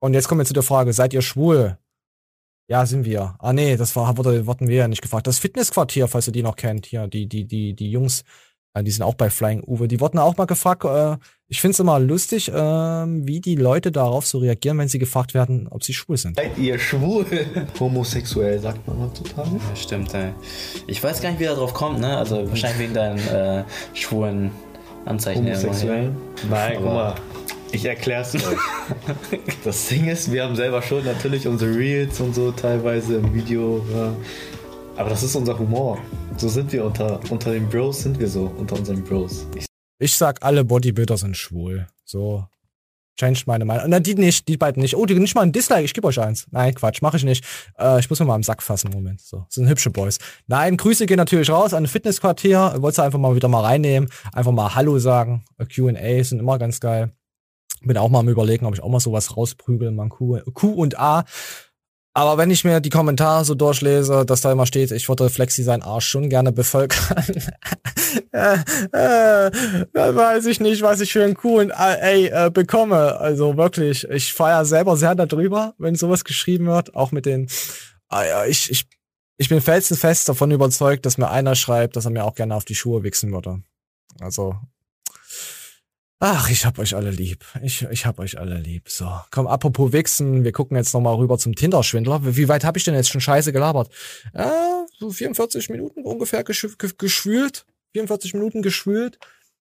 Und 0.00 0.14
jetzt 0.14 0.28
kommen 0.28 0.40
wir 0.40 0.46
zu 0.46 0.54
der 0.54 0.62
Frage, 0.62 0.92
seid 0.92 1.12
ihr 1.12 1.22
schwul? 1.22 1.78
Ja, 2.68 2.86
sind 2.86 3.04
wir. 3.04 3.34
Ah 3.38 3.52
nee, 3.52 3.76
das 3.76 3.96
war, 3.96 4.16
wurde, 4.16 4.46
wurden 4.46 4.68
wir 4.68 4.76
ja 4.76 4.88
nicht 4.88 5.02
gefragt. 5.02 5.26
Das 5.26 5.38
Fitnessquartier, 5.38 6.08
falls 6.08 6.26
ihr 6.28 6.32
die 6.32 6.42
noch 6.42 6.56
kennt, 6.56 6.86
hier, 6.86 7.06
die, 7.08 7.26
die, 7.26 7.44
die, 7.44 7.74
die 7.74 7.90
Jungs, 7.90 8.22
äh, 8.74 8.82
die 8.82 8.92
sind 8.92 9.02
auch 9.02 9.14
bei 9.14 9.28
Flying 9.28 9.62
Uwe, 9.66 9.88
die 9.88 10.00
wurden 10.00 10.18
auch 10.18 10.36
mal 10.36 10.46
gefragt, 10.46 10.84
äh, 10.84 11.16
ich 11.48 11.60
find's 11.60 11.80
immer 11.80 11.98
lustig, 11.98 12.48
äh, 12.48 12.54
wie 12.54 13.40
die 13.40 13.56
Leute 13.56 13.90
darauf 13.90 14.24
so 14.24 14.38
reagieren, 14.38 14.78
wenn 14.78 14.86
sie 14.88 15.00
gefragt 15.00 15.34
werden, 15.34 15.66
ob 15.68 15.82
sie 15.82 15.92
schwul 15.92 16.16
sind. 16.16 16.36
Seid 16.36 16.56
ihr 16.58 16.78
schwul? 16.78 17.26
Homosexuell, 17.80 18.60
sagt 18.60 18.86
man 18.86 19.00
heutzutage. 19.00 19.50
Ja, 19.50 19.76
stimmt, 19.76 20.14
ey. 20.14 20.32
Ich 20.86 21.02
weiß 21.02 21.20
gar 21.20 21.30
nicht, 21.30 21.40
wie 21.40 21.46
er 21.46 21.56
drauf 21.56 21.74
kommt, 21.74 21.98
ne? 21.98 22.16
Also 22.16 22.48
wahrscheinlich 22.48 22.78
wegen 22.78 22.94
deinen 22.94 23.18
äh, 23.18 23.64
schwulen 23.94 24.52
Anzeichen. 25.06 25.44
Homosexuell? 25.44 26.12
Nein, 26.48 26.74
guck 26.76 26.84
mal. 26.84 27.14
Ich 27.72 27.84
erklär's 27.84 28.34
euch. 28.34 28.42
Das 29.64 29.88
Ding 29.88 30.08
ist, 30.08 30.32
wir 30.32 30.44
haben 30.44 30.56
selber 30.56 30.82
schon 30.82 31.04
natürlich 31.04 31.46
unsere 31.46 31.74
Reels 31.74 32.20
und 32.20 32.34
so 32.34 32.50
teilweise 32.50 33.16
im 33.16 33.34
Video. 33.34 33.84
Ja. 33.94 34.16
Aber 34.96 35.10
das 35.10 35.22
ist 35.22 35.36
unser 35.36 35.58
Humor. 35.58 35.98
So 36.36 36.48
sind 36.48 36.72
wir 36.72 36.84
unter, 36.84 37.20
unter 37.30 37.52
den 37.52 37.68
Bros, 37.68 38.02
sind 38.02 38.18
wir 38.18 38.28
so, 38.28 38.52
unter 38.58 38.76
unseren 38.76 39.04
Bros. 39.04 39.46
Ich 39.54 39.66
Ich 39.98 40.14
sag, 40.14 40.42
alle 40.42 40.64
Bodybuilder 40.64 41.16
sind 41.16 41.36
schwul. 41.36 41.86
So. 42.04 42.44
Change 43.18 43.42
meine 43.46 43.66
Meinung. 43.66 43.84
Na, 43.88 44.00
die 44.00 44.14
nicht, 44.14 44.48
die 44.48 44.56
beiden 44.56 44.82
nicht. 44.82 44.96
Oh, 44.96 45.04
die 45.04 45.14
nicht 45.14 45.34
mal 45.34 45.42
ein 45.42 45.52
Dislike, 45.52 45.84
ich 45.84 45.92
gebe 45.92 46.06
euch 46.08 46.18
eins. 46.18 46.46
Nein, 46.50 46.74
Quatsch, 46.74 47.02
mache 47.02 47.18
ich 47.18 47.24
nicht. 47.24 47.44
Äh, 47.78 48.00
ich 48.00 48.08
muss 48.08 48.18
mir 48.18 48.24
mal 48.24 48.36
im 48.36 48.42
Sack 48.42 48.62
fassen, 48.62 48.90
Moment. 48.90 49.20
So, 49.20 49.44
das 49.46 49.54
sind 49.56 49.68
hübsche 49.68 49.90
Boys. 49.90 50.18
Nein, 50.46 50.78
Grüße 50.78 51.04
gehen 51.04 51.18
natürlich 51.18 51.50
raus 51.50 51.74
an 51.74 51.84
ein 51.84 51.86
Fitnessquartier. 51.86 52.76
Wollte 52.78 53.02
einfach 53.02 53.18
mal 53.18 53.34
wieder 53.34 53.48
mal 53.48 53.62
reinnehmen. 53.62 54.08
Einfach 54.32 54.52
mal 54.52 54.74
Hallo 54.74 54.98
sagen. 54.98 55.44
Äh, 55.58 55.66
Q&A 55.66 56.24
sind 56.24 56.38
immer 56.40 56.58
ganz 56.58 56.80
geil. 56.80 57.12
Bin 57.82 57.96
auch 57.96 58.08
mal 58.08 58.20
am 58.20 58.28
überlegen, 58.28 58.66
ob 58.66 58.74
ich 58.74 58.82
auch 58.82 58.88
mal 58.88 59.00
sowas 59.00 59.36
rausprügel, 59.36 59.90
mal 59.90 60.08
Q, 60.08 60.40
Q 60.52 60.72
und 60.72 60.98
A. 60.98 61.24
Aber 62.12 62.38
wenn 62.38 62.50
ich 62.50 62.64
mir 62.64 62.80
die 62.80 62.90
Kommentare 62.90 63.44
so 63.44 63.54
durchlese, 63.54 64.26
dass 64.26 64.40
da 64.40 64.50
immer 64.50 64.66
steht, 64.66 64.90
ich 64.90 65.08
würde 65.08 65.30
Flexi 65.30 65.62
seinen 65.62 65.82
Arsch 65.82 66.08
schon 66.08 66.28
gerne 66.28 66.50
bevölkern, 66.50 67.24
äh, 68.32 68.54
äh, 68.92 69.50
dann 69.92 70.16
weiß 70.16 70.46
ich 70.46 70.58
nicht, 70.58 70.82
was 70.82 71.00
ich 71.00 71.12
für 71.12 71.22
einen 71.22 71.34
coolen 71.34 71.70
äh, 71.70 72.26
äh, 72.26 72.50
bekomme. 72.50 73.18
Also 73.18 73.56
wirklich, 73.56 74.08
ich 74.10 74.32
feiere 74.32 74.64
selber 74.64 74.96
sehr 74.96 75.14
darüber, 75.14 75.74
wenn 75.78 75.94
sowas 75.94 76.24
geschrieben 76.24 76.66
wird, 76.66 76.96
auch 76.96 77.12
mit 77.12 77.26
den, 77.26 77.48
äh, 78.12 78.50
ich, 78.50 78.70
ich, 78.72 78.88
ich 79.36 79.48
bin 79.48 79.60
felsenfest 79.60 80.28
davon 80.28 80.50
überzeugt, 80.50 81.06
dass 81.06 81.16
mir 81.16 81.30
einer 81.30 81.54
schreibt, 81.54 81.94
dass 81.94 82.06
er 82.06 82.10
mir 82.10 82.24
auch 82.24 82.34
gerne 82.34 82.56
auf 82.56 82.64
die 82.64 82.74
Schuhe 82.74 83.04
wichsen 83.04 83.32
würde. 83.32 83.62
Also 84.18 84.56
Ach, 86.22 86.50
ich 86.50 86.66
hab 86.66 86.78
euch 86.78 86.94
alle 86.94 87.10
lieb. 87.10 87.46
Ich, 87.62 87.80
ich 87.80 88.04
hab 88.04 88.18
euch 88.18 88.38
alle 88.38 88.58
lieb. 88.58 88.90
So, 88.90 89.10
komm, 89.30 89.46
apropos 89.46 89.94
Wichsen, 89.94 90.44
wir 90.44 90.52
gucken 90.52 90.76
jetzt 90.76 90.92
nochmal 90.92 91.14
rüber 91.14 91.38
zum 91.38 91.54
Tinder-Schwindler. 91.54 92.36
Wie 92.36 92.46
weit 92.46 92.62
habe 92.62 92.76
ich 92.76 92.84
denn 92.84 92.94
jetzt 92.94 93.08
schon 93.08 93.22
scheiße 93.22 93.54
gelabert? 93.54 93.90
Äh, 94.34 94.46
so 94.98 95.10
44 95.10 95.70
Minuten 95.70 96.02
ungefähr 96.02 96.44
gesch 96.44 96.66
geschwült. 96.98 97.64
44 97.92 98.34
Minuten 98.34 98.60
geschwült. 98.60 99.18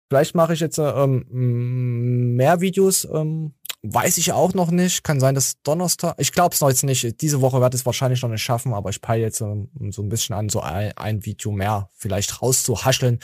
Vielleicht 0.09 0.33
mache 0.33 0.55
ich 0.55 0.59
jetzt 0.59 0.79
äh, 0.79 0.89
ähm, 0.89 2.35
mehr 2.35 2.61
Videos. 2.61 3.05
Ähm, 3.05 3.53
weiß 3.83 4.17
ich 4.17 4.31
auch 4.31 4.55
noch 4.55 4.71
nicht. 4.71 5.03
Kann 5.03 5.19
sein, 5.19 5.35
dass 5.35 5.61
Donnerstag. 5.61 6.15
Ich 6.17 6.31
glaube 6.31 6.55
es 6.55 6.61
noch 6.61 6.69
jetzt 6.69 6.83
nicht. 6.83 7.21
Diese 7.21 7.41
Woche 7.41 7.61
werde 7.61 7.75
ich 7.75 7.81
es 7.81 7.85
wahrscheinlich 7.85 8.23
noch 8.23 8.29
nicht 8.29 8.41
schaffen, 8.41 8.73
aber 8.73 8.89
ich 8.89 9.01
peile 9.01 9.21
jetzt 9.21 9.41
ähm, 9.41 9.69
so 9.91 10.01
ein 10.01 10.09
bisschen 10.09 10.33
an, 10.33 10.49
so 10.49 10.61
ein, 10.61 10.93
ein 10.97 11.25
Video 11.25 11.51
mehr 11.51 11.91
vielleicht 11.95 12.41
rauszuhascheln 12.41 13.19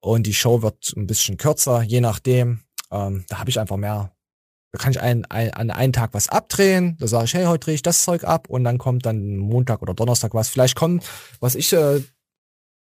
und 0.00 0.26
die 0.26 0.34
Show 0.34 0.62
wird 0.62 0.92
ein 0.96 1.06
bisschen 1.06 1.36
kürzer, 1.36 1.82
je 1.82 2.00
nachdem. 2.00 2.60
Ähm, 2.90 3.24
da 3.28 3.38
habe 3.38 3.50
ich 3.50 3.58
einfach 3.58 3.76
mehr. 3.76 4.12
Da 4.72 4.78
kann 4.78 4.92
ich 4.92 5.00
ein, 5.00 5.24
ein, 5.26 5.52
an 5.54 5.70
einen 5.70 5.92
Tag 5.92 6.12
was 6.12 6.28
abdrehen. 6.28 6.96
Da 7.00 7.08
sage 7.08 7.24
ich, 7.24 7.34
hey, 7.34 7.46
heute 7.46 7.64
drehe 7.64 7.74
ich 7.74 7.82
das 7.82 8.04
Zeug 8.04 8.24
ab 8.24 8.48
und 8.48 8.64
dann 8.64 8.78
kommt 8.78 9.06
dann 9.06 9.36
Montag 9.36 9.82
oder 9.82 9.94
Donnerstag 9.94 10.34
was. 10.34 10.48
Vielleicht 10.48 10.76
kommt, 10.76 11.04
was 11.40 11.54
ich 11.54 11.72
äh, 11.72 12.02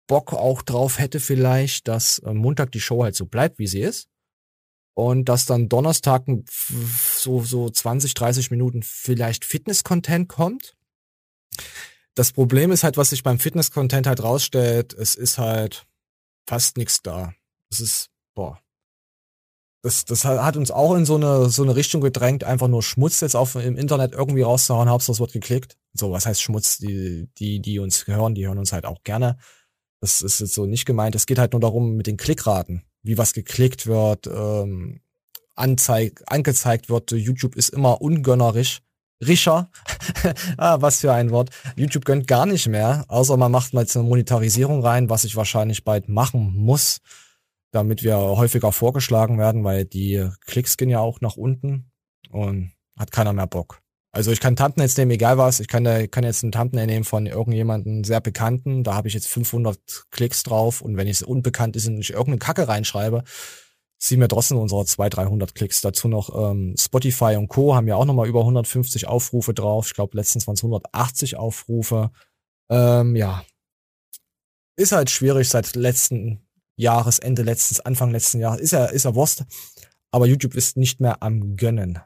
Bock 0.07 0.33
auch 0.33 0.63
drauf 0.63 0.99
hätte, 0.99 1.21
vielleicht, 1.21 1.89
dass 1.89 2.19
äh, 2.21 2.33
Montag 2.33 2.73
die 2.73 2.81
Show 2.81 3.03
halt 3.03 3.15
so 3.17 3.27
bleibt, 3.27 3.59
wie 3.59 3.67
sie 3.67 3.81
ist. 3.81 4.09
Und 4.95 5.29
dass 5.29 5.45
dann 5.45 5.69
Donnerstag 5.69 6.25
so, 6.49 7.43
so 7.43 7.69
20, 7.69 8.15
30 8.15 8.51
Minuten 8.51 8.83
vielleicht 8.83 9.45
Fitness-Content 9.45 10.29
kommt. 10.29 10.77
Das 12.15 12.33
Problem 12.33 12.71
ist 12.71 12.85
halt, 12.85 12.97
was 12.97 13.11
sich 13.11 13.25
beim 13.25 13.41
Fitness-Content 13.41 14.07
halt 14.07 14.23
rausstellt, 14.23 14.95
es 14.95 15.17
ist 15.17 15.39
halt, 15.39 15.87
fast 16.47 16.77
nichts 16.77 17.03
da. 17.03 17.33
Das 17.71 17.81
ist, 17.81 18.11
boah. 18.35 18.61
Das, 19.83 20.07
das 20.07 20.25
hat 20.25 20.57
uns 20.57 20.71
auch 20.71 20.95
in 20.95 21.05
so 21.05 21.17
eine, 21.17 21.51
so 21.51 21.63
eine 21.63 21.77
Richtung 21.77 22.01
gedrängt, 22.01 22.43
einfach 22.43 22.69
nur 22.69 22.83
Schmutz 22.83 23.21
jetzt 23.21 23.37
auf, 23.37 23.55
im 23.55 23.77
Internet 23.77 24.15
irgendwie 24.15 24.41
rauszuhauen, 24.41 24.89
Hauptsache 24.89 25.13
es 25.13 25.21
wird 25.21 25.33
geklickt. 25.33 25.77
So, 25.93 26.11
was 26.11 26.25
heißt 26.25 26.41
Schmutz? 26.41 26.79
Die, 26.79 27.29
die, 27.37 27.61
die 27.61 27.79
uns 27.79 28.07
hören, 28.07 28.35
die 28.35 28.47
hören 28.47 28.59
uns 28.59 28.73
halt 28.73 28.87
auch 28.87 29.03
gerne. 29.05 29.37
Das 30.01 30.23
ist 30.23 30.41
jetzt 30.41 30.55
so 30.55 30.65
nicht 30.65 30.87
gemeint. 30.87 31.15
Es 31.15 31.27
geht 31.27 31.39
halt 31.39 31.53
nur 31.53 31.61
darum, 31.61 31.97
mit 31.97 32.07
den 32.07 32.17
Klickraten, 32.17 32.83
wie 33.03 33.19
was 33.19 33.35
geklickt 33.35 33.87
wird, 33.87 34.27
ähm, 34.27 35.01
anzeig, 35.55 36.23
angezeigt 36.27 36.89
wird. 36.89 37.13
YouTube 37.13 37.55
ist 37.55 37.69
immer 37.69 38.01
ungönnerisch. 38.01 38.81
Richer, 39.27 39.71
ah, 40.57 40.79
was 40.81 41.01
für 41.01 41.13
ein 41.13 41.31
Wort. 41.31 41.51
YouTube 41.77 42.05
gönnt 42.05 42.27
gar 42.27 42.47
nicht 42.47 42.69
mehr, 42.69 43.05
außer 43.09 43.37
man 43.37 43.53
macht 43.53 43.75
mal 43.75 43.83
jetzt 43.83 43.97
eine 43.97 44.07
Monetarisierung 44.09 44.85
rein, 44.85 45.11
was 45.11 45.25
ich 45.25 45.37
wahrscheinlich 45.37 45.85
bald 45.85 46.09
machen 46.09 46.55
muss, 46.57 46.99
damit 47.71 48.03
wir 48.03 48.17
häufiger 48.17 48.73
vorgeschlagen 48.73 49.39
werden, 49.39 49.65
weil 49.65 49.85
die 49.85 50.29
Klicks 50.47 50.77
gehen 50.77 50.91
ja 50.91 51.01
auch 51.01 51.21
nach 51.21 51.37
unten 51.37 51.91
und 52.31 52.73
hat 52.99 53.13
keiner 53.13 53.33
mehr 53.33 53.47
Bock. 53.47 53.81
Also 54.15 54.31
ich 54.31 54.39
kann 54.39 54.55
Thumbnails 54.55 54.97
nehmen, 54.97 55.11
egal 55.11 55.39
was. 55.39 55.59
Ich 55.59 55.67
kann, 55.67 55.85
kann 56.09 56.23
jetzt 56.23 56.45
einen 56.45 56.53
Thumbnail 56.53 56.87
nehmen 56.87 57.05
von 57.05 57.27
irgendjemandem 57.27 58.05
sehr 58.05 58.21
Bekannten. 58.21 58.85
Da 58.85 58.95
habe 58.95 59.09
ich 59.09 59.15
jetzt 59.15 59.27
500 59.27 60.05
Klicks 60.13 60.45
drauf. 60.45 60.83
Und 60.83 60.97
wenn 60.97 61.09
es 61.09 61.23
unbekannt 61.23 61.75
ist 61.75 61.89
und 61.89 61.99
ich 61.99 62.11
irgendeine 62.11 62.39
Kacke 62.39 62.69
reinschreibe, 62.69 63.25
ziehen 63.99 64.21
wir 64.21 64.29
trotzdem 64.29 64.59
unsere 64.59 64.85
200, 64.85 65.17
300 65.17 65.55
Klicks. 65.55 65.81
Dazu 65.81 66.09
noch 66.09 66.51
ähm, 66.51 66.75
Spotify 66.79 67.37
und 67.37 67.49
Co. 67.49 67.75
haben 67.75 67.89
ja 67.89 67.97
auch 67.97 68.05
nochmal 68.05 68.29
über 68.29 68.41
150 68.41 69.07
Aufrufe 69.07 69.55
drauf. 69.55 69.87
Ich 69.89 69.95
glaube, 69.95 70.17
letztens 70.17 70.47
waren 70.47 70.55
es 70.55 70.63
180 70.63 71.37
Aufrufe. 71.37 72.11
Ähm, 72.71 73.17
ja. 73.17 73.45
Ist 74.77 74.93
halt 74.93 75.11
schwierig 75.11 75.49
seit 75.49 75.77
letzten 75.77 76.47
Jahresende, 76.77 77.43
letztes, 77.43 77.81
Anfang 77.81 78.11
letzten 78.11 78.41
Jahres. 78.41 78.61
Ist 78.61 78.73
ja, 78.73 78.87
ist 78.87 79.05
ja 79.05 79.15
Wurst. 79.15 79.45
Aber 80.11 80.27
YouTube 80.27 80.55
ist 80.55 80.77
nicht 80.77 81.01
mehr 81.01 81.23
am 81.23 81.57
Gönnen. 81.57 82.01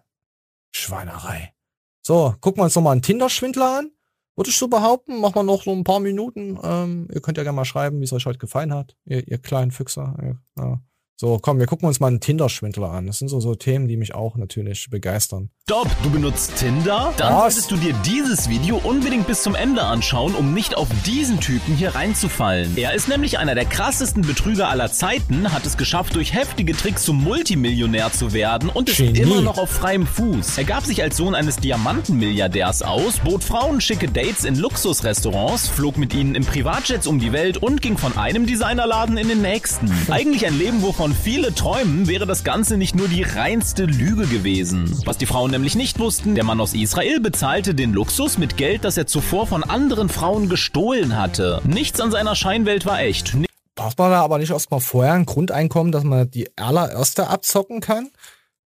Schweinerei. 0.75 1.55
So, 2.03 2.35
gucken 2.41 2.61
wir 2.61 2.65
uns 2.65 2.75
nochmal 2.75 2.93
einen 2.93 3.03
Tinder-Schwindler 3.03 3.79
an. 3.79 3.91
Würde 4.37 4.51
ich 4.51 4.57
so 4.57 4.69
behaupten. 4.69 5.21
Machen 5.21 5.35
wir 5.35 5.43
noch 5.43 5.65
so 5.65 5.73
ein 5.73 5.85
paar 5.85 6.01
Minuten. 6.01 6.59
Ähm, 6.63 7.09
ihr 7.13 7.21
könnt 7.21 7.39
ja 7.39 7.43
gerne 7.43 7.57
mal 7.57 7.65
schreiben, 7.65 8.01
wie 8.01 8.05
es 8.05 8.13
euch 8.13 8.25
heute 8.25 8.39
gefallen 8.39 8.73
hat. 8.73 8.97
Ihr, 9.05 9.27
ihr 9.27 9.39
kleinen 9.39 9.73
Füchser. 9.73 10.39
Ja. 10.57 10.81
So, 11.21 11.39
komm, 11.41 11.59
wir 11.59 11.67
gucken 11.67 11.89
uns 11.89 11.99
mal 11.99 12.07
einen 12.07 12.21
Tinder-Schwindler 12.21 12.93
an. 12.93 13.09
Das 13.09 13.19
sind 13.19 13.29
so, 13.29 13.41
so 13.41 13.57
Themen, 13.57 13.89
die 13.89 13.97
mich 13.97 14.15
auch 14.15 14.37
natürlich 14.37 14.89
begeistern. 14.89 15.51
Stopp, 15.69 15.91
du 16.03 16.09
benutzt 16.09 16.57
Tinder? 16.57 17.13
Dann 17.19 17.35
Was? 17.35 17.57
solltest 17.57 17.71
du 17.71 17.77
dir 17.77 17.93
dieses 18.07 18.49
Video 18.49 18.81
unbedingt 18.83 19.27
bis 19.27 19.43
zum 19.43 19.55
Ende 19.55 19.83
anschauen, 19.83 20.35
um 20.35 20.55
nicht 20.55 20.75
auf 20.75 20.89
diesen 21.05 21.41
Typen 21.41 21.75
hier 21.75 21.95
reinzufallen. 21.95 22.75
Er 22.79 22.95
ist 22.95 23.07
nämlich 23.07 23.39
einer 23.39 23.55
der 23.55 23.67
krassesten 23.67 24.23
Betrüger 24.23 24.71
aller 24.71 24.91
Zeiten, 24.91 25.53
hat 25.53 25.67
es 25.67 25.77
geschafft, 25.77 26.15
durch 26.15 26.33
heftige 26.33 26.75
Tricks 26.75 27.05
zum 27.05 27.23
Multimillionär 27.23 28.11
zu 28.11 28.33
werden 28.33 28.71
und 28.71 28.89
ist 28.89 28.97
Genie. 28.97 29.19
immer 29.19 29.43
noch 29.43 29.59
auf 29.59 29.69
freiem 29.69 30.07
Fuß. 30.07 30.57
Er 30.57 30.65
gab 30.65 30.87
sich 30.87 31.03
als 31.03 31.19
Sohn 31.19 31.35
eines 31.35 31.57
Diamantenmilliardärs 31.57 32.81
aus, 32.81 33.19
bot 33.19 33.45
Frauen 33.45 33.83
schicke 33.83 34.09
Dates 34.09 34.47
in 34.47 34.57
Luxusrestaurants, 34.57 35.69
flog 35.69 35.99
mit 35.99 36.15
ihnen 36.15 36.35
in 36.35 36.47
Privatjets 36.47 37.07
um 37.07 37.19
die 37.21 37.33
Welt 37.33 37.59
und 37.59 37.83
ging 37.83 37.99
von 37.99 38.17
einem 38.17 38.47
Designerladen 38.47 39.19
in 39.19 39.29
den 39.29 39.43
nächsten. 39.43 39.93
Eigentlich 40.09 40.47
ein 40.47 40.57
Leben, 40.57 40.81
wovon 40.81 41.15
viele 41.15 41.55
träumen, 41.55 42.09
wäre 42.09 42.25
das 42.25 42.43
Ganze 42.43 42.79
nicht 42.79 42.95
nur 42.95 43.09
die 43.09 43.23
reinste 43.23 43.85
Lüge 43.85 44.27
gewesen. 44.27 44.99
Was 45.05 45.19
die 45.19 45.27
Frauen 45.27 45.58
nämlich 45.59 45.75
nicht 45.75 45.99
wussten, 45.99 46.37
der 46.37 46.45
Mann 46.45 46.61
aus 46.61 46.73
Israel 46.73 47.19
bezahlte 47.19 47.75
den 47.75 47.93
Luxus 47.93 48.39
mit 48.39 48.57
Geld, 48.57 48.85
das 48.85 48.97
er 48.97 49.09
zuvor 49.09 49.49
von 49.49 49.65
anderen 49.65 50.09
Frauen 50.09 50.49
gestohlen 50.49 51.17
hatte. 51.17 51.61
Nichts 51.65 52.01
an 52.01 52.13
seiner 52.13 52.37
Scheinwelt 52.37 52.87
war 52.87 53.01
echt. 53.01 53.37
Braucht 53.75 53.99
man 53.99 54.13
da 54.13 54.23
aber 54.23 54.39
nicht 54.39 54.51
erstmal 54.51 54.79
vorher 54.79 55.15
ein 55.15 55.27
Grundeinkommen, 55.27 55.91
dass 55.91 56.05
man 56.05 56.31
die 56.31 56.57
allererste 56.57 57.27
abzocken 57.27 57.81
kann? 57.81 58.11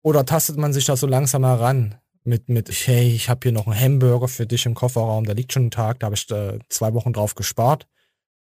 Oder 0.01 0.25
tastet 0.25 0.57
man 0.57 0.73
sich 0.73 0.83
da 0.83 0.97
so 0.97 1.07
langsam 1.07 1.45
heran? 1.45 1.95
Mit, 2.25 2.49
mit, 2.49 2.69
hey, 2.69 3.15
ich 3.15 3.29
habe 3.29 3.39
hier 3.43 3.53
noch 3.53 3.67
einen 3.67 3.79
Hamburger 3.79 4.27
für 4.27 4.45
dich 4.45 4.65
im 4.65 4.75
Kofferraum, 4.75 5.25
da 5.25 5.31
liegt 5.31 5.53
schon 5.53 5.67
ein 5.67 5.71
Tag, 5.71 6.01
da 6.01 6.07
habe 6.07 6.15
ich 6.15 6.29
äh, 6.31 6.59
zwei 6.67 6.93
Wochen 6.93 7.13
drauf 7.13 7.35
gespart. 7.35 7.87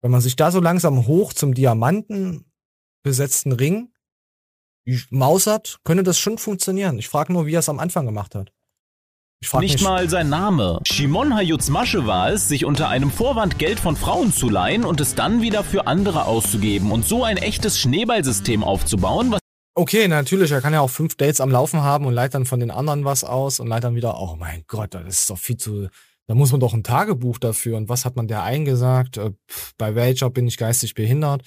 Wenn 0.02 0.12
man 0.12 0.22
sich 0.22 0.38
da 0.38 0.50
so 0.50 0.62
langsam 0.62 1.08
hoch 1.08 1.34
zum 1.34 1.54
Diamanten 1.54 2.46
besetzten 3.04 3.52
Ring 3.52 3.90
mausert, 5.10 5.80
könnte 5.84 6.04
das 6.04 6.20
schon 6.20 6.38
funktionieren. 6.38 7.00
Ich 7.00 7.10
frage 7.10 7.34
nur, 7.34 7.46
wie 7.46 7.54
er 7.54 7.60
es 7.60 7.70
am 7.70 7.80
Anfang 7.80 8.06
gemacht 8.06 8.36
hat. 8.36 8.52
Ich 9.42 9.50
frag 9.50 9.62
Nicht 9.62 9.74
mich, 9.74 9.84
mal 9.84 10.10
sein 10.10 10.30
Name. 10.30 10.80
Shimon 10.86 11.36
Hayutz 11.36 11.70
Masche 11.70 12.08
war 12.08 12.30
es, 12.32 12.48
sich 12.48 12.64
unter 12.64 12.88
einem 12.88 13.12
Vorwand 13.12 13.60
Geld 13.60 13.80
von 13.80 13.98
Frauen 13.98 14.32
zu 14.32 14.50
leihen 14.50 14.86
und 14.86 15.02
es 15.02 15.16
dann 15.16 15.42
wieder 15.42 15.66
für 15.66 15.86
andere 15.86 16.26
auszugeben 16.26 16.92
und 16.94 17.06
so 17.06 17.26
ein 17.26 17.36
echtes 17.36 17.78
Schneeballsystem 17.80 18.64
aufzubauen, 18.64 19.32
was 19.32 19.40
Okay, 19.76 20.08
natürlich, 20.08 20.52
er 20.52 20.62
kann 20.62 20.72
ja 20.74 20.82
auch 20.82 20.90
fünf 20.90 21.16
Dates 21.16 21.42
am 21.42 21.50
Laufen 21.50 21.82
haben 21.82 22.06
und 22.06 22.14
leitet 22.14 22.36
dann 22.36 22.46
von 22.46 22.60
den 22.60 22.70
anderen 22.70 23.06
was 23.06 23.24
aus 23.24 23.60
und 23.60 23.68
leitet 23.68 23.86
dann 23.86 23.96
wieder, 23.96 24.20
oh 24.20 24.36
mein 24.38 24.64
Gott, 24.68 24.94
das 24.94 25.08
ist 25.08 25.30
doch 25.32 25.38
viel 25.40 25.58
zu, 25.58 25.90
da 26.28 26.36
muss 26.36 26.52
man 26.52 26.60
doch 26.60 26.74
ein 26.74 26.84
Tagebuch 26.84 27.40
dafür 27.40 27.78
und 27.78 27.90
was 27.90 28.06
hat 28.06 28.16
man 28.16 28.28
der 28.28 28.44
eingesagt, 28.44 29.18
Äh, 29.18 29.32
bei 29.78 29.96
welcher 29.96 30.30
bin 30.30 30.48
ich 30.48 30.58
geistig 30.58 30.94
behindert, 30.94 31.42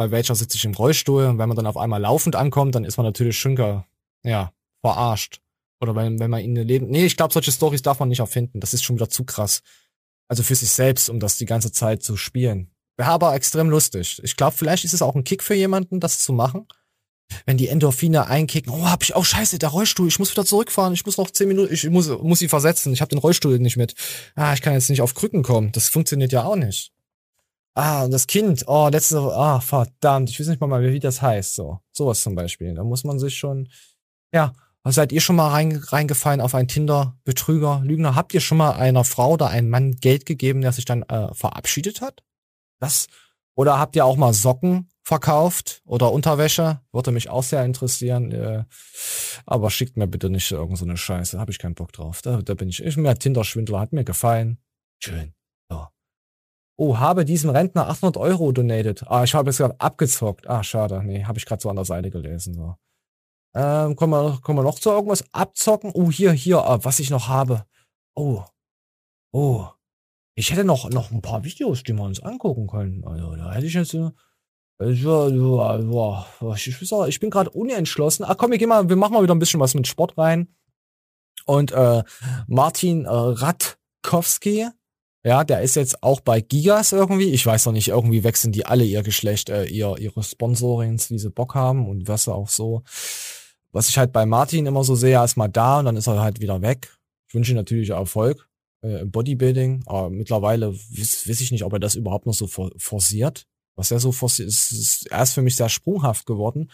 bei 0.00 0.10
welcher 0.10 0.34
sitze 0.34 0.56
ich 0.56 0.64
im 0.64 0.72
Rollstuhl 0.72 1.26
und 1.26 1.36
wenn 1.36 1.46
man 1.46 1.56
dann 1.56 1.66
auf 1.66 1.76
einmal 1.76 2.00
laufend 2.00 2.34
ankommt, 2.34 2.74
dann 2.74 2.84
ist 2.84 2.96
man 2.96 3.04
natürlich 3.04 3.38
schünker, 3.38 3.86
ja, 4.22 4.50
verarscht. 4.80 5.42
Oder 5.78 5.94
wenn, 5.94 6.18
wenn 6.18 6.30
man 6.30 6.40
ihn 6.40 6.56
lebt. 6.56 6.88
Nee, 6.88 7.04
ich 7.04 7.18
glaube, 7.18 7.34
solche 7.34 7.52
Stories 7.52 7.82
darf 7.82 8.00
man 8.00 8.08
nicht 8.08 8.20
erfinden. 8.20 8.60
Das 8.60 8.72
ist 8.72 8.82
schon 8.82 8.96
wieder 8.96 9.10
zu 9.10 9.24
krass. 9.24 9.60
Also 10.26 10.42
für 10.42 10.54
sich 10.54 10.70
selbst, 10.70 11.10
um 11.10 11.20
das 11.20 11.36
die 11.36 11.44
ganze 11.44 11.70
Zeit 11.70 12.02
zu 12.02 12.16
spielen. 12.16 12.70
Wäre 12.96 13.10
aber 13.10 13.34
extrem 13.34 13.68
lustig. 13.68 14.22
Ich 14.24 14.36
glaube, 14.36 14.56
vielleicht 14.56 14.86
ist 14.86 14.94
es 14.94 15.02
auch 15.02 15.14
ein 15.14 15.22
Kick 15.22 15.42
für 15.42 15.52
jemanden, 15.52 16.00
das 16.00 16.20
zu 16.20 16.32
machen. 16.32 16.66
Wenn 17.44 17.58
die 17.58 17.68
Endorphine 17.68 18.26
einkicken, 18.26 18.72
oh, 18.72 18.88
hab 18.88 19.02
ich, 19.02 19.14
oh 19.16 19.22
scheiße, 19.22 19.58
der 19.58 19.68
Rollstuhl, 19.68 20.08
ich 20.08 20.18
muss 20.18 20.30
wieder 20.30 20.46
zurückfahren, 20.46 20.94
ich 20.94 21.04
muss 21.04 21.18
noch 21.18 21.30
zehn 21.30 21.48
Minuten, 21.48 21.74
ich 21.74 21.86
muss, 21.90 22.08
muss 22.08 22.38
sie 22.38 22.48
versetzen, 22.48 22.94
ich 22.94 23.02
habe 23.02 23.10
den 23.10 23.18
Rollstuhl 23.18 23.58
nicht 23.58 23.76
mit. 23.76 23.94
Ah, 24.34 24.54
ich 24.54 24.62
kann 24.62 24.72
jetzt 24.72 24.88
nicht 24.88 25.02
auf 25.02 25.14
Krücken 25.14 25.42
kommen. 25.42 25.72
Das 25.72 25.90
funktioniert 25.90 26.32
ja 26.32 26.44
auch 26.44 26.56
nicht. 26.56 26.90
Ah, 27.74 28.04
und 28.04 28.10
das 28.10 28.26
Kind, 28.26 28.64
oh, 28.66 28.88
letzte, 28.90 29.18
ah, 29.18 29.60
verdammt, 29.60 30.28
ich 30.30 30.40
weiß 30.40 30.48
nicht 30.48 30.60
mal, 30.60 30.82
wie 30.82 30.98
das 30.98 31.22
heißt, 31.22 31.54
so. 31.54 31.78
Sowas 31.92 32.22
zum 32.22 32.34
Beispiel. 32.34 32.74
Da 32.74 32.84
muss 32.84 33.04
man 33.04 33.18
sich 33.18 33.36
schon, 33.36 33.68
ja, 34.32 34.52
seid 34.84 35.12
ihr 35.12 35.20
schon 35.20 35.36
mal 35.36 35.50
rein, 35.50 35.76
reingefallen 35.76 36.40
auf 36.40 36.54
einen 36.54 36.68
Tinder-Betrüger, 36.68 37.82
Lügner? 37.84 38.16
Habt 38.16 38.34
ihr 38.34 38.40
schon 38.40 38.58
mal 38.58 38.72
einer 38.72 39.04
Frau 39.04 39.32
oder 39.32 39.48
einem 39.48 39.70
Mann 39.70 39.92
Geld 39.96 40.26
gegeben, 40.26 40.62
der 40.62 40.72
sich 40.72 40.84
dann 40.84 41.02
äh, 41.04 41.32
verabschiedet 41.34 42.00
hat? 42.00 42.22
Das? 42.80 43.06
Oder 43.54 43.78
habt 43.78 43.94
ihr 43.94 44.04
auch 44.04 44.16
mal 44.16 44.32
Socken 44.32 44.88
verkauft 45.10 45.82
oder 45.84 46.12
Unterwäsche. 46.12 46.80
Würde 46.92 47.10
mich 47.10 47.30
auch 47.30 47.42
sehr 47.42 47.64
interessieren. 47.64 48.30
Äh, 48.32 48.64
aber 49.44 49.70
schickt 49.70 49.96
mir 49.96 50.06
bitte 50.06 50.30
nicht 50.30 50.50
irgend 50.50 50.78
so 50.78 50.84
eine 50.84 50.96
Scheiße. 50.96 51.38
Habe 51.38 51.50
ich 51.50 51.58
keinen 51.58 51.74
Bock 51.74 51.92
drauf. 51.92 52.22
Da, 52.22 52.42
da 52.42 52.54
bin 52.54 52.68
ich. 52.68 52.82
Ich 52.82 52.94
bin 52.94 53.04
ja 53.04 53.14
Tinder-Schwindler. 53.14 53.80
Hat 53.80 53.92
mir 53.92 54.04
gefallen. 54.04 54.58
Schön. 55.02 55.34
So. 55.68 55.86
Oh, 56.82 56.96
habe 56.96 57.26
diesem 57.26 57.50
Rentner 57.50 57.90
800 57.90 58.16
Euro 58.16 58.52
donated. 58.52 59.04
Ah, 59.06 59.22
ich 59.22 59.34
habe 59.34 59.50
jetzt 59.50 59.58
gerade 59.58 59.78
abgezockt. 59.78 60.48
Ah, 60.48 60.62
schade. 60.62 61.02
Nee, 61.04 61.24
habe 61.24 61.38
ich 61.38 61.44
gerade 61.44 61.60
so 61.60 61.68
an 61.68 61.76
der 61.76 61.84
Seite 61.84 62.10
gelesen. 62.10 62.54
So. 62.54 62.74
Ähm, 63.54 63.96
kommen 63.96 64.14
wir, 64.14 64.38
kommen 64.40 64.60
wir 64.60 64.62
noch 64.62 64.78
zu 64.78 64.88
irgendwas 64.88 65.22
abzocken? 65.34 65.90
Oh, 65.92 66.10
hier, 66.10 66.32
hier, 66.32 66.64
ah, 66.64 66.82
was 66.82 66.98
ich 66.98 67.10
noch 67.10 67.28
habe. 67.28 67.66
Oh. 68.14 68.44
Oh. 69.30 69.66
Ich 70.34 70.52
hätte 70.52 70.64
noch, 70.64 70.88
noch 70.88 71.10
ein 71.10 71.20
paar 71.20 71.44
Videos, 71.44 71.82
die 71.82 71.92
wir 71.92 72.02
uns 72.02 72.20
angucken 72.20 72.66
können. 72.66 73.04
Also, 73.04 73.36
da 73.36 73.52
hätte 73.52 73.66
ich 73.66 73.74
jetzt. 73.74 73.92
Äh, 73.92 74.12
ich, 74.80 75.04
ich 76.66 77.20
bin 77.20 77.30
gerade 77.30 77.50
unentschlossen. 77.50 78.24
Ach 78.26 78.38
komm, 78.38 78.52
wir 78.52 78.58
gehen 78.58 78.70
mal, 78.70 78.88
wir 78.88 78.96
machen 78.96 79.12
mal 79.12 79.22
wieder 79.22 79.34
ein 79.34 79.38
bisschen 79.38 79.60
was 79.60 79.74
mit 79.74 79.86
Sport 79.86 80.16
rein. 80.16 80.48
Und 81.44 81.72
äh, 81.72 82.02
Martin 82.46 83.04
äh, 83.04 83.10
Radkowski, 83.10 84.70
ja, 85.22 85.44
der 85.44 85.60
ist 85.60 85.76
jetzt 85.76 86.02
auch 86.02 86.20
bei 86.20 86.40
Gigas 86.40 86.92
irgendwie. 86.92 87.30
Ich 87.30 87.44
weiß 87.44 87.66
noch 87.66 87.72
nicht, 87.72 87.88
irgendwie 87.88 88.24
wechseln 88.24 88.52
die 88.52 88.64
alle 88.64 88.84
ihr 88.84 89.02
Geschlecht, 89.02 89.50
äh, 89.50 89.64
ihr, 89.64 89.96
ihre 89.98 90.22
Sponsorings, 90.22 91.10
wie 91.10 91.18
sie 91.18 91.30
Bock 91.30 91.54
haben 91.54 91.88
und 91.88 92.08
was 92.08 92.28
auch 92.28 92.48
so. 92.48 92.82
Was 93.72 93.88
ich 93.88 93.98
halt 93.98 94.12
bei 94.12 94.26
Martin 94.26 94.66
immer 94.66 94.82
so 94.82 94.94
sehe, 94.94 95.12
er 95.12 95.24
ist 95.24 95.36
mal 95.36 95.48
da 95.48 95.80
und 95.80 95.84
dann 95.84 95.96
ist 95.96 96.06
er 96.06 96.20
halt 96.20 96.40
wieder 96.40 96.62
weg. 96.62 96.96
Ich 97.28 97.34
wünsche 97.34 97.52
ihm 97.52 97.56
natürlich 97.56 97.90
Erfolg 97.90 98.48
äh, 98.82 99.00
im 99.00 99.10
Bodybuilding, 99.10 99.84
aber 99.86 100.10
mittlerweile 100.10 100.72
weiß, 100.72 101.28
weiß 101.28 101.40
ich 101.40 101.52
nicht, 101.52 101.64
ob 101.64 101.74
er 101.74 101.78
das 101.78 101.94
überhaupt 101.94 102.26
noch 102.26 102.34
so 102.34 102.46
for 102.46 102.70
forciert. 102.78 103.46
Was 103.76 103.90
er 103.90 104.00
so 104.00 104.12
forciert, 104.12 104.48
ist, 104.48 104.72
ist 104.72 105.10
erst 105.10 105.34
für 105.34 105.42
mich 105.42 105.56
sehr 105.56 105.68
sprunghaft 105.68 106.26
geworden. 106.26 106.70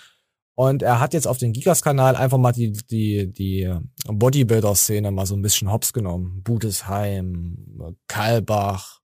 Und 0.59 0.83
er 0.83 1.01
hat 1.01 1.13
jetzt 1.13 1.29
auf 1.29 1.37
den 1.37 1.53
Gigas-Kanal 1.53 2.17
einfach 2.17 2.39
mal 2.39 2.53
die, 2.53 2.73
die, 2.73 3.31
die 3.31 3.73
Bodybuilder-Szene 4.07 5.11
mal 5.11 5.27
so 5.27 5.37
ein 5.37 5.43
bisschen 5.43 5.71
hops 5.71 5.93
genommen. 5.93 6.43
Budesheim, 6.43 7.97
Kalbach, 8.09 9.01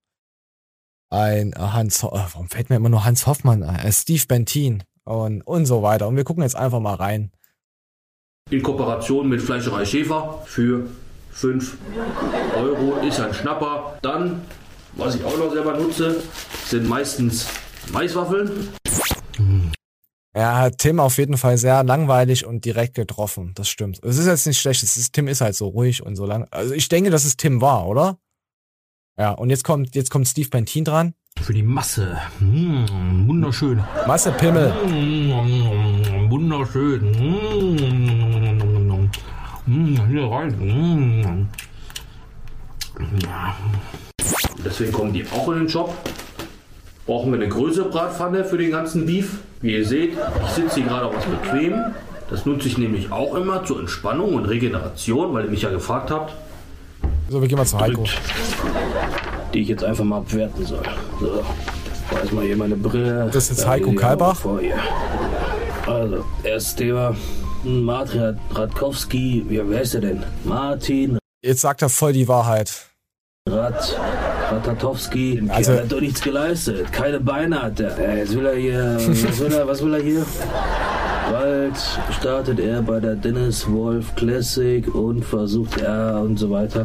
ein 1.11 1.55
Hans, 1.55 2.03
warum 2.03 2.48
fällt 2.48 2.70
mir 2.70 2.76
immer 2.76 2.88
nur 2.88 3.05
Hans 3.05 3.26
Hoffmann 3.26 3.62
ein? 3.62 3.86
Äh, 3.86 3.92
Steve 3.92 4.24
Bentin 4.26 4.82
und, 5.05 5.42
und 5.42 5.66
so 5.66 5.82
weiter. 5.82 6.09
Und 6.09 6.16
wir 6.16 6.24
gucken 6.24 6.42
jetzt 6.42 6.57
einfach 6.57 6.80
mal 6.80 6.94
rein. 6.94 7.32
In 8.50 8.62
Kooperation 8.62 9.28
mit 9.28 9.42
Fleischerei 9.42 9.84
Schäfer 9.84 10.42
für 10.46 10.88
5 11.32 11.76
Euro 12.57 12.96
ist 13.07 13.20
ein 13.20 13.34
Schnapper. 13.34 13.98
Dann, 14.00 14.40
was 14.96 15.16
ich 15.16 15.24
auch 15.24 15.36
noch 15.36 15.53
selber 15.53 15.76
nutze, 15.76 16.22
sind 16.64 16.88
meistens 16.88 17.46
Maiswaffeln. 17.92 18.70
Ja, 20.35 20.70
Tim 20.70 20.99
auf 20.99 21.18
jeden 21.18 21.37
Fall 21.37 21.59
sehr 21.59 21.85
langweilig 21.85 22.47
und 22.47 22.64
direkt 22.64 22.95
getroffen. 22.95 23.53
Das 23.55 23.68
stimmt. 23.68 24.03
Es 24.03 24.16
ist 24.16 24.26
jetzt 24.26 24.47
nicht 24.47 24.61
schlecht. 24.61 24.83
Es 24.83 24.97
ist, 24.97 25.12
Tim 25.12 25.28
ist 25.28 25.43
halt 25.43 25.55
so 25.55 25.68
ruhig 25.68 26.03
und 26.03 26.16
so 26.16 26.24
lang. 26.24 26.47
Also 26.51 26.72
ich 26.72 26.89
denke, 26.89 27.11
dass 27.11 27.26
es 27.26 27.37
Tim 27.37 27.61
war, 27.61 27.87
oder? 27.87 28.18
Ja, 29.18 29.33
und 29.33 29.51
jetzt 29.51 29.62
kommt, 29.62 29.95
jetzt 29.95 30.11
kommt 30.11 30.26
Steve 30.26 30.49
Bentin 30.49 30.85
dran. 30.85 31.12
Für 31.41 31.53
die 31.53 31.62
Masse. 31.62 32.16
Mmh, 32.41 33.26
wunderschön. 33.26 33.85
Masse 34.07 34.33
Pimmel. 34.33 34.72
Mmh, 34.87 36.30
wunderschön. 36.30 37.11
Mmh, 37.11 39.09
mmh, 39.66 40.07
hier 40.09 40.24
rein. 40.24 40.59
Mmh. 40.59 41.49
Ja. 43.22 43.57
Deswegen 44.64 44.93
kommen 44.93 45.12
die 45.12 45.26
auch 45.28 45.49
in 45.49 45.59
den 45.61 45.68
Shop. 45.68 45.95
Brauchen 47.07 47.32
wir 47.32 47.40
eine 47.40 47.48
größere 47.48 47.88
Bratpfanne 47.88 48.44
für 48.44 48.59
den 48.59 48.70
ganzen 48.70 49.07
Beef. 49.07 49.40
Wie 49.61 49.74
ihr 49.74 49.84
seht, 49.84 50.12
ich 50.44 50.50
sitze 50.50 50.76
hier 50.76 50.84
gerade 50.84 51.07
auf 51.07 51.16
was 51.16 51.24
bequem. 51.24 51.74
Das 52.30 52.46
nutze 52.46 52.68
ich 52.68 52.78
nämlich 52.78 53.11
auch 53.11 53.34
immer 53.34 53.64
zur 53.64 53.80
Entspannung 53.80 54.34
und 54.34 54.44
Regeneration, 54.44 55.34
weil 55.34 55.44
ihr 55.44 55.50
mich 55.50 55.62
ja 55.62 55.70
gefragt 55.70 56.11
habt. 56.11 56.34
So, 57.28 57.40
wir 57.40 57.48
gehen 57.48 57.59
mal 57.59 57.66
zu 57.66 57.78
Heiko. 57.78 58.05
Die 59.53 59.61
ich 59.61 59.68
jetzt 59.68 59.84
einfach 59.84 60.05
mal 60.05 60.18
abwerten 60.18 60.64
soll. 60.64 60.82
So, 61.20 61.42
da 62.11 62.18
ist 62.20 62.32
mal 62.32 62.44
hier 62.44 62.57
meine 62.57 62.76
Brille. 62.76 63.28
Das 63.32 63.50
ist 63.50 63.59
jetzt 63.59 63.66
Heiko 63.66 63.92
Kalbach. 63.92 64.38
Also, 65.86 66.24
erstes 66.44 66.76
Thema. 66.76 67.16
Martin 67.64 68.38
Radkowski, 68.50 69.44
wie 69.48 69.61
wer 69.68 69.82
ist 69.82 69.94
er 69.94 70.00
denn? 70.00 70.22
Martin 70.44 71.18
Jetzt 71.44 71.62
sagt 71.62 71.82
er 71.82 71.88
voll 71.88 72.12
die 72.12 72.28
Wahrheit. 72.28 72.91
Rad, 73.53 73.96
Ratatowski, 74.50 75.42
Also- 75.48 75.72
hat 75.74 75.92
doch 75.92 76.00
nichts 76.00 76.20
geleistet. 76.22 76.90
Keine 76.92 77.20
Beine 77.20 77.62
hat 77.62 77.80
er. 77.80 77.98
Äh, 77.98 78.18
Jetzt 78.20 78.34
will 78.36 78.46
er 78.46 78.57
hier, 78.57 78.96
was 78.98 79.38
will 79.40 79.53
er, 79.53 79.66
was 79.66 79.84
will 79.84 79.94
er 79.94 80.03
hier? 80.03 80.24
Bald 81.30 81.76
startet 82.18 82.59
er 82.61 82.82
bei 82.82 83.00
der 83.00 83.14
Dennis 83.14 83.66
Wolf 83.70 84.14
Classic 84.16 84.92
und 84.94 85.24
versucht 85.24 85.80
er 85.80 86.20
und 86.22 86.38
so 86.38 86.50
weiter. 86.50 86.84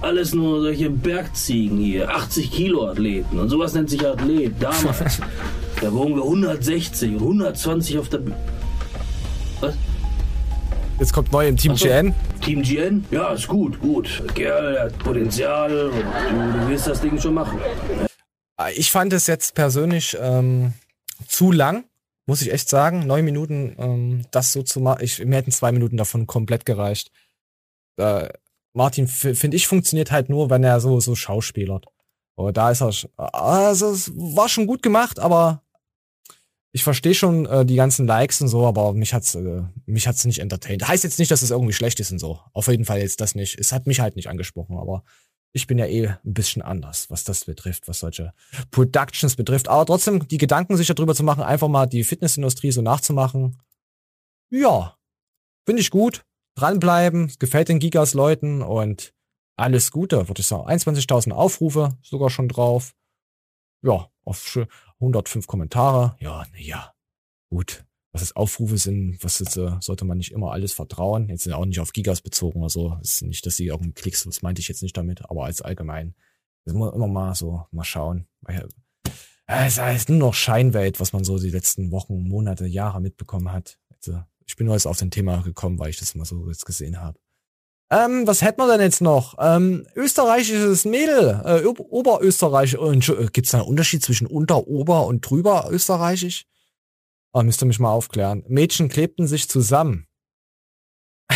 Alles 0.00 0.34
nur 0.34 0.60
solche 0.62 0.88
Bergziegen 0.90 1.78
hier, 1.78 2.08
80 2.10 2.50
Kilo 2.50 2.86
Athleten 2.88 3.38
und 3.38 3.48
sowas 3.48 3.74
nennt 3.74 3.90
sich 3.90 4.06
Athlet. 4.06 4.54
Damals, 4.60 5.20
da 5.80 5.92
wogen 5.92 6.14
wir 6.16 6.22
160 6.24 7.12
und 7.16 7.20
120 7.20 7.98
auf 7.98 8.08
der 8.08 8.18
Bühne. 8.18 8.36
Was? 9.60 9.74
Jetzt 10.98 11.12
kommt 11.12 11.30
neu 11.32 11.46
im 11.48 11.56
Team 11.56 11.76
so. 11.76 11.86
GN. 11.86 12.14
Team 12.40 12.62
GN? 12.62 13.04
Ja, 13.10 13.32
ist 13.32 13.48
gut, 13.48 13.80
gut. 13.80 14.22
Kerl, 14.34 14.72
der 14.72 14.82
hat 14.84 14.98
Potenzial 14.98 15.70
du, 15.70 15.90
du 15.90 16.68
wirst 16.68 16.86
das 16.86 17.00
Ding 17.00 17.18
schon 17.20 17.34
machen. 17.34 17.58
Ich 18.74 18.90
fand 18.90 19.12
es 19.12 19.26
jetzt 19.26 19.54
persönlich 19.54 20.16
ähm, 20.20 20.74
zu 21.26 21.52
lang, 21.52 21.84
muss 22.26 22.42
ich 22.42 22.52
echt 22.52 22.68
sagen. 22.68 23.06
Neun 23.06 23.24
Minuten, 23.24 23.74
ähm, 23.78 24.26
das 24.30 24.52
so 24.52 24.62
zu 24.62 24.80
machen. 24.80 25.06
Mir 25.24 25.36
hätten 25.36 25.50
zwei 25.50 25.72
Minuten 25.72 25.96
davon 25.96 26.26
komplett 26.26 26.66
gereicht. 26.66 27.10
Äh, 27.96 28.28
Martin, 28.72 29.08
finde 29.08 29.56
ich, 29.56 29.66
funktioniert 29.66 30.12
halt 30.12 30.28
nur, 30.28 30.50
wenn 30.50 30.62
er 30.62 30.80
so, 30.80 31.00
so 31.00 31.14
schauspielert. 31.14 31.86
Aber 32.36 32.52
da 32.52 32.70
ist 32.70 32.82
er. 32.82 32.92
Also, 33.16 33.90
es 33.90 34.12
war 34.14 34.48
schon 34.48 34.66
gut 34.66 34.82
gemacht, 34.82 35.18
aber 35.18 35.62
ich 36.72 36.84
verstehe 36.84 37.14
schon 37.14 37.46
äh, 37.46 37.66
die 37.66 37.74
ganzen 37.74 38.06
Likes 38.06 38.40
und 38.40 38.48
so, 38.48 38.66
aber 38.66 38.92
mich 38.92 39.12
hat's, 39.12 39.34
äh, 39.34 39.62
mich 39.86 40.06
hat's 40.06 40.24
nicht 40.24 40.38
entertained. 40.38 40.86
Heißt 40.86 41.04
jetzt 41.04 41.18
nicht, 41.18 41.30
dass 41.30 41.42
es 41.42 41.50
irgendwie 41.50 41.72
schlecht 41.72 41.98
ist 41.98 42.12
und 42.12 42.18
so. 42.18 42.40
Auf 42.52 42.68
jeden 42.68 42.84
Fall 42.84 43.00
jetzt 43.00 43.20
das 43.20 43.34
nicht. 43.34 43.58
Es 43.58 43.72
hat 43.72 43.86
mich 43.86 44.00
halt 44.00 44.16
nicht 44.16 44.28
angesprochen, 44.28 44.76
aber 44.76 45.02
ich 45.52 45.66
bin 45.66 45.78
ja 45.78 45.86
eh 45.86 46.06
ein 46.06 46.18
bisschen 46.22 46.62
anders, 46.62 47.10
was 47.10 47.24
das 47.24 47.44
betrifft, 47.44 47.88
was 47.88 47.98
solche 47.98 48.32
Productions 48.70 49.34
betrifft. 49.34 49.68
Aber 49.68 49.84
trotzdem, 49.84 50.28
die 50.28 50.38
Gedanken 50.38 50.76
sich 50.76 50.86
darüber 50.86 51.14
zu 51.14 51.24
machen, 51.24 51.42
einfach 51.42 51.68
mal 51.68 51.86
die 51.86 52.04
Fitnessindustrie 52.04 52.70
so 52.70 52.82
nachzumachen. 52.82 53.58
Ja, 54.50 54.96
finde 55.66 55.82
ich 55.82 55.90
gut. 55.90 56.24
Dranbleiben, 56.54 57.32
gefällt 57.38 57.68
den 57.68 57.80
Gigas 57.80 58.14
Leuten 58.14 58.62
und 58.62 59.12
alles 59.56 59.90
Gute, 59.90 60.28
würde 60.28 60.40
ich 60.40 60.46
sagen. 60.46 60.68
21.000 60.68 61.32
Aufrufe 61.32 61.96
sogar 62.02 62.30
schon 62.30 62.48
drauf. 62.48 62.94
Ja, 63.82 64.08
auf 64.24 64.38
schö- 64.44 64.68
105 65.00 65.46
Kommentare. 65.46 66.16
Ja, 66.20 66.44
naja, 66.52 66.92
gut. 67.48 67.84
Was 68.12 68.22
jetzt 68.22 68.34
Aufrufe 68.36 68.76
sind, 68.76 69.22
was 69.22 69.38
jetzt, 69.38 69.56
äh, 69.56 69.76
sollte 69.80 70.04
man 70.04 70.18
nicht 70.18 70.32
immer 70.32 70.50
alles 70.50 70.72
vertrauen. 70.72 71.28
Jetzt 71.28 71.44
sind 71.44 71.52
auch 71.52 71.64
nicht 71.64 71.78
auf 71.78 71.92
Gigas 71.92 72.20
bezogen 72.20 72.58
oder 72.60 72.68
so. 72.68 72.98
Ist 73.00 73.22
nicht, 73.22 73.46
dass 73.46 73.56
sie 73.56 73.66
irgendwie 73.66 73.92
Klicks, 73.92 74.24
das 74.24 74.42
meinte 74.42 74.60
ich 74.60 74.66
jetzt 74.68 74.82
nicht 74.82 74.96
damit, 74.96 75.30
aber 75.30 75.44
als 75.44 75.62
allgemein. 75.62 76.14
Das 76.64 76.74
muss 76.74 76.86
man 76.86 76.94
immer 76.94 77.06
mal 77.06 77.34
so, 77.36 77.66
mal 77.70 77.84
schauen. 77.84 78.26
Weil, 78.40 78.68
äh, 79.46 79.66
Es 79.66 79.78
ist 79.78 80.08
nur 80.08 80.18
noch 80.18 80.34
Scheinwelt, 80.34 80.98
was 81.00 81.12
man 81.12 81.22
so 81.24 81.38
die 81.38 81.50
letzten 81.50 81.92
Wochen, 81.92 82.28
Monate, 82.28 82.66
Jahre 82.66 83.00
mitbekommen 83.00 83.52
hat. 83.52 83.78
Also, 83.90 84.22
ich 84.44 84.56
bin 84.56 84.66
nur 84.66 84.74
jetzt 84.74 84.86
auf 84.86 84.98
den 84.98 85.10
Thema 85.12 85.42
gekommen, 85.42 85.78
weil 85.78 85.90
ich 85.90 85.98
das 85.98 86.14
mal 86.16 86.24
so 86.24 86.48
jetzt 86.48 86.66
gesehen 86.66 87.00
habe. 87.00 87.18
Ähm, 87.92 88.26
was 88.26 88.42
hätten 88.42 88.60
wir 88.60 88.68
denn 88.68 88.80
jetzt 88.80 89.00
noch? 89.00 89.34
Ähm, 89.40 89.84
österreichisches 89.96 90.84
Mädel, 90.84 91.42
äh, 91.44 91.64
Ober- 91.64 91.90
Oberösterreich. 91.90 92.78
Und 92.78 93.08
äh, 93.08 93.26
gibt's 93.32 93.50
da 93.50 93.58
einen 93.58 93.66
Unterschied 93.66 94.02
zwischen 94.02 94.28
unter, 94.28 94.68
ober 94.68 95.06
und 95.06 95.28
drüber 95.28 95.68
österreichisch? 95.70 96.46
Ah, 97.32 97.42
müsst 97.42 97.62
ihr 97.62 97.66
mich 97.66 97.80
mal 97.80 97.92
aufklären. 97.92 98.44
Mädchen 98.48 98.88
klebten 98.88 99.26
sich 99.26 99.48
zusammen. 99.48 100.06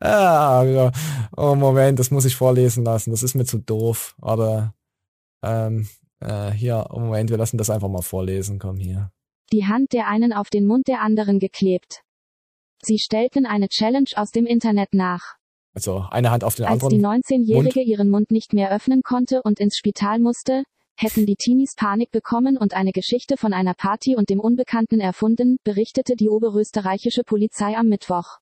ah. 0.00 0.92
Oh, 1.36 1.54
Moment, 1.54 1.98
das 1.98 2.10
muss 2.10 2.24
ich 2.24 2.36
vorlesen 2.36 2.84
lassen. 2.84 3.10
Das 3.10 3.22
ist 3.22 3.34
mir 3.34 3.44
zu 3.44 3.58
doof. 3.58 4.14
Oder, 4.22 4.74
ähm, 5.44 5.88
äh, 6.20 6.50
hier, 6.50 6.86
oh, 6.90 7.00
Moment, 7.00 7.30
wir 7.30 7.36
lassen 7.36 7.58
das 7.58 7.70
einfach 7.70 7.88
mal 7.88 8.02
vorlesen. 8.02 8.58
Komm 8.58 8.78
hier. 8.78 9.10
Die 9.52 9.66
Hand 9.66 9.92
der 9.92 10.08
einen 10.08 10.32
auf 10.32 10.50
den 10.50 10.66
Mund 10.66 10.88
der 10.88 11.00
anderen 11.00 11.38
geklebt. 11.38 12.02
Sie 12.82 12.98
stellten 12.98 13.46
eine 13.46 13.68
Challenge 13.68 14.10
aus 14.16 14.30
dem 14.30 14.46
Internet 14.46 14.92
nach. 14.92 15.36
Also, 15.74 16.06
eine 16.10 16.30
Hand 16.30 16.44
auf 16.44 16.54
den 16.54 16.64
Als 16.64 16.82
anderen. 16.82 16.98
die 16.98 17.04
19-Jährige 17.04 17.82
ihren 17.82 18.08
Mund 18.08 18.30
nicht 18.30 18.52
mehr 18.52 18.72
öffnen 18.72 19.02
konnte 19.02 19.42
und 19.42 19.60
ins 19.60 19.76
Spital 19.76 20.18
musste, 20.20 20.64
hätten 20.96 21.26
die 21.26 21.36
Teenies 21.36 21.74
Panik 21.74 22.10
bekommen 22.10 22.56
und 22.56 22.74
eine 22.74 22.92
Geschichte 22.92 23.36
von 23.36 23.52
einer 23.52 23.74
Party 23.74 24.16
und 24.16 24.30
dem 24.30 24.40
Unbekannten 24.40 25.00
erfunden, 25.00 25.58
berichtete 25.64 26.16
die 26.16 26.30
oberösterreichische 26.30 27.22
Polizei 27.24 27.76
am 27.76 27.88
Mittwoch. 27.88 28.38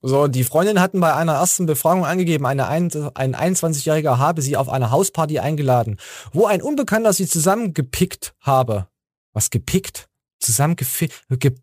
So, 0.00 0.28
die 0.28 0.44
Freundinnen 0.44 0.80
hatten 0.80 1.00
bei 1.00 1.12
einer 1.12 1.34
ersten 1.34 1.66
Befragung 1.66 2.04
angegeben, 2.04 2.46
eine 2.46 2.68
ein, 2.68 2.88
ein 3.14 3.34
21-Jähriger 3.34 4.18
habe 4.18 4.42
sie 4.42 4.56
auf 4.56 4.68
eine 4.68 4.92
Hausparty 4.92 5.40
eingeladen, 5.40 5.98
wo 6.32 6.46
ein 6.46 6.62
Unbekannter 6.62 7.12
sie 7.12 7.26
zusammengepickt 7.26 8.34
habe. 8.40 8.86
was 9.32 9.50
gepickt, 9.50 10.08
zusammen 10.38 10.76
ge 10.76 11.54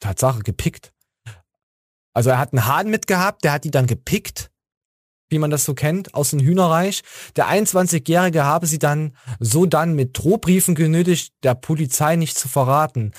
Tatsache 0.00 0.42
gepickt. 0.42 0.92
Also 2.18 2.30
er 2.30 2.40
hat 2.40 2.52
einen 2.52 2.66
Hahn 2.66 2.90
mitgehabt, 2.90 3.44
der 3.44 3.52
hat 3.52 3.62
die 3.62 3.70
dann 3.70 3.86
gepickt, 3.86 4.50
wie 5.30 5.38
man 5.38 5.52
das 5.52 5.64
so 5.64 5.72
kennt, 5.72 6.14
aus 6.14 6.30
dem 6.30 6.40
Hühnerreich. 6.40 7.02
Der 7.36 7.46
21-Jährige 7.46 8.42
habe 8.42 8.66
sie 8.66 8.80
dann 8.80 9.14
so 9.38 9.66
dann 9.66 9.94
mit 9.94 10.18
Drohbriefen 10.18 10.74
genötigt, 10.74 11.32
der 11.44 11.54
Polizei 11.54 12.16
nicht 12.16 12.36
zu 12.36 12.48
verraten. 12.48 13.12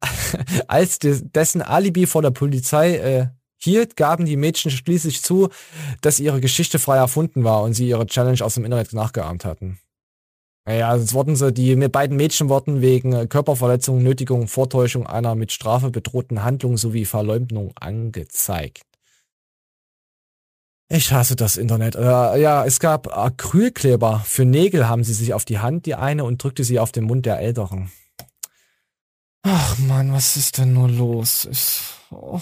Als 0.68 1.00
de 1.00 1.20
dessen 1.24 1.60
Alibi 1.60 2.06
vor 2.06 2.22
der 2.22 2.30
Polizei 2.30 2.98
äh, 2.98 3.26
hielt, 3.58 3.96
gaben 3.96 4.26
die 4.26 4.36
Mädchen 4.36 4.70
schließlich 4.70 5.22
zu, 5.22 5.48
dass 6.00 6.20
ihre 6.20 6.40
Geschichte 6.40 6.78
frei 6.78 6.98
erfunden 6.98 7.42
war 7.42 7.64
und 7.64 7.72
sie 7.72 7.88
ihre 7.88 8.06
Challenge 8.06 8.44
aus 8.44 8.54
dem 8.54 8.64
Internet 8.64 8.92
nachgeahmt 8.92 9.44
hatten. 9.44 9.80
Naja, 10.66 10.96
jetzt 10.96 11.14
wurden 11.14 11.36
sie, 11.36 11.52
die 11.52 11.76
beiden 11.88 12.16
Mädchen 12.16 12.48
wurden 12.48 12.80
wegen 12.80 13.12
äh, 13.12 13.26
Körperverletzung, 13.28 14.02
Nötigung, 14.02 14.48
Vortäuschung 14.48 15.06
einer 15.06 15.36
mit 15.36 15.52
Strafe 15.52 15.90
bedrohten 15.90 16.42
Handlung 16.42 16.76
sowie 16.76 17.04
Verleumdung 17.04 17.72
angezeigt. 17.78 18.82
Ich 20.88 21.12
hasse 21.12 21.36
das 21.36 21.56
Internet. 21.56 21.94
Äh, 21.94 22.40
ja, 22.40 22.64
es 22.64 22.80
gab 22.80 23.16
Acrylkleber. 23.16 24.22
Für 24.24 24.44
Nägel 24.44 24.88
haben 24.88 25.04
sie 25.04 25.14
sich 25.14 25.34
auf 25.34 25.44
die 25.44 25.60
Hand, 25.60 25.86
die 25.86 25.94
eine, 25.94 26.24
und 26.24 26.42
drückte 26.42 26.64
sie 26.64 26.80
auf 26.80 26.90
den 26.90 27.04
Mund 27.04 27.26
der 27.26 27.38
Älteren. 27.38 27.92
Ach 29.44 29.78
man, 29.78 30.12
was 30.12 30.36
ist 30.36 30.58
denn 30.58 30.72
nur 30.72 30.88
los? 30.88 31.46
Ich, 31.48 31.80
oh. 32.10 32.40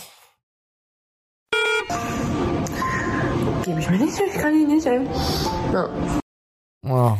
Gebe 3.65 3.81
ich 3.81 3.91
mir 3.91 3.99
nicht, 3.99 4.19
ich 4.19 4.41
kann 4.41 4.55
ihn 4.55 4.69
nicht, 4.69 4.87
ey. 4.87 5.07
Ja. 5.73 5.89
Oh. 6.87 7.19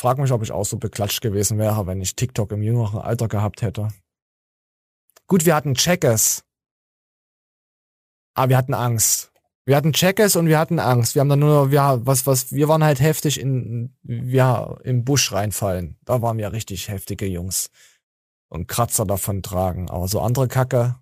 Frage 0.00 0.22
mich, 0.22 0.32
ob 0.32 0.42
ich 0.42 0.50
auch 0.50 0.64
so 0.64 0.78
beklatscht 0.78 1.20
gewesen 1.20 1.58
wäre, 1.58 1.86
wenn 1.86 2.00
ich 2.00 2.16
TikTok 2.16 2.52
im 2.52 2.62
jüngeren 2.62 3.02
Alter 3.02 3.28
gehabt 3.28 3.60
hätte. 3.60 3.88
Gut, 5.26 5.44
wir 5.44 5.54
hatten 5.54 5.74
Checkers. 5.74 6.42
Aber 8.32 8.48
wir 8.48 8.56
hatten 8.56 8.72
Angst. 8.72 9.30
Wir 9.66 9.76
hatten 9.76 9.92
Checkers 9.92 10.36
und 10.36 10.46
wir 10.46 10.58
hatten 10.58 10.78
Angst. 10.78 11.14
Wir 11.14 11.20
haben 11.20 11.28
dann 11.28 11.40
nur, 11.40 11.70
wir, 11.70 12.00
was, 12.04 12.26
was, 12.26 12.50
wir 12.50 12.66
waren 12.66 12.82
halt 12.82 13.00
heftig 13.00 13.38
in, 13.38 13.94
ja, 14.02 14.78
im 14.84 15.04
Busch 15.04 15.32
reinfallen. 15.32 15.98
Da 16.06 16.22
waren 16.22 16.38
wir 16.38 16.50
richtig 16.50 16.88
heftige 16.88 17.26
Jungs. 17.26 17.68
Und 18.48 18.68
Kratzer 18.68 19.04
davon 19.04 19.42
tragen. 19.42 19.90
Aber 19.90 20.08
so 20.08 20.22
andere 20.22 20.48
Kacke. 20.48 20.96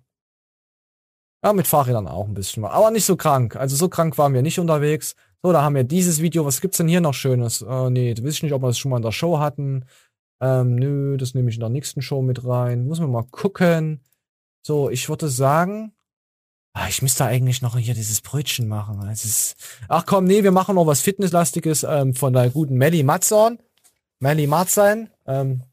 Ja, 1.41 1.53
mit 1.53 1.67
Fahrrädern 1.67 2.09
auch 2.09 2.27
ein 2.27 2.33
bisschen. 2.33 2.65
Aber 2.65 2.91
nicht 2.91 3.05
so 3.05 3.15
krank. 3.15 3.55
Also 3.55 3.77
so 3.77 3.87
krank 3.87 4.17
waren 4.17 4.33
wir 4.33 4.41
nicht 4.41 4.59
unterwegs. 4.59 5.15
So, 5.41 5.53
da 5.53 5.61
haben 5.61 5.75
wir 5.75 5.85
dieses 5.85 6.21
Video. 6.21 6.45
Was 6.45 6.59
gibt's 6.59 6.77
denn 6.77 6.89
hier 6.89 6.99
noch 6.99 7.13
Schönes? 7.13 7.61
Äh, 7.61 7.89
nee, 7.89 8.13
du 8.13 8.23
weiß 8.23 8.43
nicht, 8.43 8.53
ob 8.53 8.61
wir 8.61 8.67
das 8.67 8.77
schon 8.77 8.91
mal 8.91 8.97
in 8.97 9.03
der 9.03 9.13
Show 9.13 9.39
hatten. 9.39 9.85
Ähm, 10.41 10.75
nö, 10.75 11.17
das 11.17 11.33
nehme 11.33 11.49
ich 11.49 11.55
in 11.55 11.61
der 11.61 11.69
nächsten 11.69 12.01
Show 12.01 12.21
mit 12.21 12.45
rein. 12.45 12.85
Muss 12.87 12.99
man 12.99 13.11
mal 13.11 13.23
gucken. 13.23 14.01
So, 14.61 14.89
ich 14.89 15.07
würde 15.07 15.29
sagen, 15.29 15.93
ah, 16.73 16.87
ich 16.89 17.01
müsste 17.01 17.25
eigentlich 17.25 17.61
noch 17.61 17.77
hier 17.77 17.93
dieses 17.93 18.21
Brötchen 18.21 18.67
machen. 18.67 19.07
Es 19.09 19.23
ist, 19.23 19.55
ach 19.87 20.05
komm, 20.05 20.25
nee, 20.25 20.43
wir 20.43 20.51
machen 20.51 20.75
noch 20.75 20.87
was 20.87 21.01
Fitnesslastiges 21.01 21.83
ähm, 21.83 22.15
von 22.15 22.33
der 22.33 22.49
guten 22.49 22.75
Melly 22.75 23.03
Matzorn. 23.03 23.59
Melly 24.19 24.45
Matzorn. 24.45 25.09
Ähm, 25.25 25.63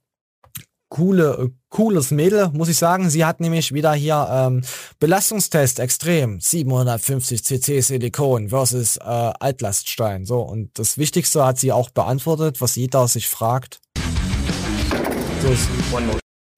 coole, 0.88 1.36
äh, 1.38 1.48
cooles 1.68 2.10
Mädel, 2.10 2.50
muss 2.52 2.68
ich 2.68 2.76
sagen. 2.76 3.10
Sie 3.10 3.24
hat 3.24 3.40
nämlich 3.40 3.72
wieder 3.72 3.92
hier 3.94 4.28
ähm, 4.30 4.62
Belastungstest 4.98 5.80
extrem. 5.80 6.40
750 6.40 7.44
cc 7.44 7.80
Silikon 7.80 8.48
versus 8.48 8.96
äh, 8.96 9.02
Altlaststein. 9.02 10.24
So, 10.24 10.40
und 10.40 10.78
das 10.78 10.98
Wichtigste 10.98 11.44
hat 11.44 11.58
sie 11.58 11.72
auch 11.72 11.90
beantwortet, 11.90 12.60
was 12.60 12.76
jeder 12.76 13.08
sich 13.08 13.28
fragt. 13.28 13.80
So, 15.42 15.54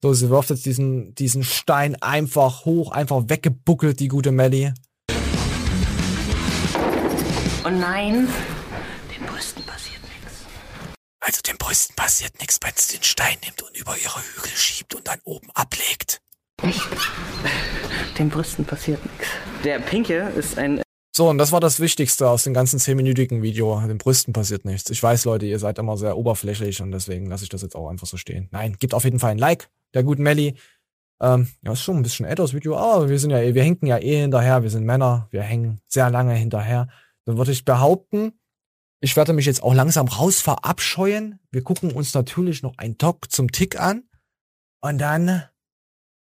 so 0.01 0.13
sie 0.13 0.29
wirft 0.29 0.49
jetzt 0.49 0.65
diesen, 0.65 1.13
diesen 1.15 1.43
Stein 1.43 1.95
einfach 2.01 2.65
hoch, 2.65 2.91
einfach 2.91 3.23
weggebuckelt, 3.27 3.99
die 3.99 4.07
gute 4.07 4.31
Melly. 4.31 4.73
Oh 7.65 7.69
nein. 7.69 8.27
Also 11.19 11.41
den 11.41 11.57
Brüsten 11.57 11.95
passiert 11.95 12.39
nichts, 12.39 12.59
wenn 12.61 12.71
sie 12.75 12.97
den 12.97 13.03
Stein 13.03 13.37
nimmt 13.43 13.61
und 13.61 13.75
über 13.77 13.95
ihre 13.97 14.19
Hügel 14.19 14.51
schiebt 14.55 14.95
und 14.95 15.07
dann 15.07 15.19
oben 15.25 15.49
ablegt. 15.53 16.21
Den 18.17 18.29
Brüsten 18.29 18.65
passiert 18.65 19.03
nichts. 19.05 19.27
Der 19.63 19.79
Pinke 19.79 20.31
ist 20.35 20.57
ein. 20.57 20.81
So, 21.15 21.29
und 21.29 21.37
das 21.37 21.51
war 21.51 21.59
das 21.59 21.79
Wichtigste 21.79 22.29
aus 22.29 22.43
dem 22.43 22.53
ganzen 22.53 22.79
10-minütigen 22.79 23.41
Video. 23.41 23.81
Den 23.81 23.97
Brüsten 23.97 24.33
passiert 24.33 24.63
nichts. 24.63 24.89
Ich 24.89 25.01
weiß, 25.03 25.25
Leute, 25.25 25.45
ihr 25.45 25.59
seid 25.59 25.77
immer 25.77 25.97
sehr 25.97 26.17
oberflächlich 26.17 26.81
und 26.81 26.91
deswegen 26.91 27.27
lasse 27.27 27.43
ich 27.43 27.49
das 27.49 27.61
jetzt 27.61 27.75
auch 27.75 27.89
einfach 27.89 28.07
so 28.07 28.17
stehen. 28.17 28.47
Nein, 28.51 28.77
gibt 28.79 28.93
auf 28.93 29.03
jeden 29.03 29.19
Fall 29.19 29.31
ein 29.31 29.37
Like 29.37 29.69
der 29.93 30.03
guten 30.03 30.23
Melli. 30.23 30.55
Ähm, 31.21 31.49
ja, 31.63 31.73
ist 31.73 31.81
schon 31.81 31.97
ein 31.97 32.03
bisschen 32.03 32.25
älteres 32.25 32.53
Video, 32.53 32.77
aber 32.77 33.09
wir 33.09 33.19
sind 33.19 33.31
ja 33.31 33.39
eh, 33.39 33.53
wir 33.53 33.63
hinken 33.63 33.87
ja 33.87 33.97
eh 33.97 34.21
hinterher, 34.21 34.63
wir 34.63 34.69
sind 34.69 34.85
Männer, 34.85 35.27
wir 35.31 35.41
hängen 35.41 35.81
sehr 35.87 36.09
lange 36.09 36.33
hinterher. 36.33 36.87
Dann 37.25 37.37
würde 37.37 37.51
ich 37.51 37.65
behaupten, 37.65 38.39
ich 39.01 39.15
werde 39.15 39.33
mich 39.33 39.45
jetzt 39.45 39.63
auch 39.63 39.73
langsam 39.73 40.07
raus 40.07 40.41
verabscheuen. 40.41 41.39
Wir 41.51 41.63
gucken 41.63 41.91
uns 41.91 42.13
natürlich 42.13 42.63
noch 42.63 42.73
ein 42.77 42.97
Talk 42.97 43.31
zum 43.31 43.51
Tick 43.51 43.79
an. 43.79 44.03
Und 44.81 44.97
dann, 44.97 45.29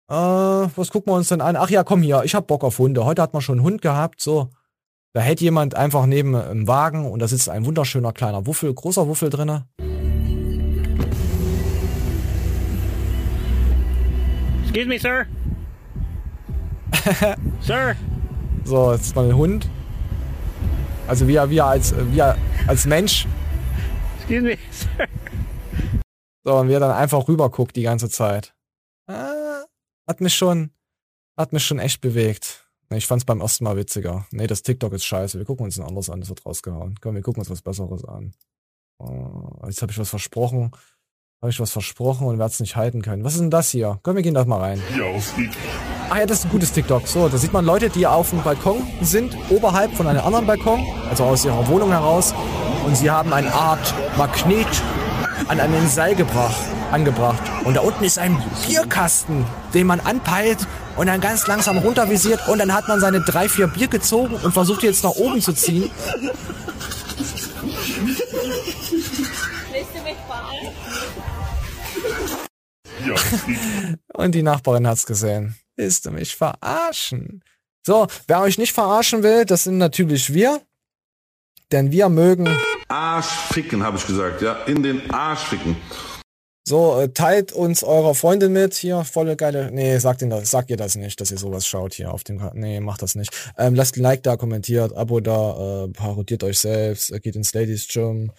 äh, 0.10 0.14
was 0.14 0.92
gucken 0.92 1.12
wir 1.12 1.18
uns 1.18 1.30
denn 1.30 1.42
an? 1.42 1.56
Ach 1.56 1.70
ja, 1.70 1.84
komm 1.84 2.04
hier, 2.04 2.24
ich 2.24 2.36
hab 2.36 2.48
Bock 2.48 2.64
auf 2.64 2.78
Hunde. 2.78 3.04
Heute 3.06 3.22
hat 3.22 3.34
man 3.34 3.42
schon 3.42 3.60
einen 3.60 3.66
Hund 3.66 3.82
gehabt, 3.82 4.22
so. 4.22 4.50
Da 5.14 5.22
hält 5.22 5.42
jemand 5.42 5.76
einfach 5.76 6.06
neben 6.06 6.36
im 6.36 6.68
Wagen 6.68 7.10
und 7.10 7.20
da 7.20 7.28
sitzt 7.28 7.50
ein 7.50 7.66
wunderschöner 7.66 8.14
kleiner 8.14 8.46
Wuffel, 8.46 8.74
großer 8.74 9.08
Wuffel 9.08 9.30
drinne. 9.30 9.68
Excuse 14.62 14.88
me, 14.88 15.00
sir. 15.00 15.26
sir. 17.60 17.96
So, 18.64 18.94
jetzt 18.94 19.08
ist 19.08 19.16
mal 19.16 19.26
ein 19.26 19.36
Hund. 19.36 19.68
Also 21.08 21.28
wir, 21.28 21.50
wir 21.50 21.66
als, 21.66 21.94
wir 22.14 22.38
als 22.68 22.86
Mensch. 22.86 23.28
Excuse 24.18 24.42
me. 24.42 24.58
so, 26.44 26.56
und 26.56 26.70
wir 26.70 26.80
dann 26.80 26.92
einfach 26.92 27.28
rüber 27.28 27.50
guckt 27.50 27.76
die 27.76 27.84
ganze 27.84 28.10
Zeit. 28.10 28.54
Ah, 29.08 29.64
hat 30.08 30.22
mich 30.22 30.36
schon, 30.36 30.72
hat 31.38 31.54
mich 31.54 31.66
schon 31.66 31.80
echt 31.80 32.02
bewegt. 32.02 32.68
Ich 32.90 33.08
fand's 33.08 33.26
beim 33.26 33.40
ersten 33.40 33.64
Mal 33.64 33.78
witziger. 33.78 34.28
Nee, 34.32 34.48
das 34.48 34.64
TikTok 34.64 34.92
ist 34.94 35.06
scheiße. 35.06 35.38
Wir 35.38 35.46
gucken 35.46 35.66
uns 35.66 35.80
ein 35.80 35.86
anderes 35.86 36.10
an, 36.10 36.20
das 36.20 36.30
wird 36.30 36.46
rausgehauen. 36.46 36.96
Komm, 37.00 37.16
wir 37.16 37.22
gucken 37.22 37.42
uns 37.42 37.50
was 37.50 37.62
Besseres 37.62 38.04
an. 38.04 38.34
Oh, 39.00 39.66
jetzt 39.66 39.82
habe 39.82 39.92
ich 39.92 39.98
was 39.98 40.10
versprochen. 40.10 40.72
Habe 41.44 41.50
ich 41.50 41.60
was 41.60 41.72
versprochen 41.72 42.28
und 42.28 42.38
werde 42.38 42.52
es 42.52 42.60
nicht 42.60 42.76
halten 42.76 43.02
können. 43.02 43.24
Was 43.24 43.34
ist 43.34 43.42
denn 43.42 43.50
das 43.50 43.72
hier? 43.72 43.98
Komm, 44.04 44.16
wir 44.16 44.22
gehen 44.22 44.36
da 44.36 44.46
mal 44.46 44.60
rein. 44.60 44.80
Ah 46.12 46.20
ja, 46.20 46.28
das 46.28 46.38
ist 46.38 46.46
ein 46.46 46.52
gutes 46.52 46.72
TikTok. 46.72 47.08
So, 47.08 47.30
da 47.30 47.38
sieht 47.40 47.52
man 47.52 47.66
Leute, 47.66 47.90
die 47.90 48.06
auf 48.06 48.30
dem 48.30 48.44
Balkon 48.44 48.86
sind, 49.02 49.36
oberhalb 49.50 49.92
von 49.96 50.06
einem 50.06 50.24
anderen 50.24 50.46
Balkon, 50.46 50.86
also 51.10 51.24
aus 51.24 51.44
ihrer 51.44 51.68
Wohnung 51.68 51.90
heraus. 51.90 52.36
Und 52.86 52.96
sie 52.96 53.10
haben 53.10 53.34
eine 53.34 53.52
Art 53.52 53.92
Magnet 54.20 54.68
an 55.48 55.60
einen 55.60 55.90
Seil 55.90 56.14
gebracht, 56.14 56.62
angebracht. 56.92 57.42
Und 57.66 57.76
da 57.76 57.82
unten 57.82 58.04
ist 58.04 58.20
ein 58.20 58.40
Bierkasten, 58.68 59.44
den 59.74 59.88
man 59.88 60.00
anpeilt 60.00 60.60
und 60.96 61.08
dann 61.08 61.22
ganz 61.22 61.48
langsam 61.48 61.80
runtervisiert. 61.80 62.48
Und 62.50 62.60
dann 62.60 62.72
hat 62.72 62.88
man 62.88 63.00
seine 63.00 63.20
drei, 63.22 63.50
vier 63.50 63.66
Bier 63.66 63.88
gezogen 63.88 64.36
und 64.36 64.52
versucht 64.52 64.84
jetzt 64.84 65.04
nach 65.04 65.16
oben 65.16 65.42
zu 65.42 65.54
ziehen. 65.54 65.90
Und 74.14 74.36
die 74.36 74.44
Nachbarin 74.44 74.88
hat's 74.88 75.06
gesehen. 75.06 75.56
Willst 75.76 76.06
du 76.06 76.12
mich 76.12 76.36
verarschen? 76.36 77.44
So, 77.86 78.08
wer 78.28 78.42
euch 78.42 78.58
nicht 78.58 78.74
verarschen 78.74 79.24
will, 79.24 79.46
das 79.46 79.64
sind 79.64 79.78
natürlich 79.78 80.34
wir. 80.34 80.62
Denn 81.72 81.92
wir 81.92 82.10
mögen. 82.10 82.50
Arsch 82.90 83.26
ficken, 83.54 83.82
habe 83.84 83.98
ich 83.98 84.06
gesagt, 84.06 84.42
ja. 84.42 84.64
In 84.66 84.84
den 84.84 85.10
Arsch 85.10 85.46
ficken. 85.46 85.78
So, 86.68 87.00
äh, 87.00 87.10
teilt 87.10 87.54
uns 87.54 87.84
eurer 87.84 88.14
Freundin 88.14 88.54
mit. 88.54 88.76
Hier, 88.76 89.04
volle 89.04 89.36
geile. 89.36 89.72
Nee, 89.72 89.98
sagt, 89.98 90.22
ihn 90.22 90.30
das, 90.30 90.52
sagt 90.52 90.70
ihr 90.70 90.78
das 90.78 90.96
nicht, 90.96 91.20
dass 91.20 91.32
ihr 91.32 91.38
sowas 91.38 91.66
schaut 91.66 91.94
hier 91.94 92.14
auf 92.14 92.24
dem 92.24 92.38
Kanal. 92.38 92.54
Nee, 92.56 92.80
macht 92.82 93.02
das 93.02 93.16
nicht. 93.16 93.32
Ähm, 93.58 93.74
lasst 93.74 93.98
ein 93.98 94.02
Like 94.02 94.22
da, 94.24 94.38
kommentiert, 94.38 94.96
Abo 94.96 95.22
da, 95.22 95.86
äh, 95.86 95.88
parodiert 95.90 96.44
euch 96.44 96.60
selbst, 96.60 97.12
äh, 97.12 97.20
geht 97.20 97.36
ins 97.36 97.54
Ladies 97.54 97.88
Gym 97.88 98.32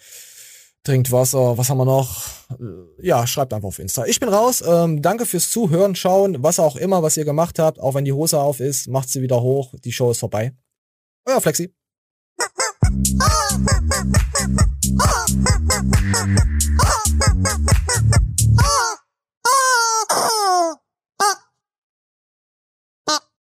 trinkt 0.83 1.11
Wasser, 1.11 1.57
was 1.57 1.69
haben 1.69 1.77
wir 1.77 1.85
noch? 1.85 2.27
Äh, 2.51 3.07
ja, 3.07 3.25
schreibt 3.25 3.53
einfach 3.53 3.67
auf 3.67 3.79
Insta. 3.79 4.05
Ich 4.05 4.19
bin 4.19 4.29
raus. 4.29 4.63
Ähm, 4.65 5.01
danke 5.01 5.25
fürs 5.25 5.49
Zuhören, 5.49 5.95
Schauen, 5.95 6.43
was 6.43 6.59
auch 6.59 6.75
immer, 6.75 7.01
was 7.01 7.17
ihr 7.17 7.25
gemacht 7.25 7.59
habt. 7.59 7.79
Auch 7.79 7.95
wenn 7.95 8.05
die 8.05 8.13
Hose 8.13 8.39
auf 8.39 8.59
ist, 8.59 8.87
macht 8.87 9.09
sie 9.09 9.21
wieder 9.21 9.41
hoch. 9.41 9.73
Die 9.83 9.91
Show 9.91 10.11
ist 10.11 10.19
vorbei. 10.19 10.53
Euer 11.25 11.41
Flexi. 11.41 11.73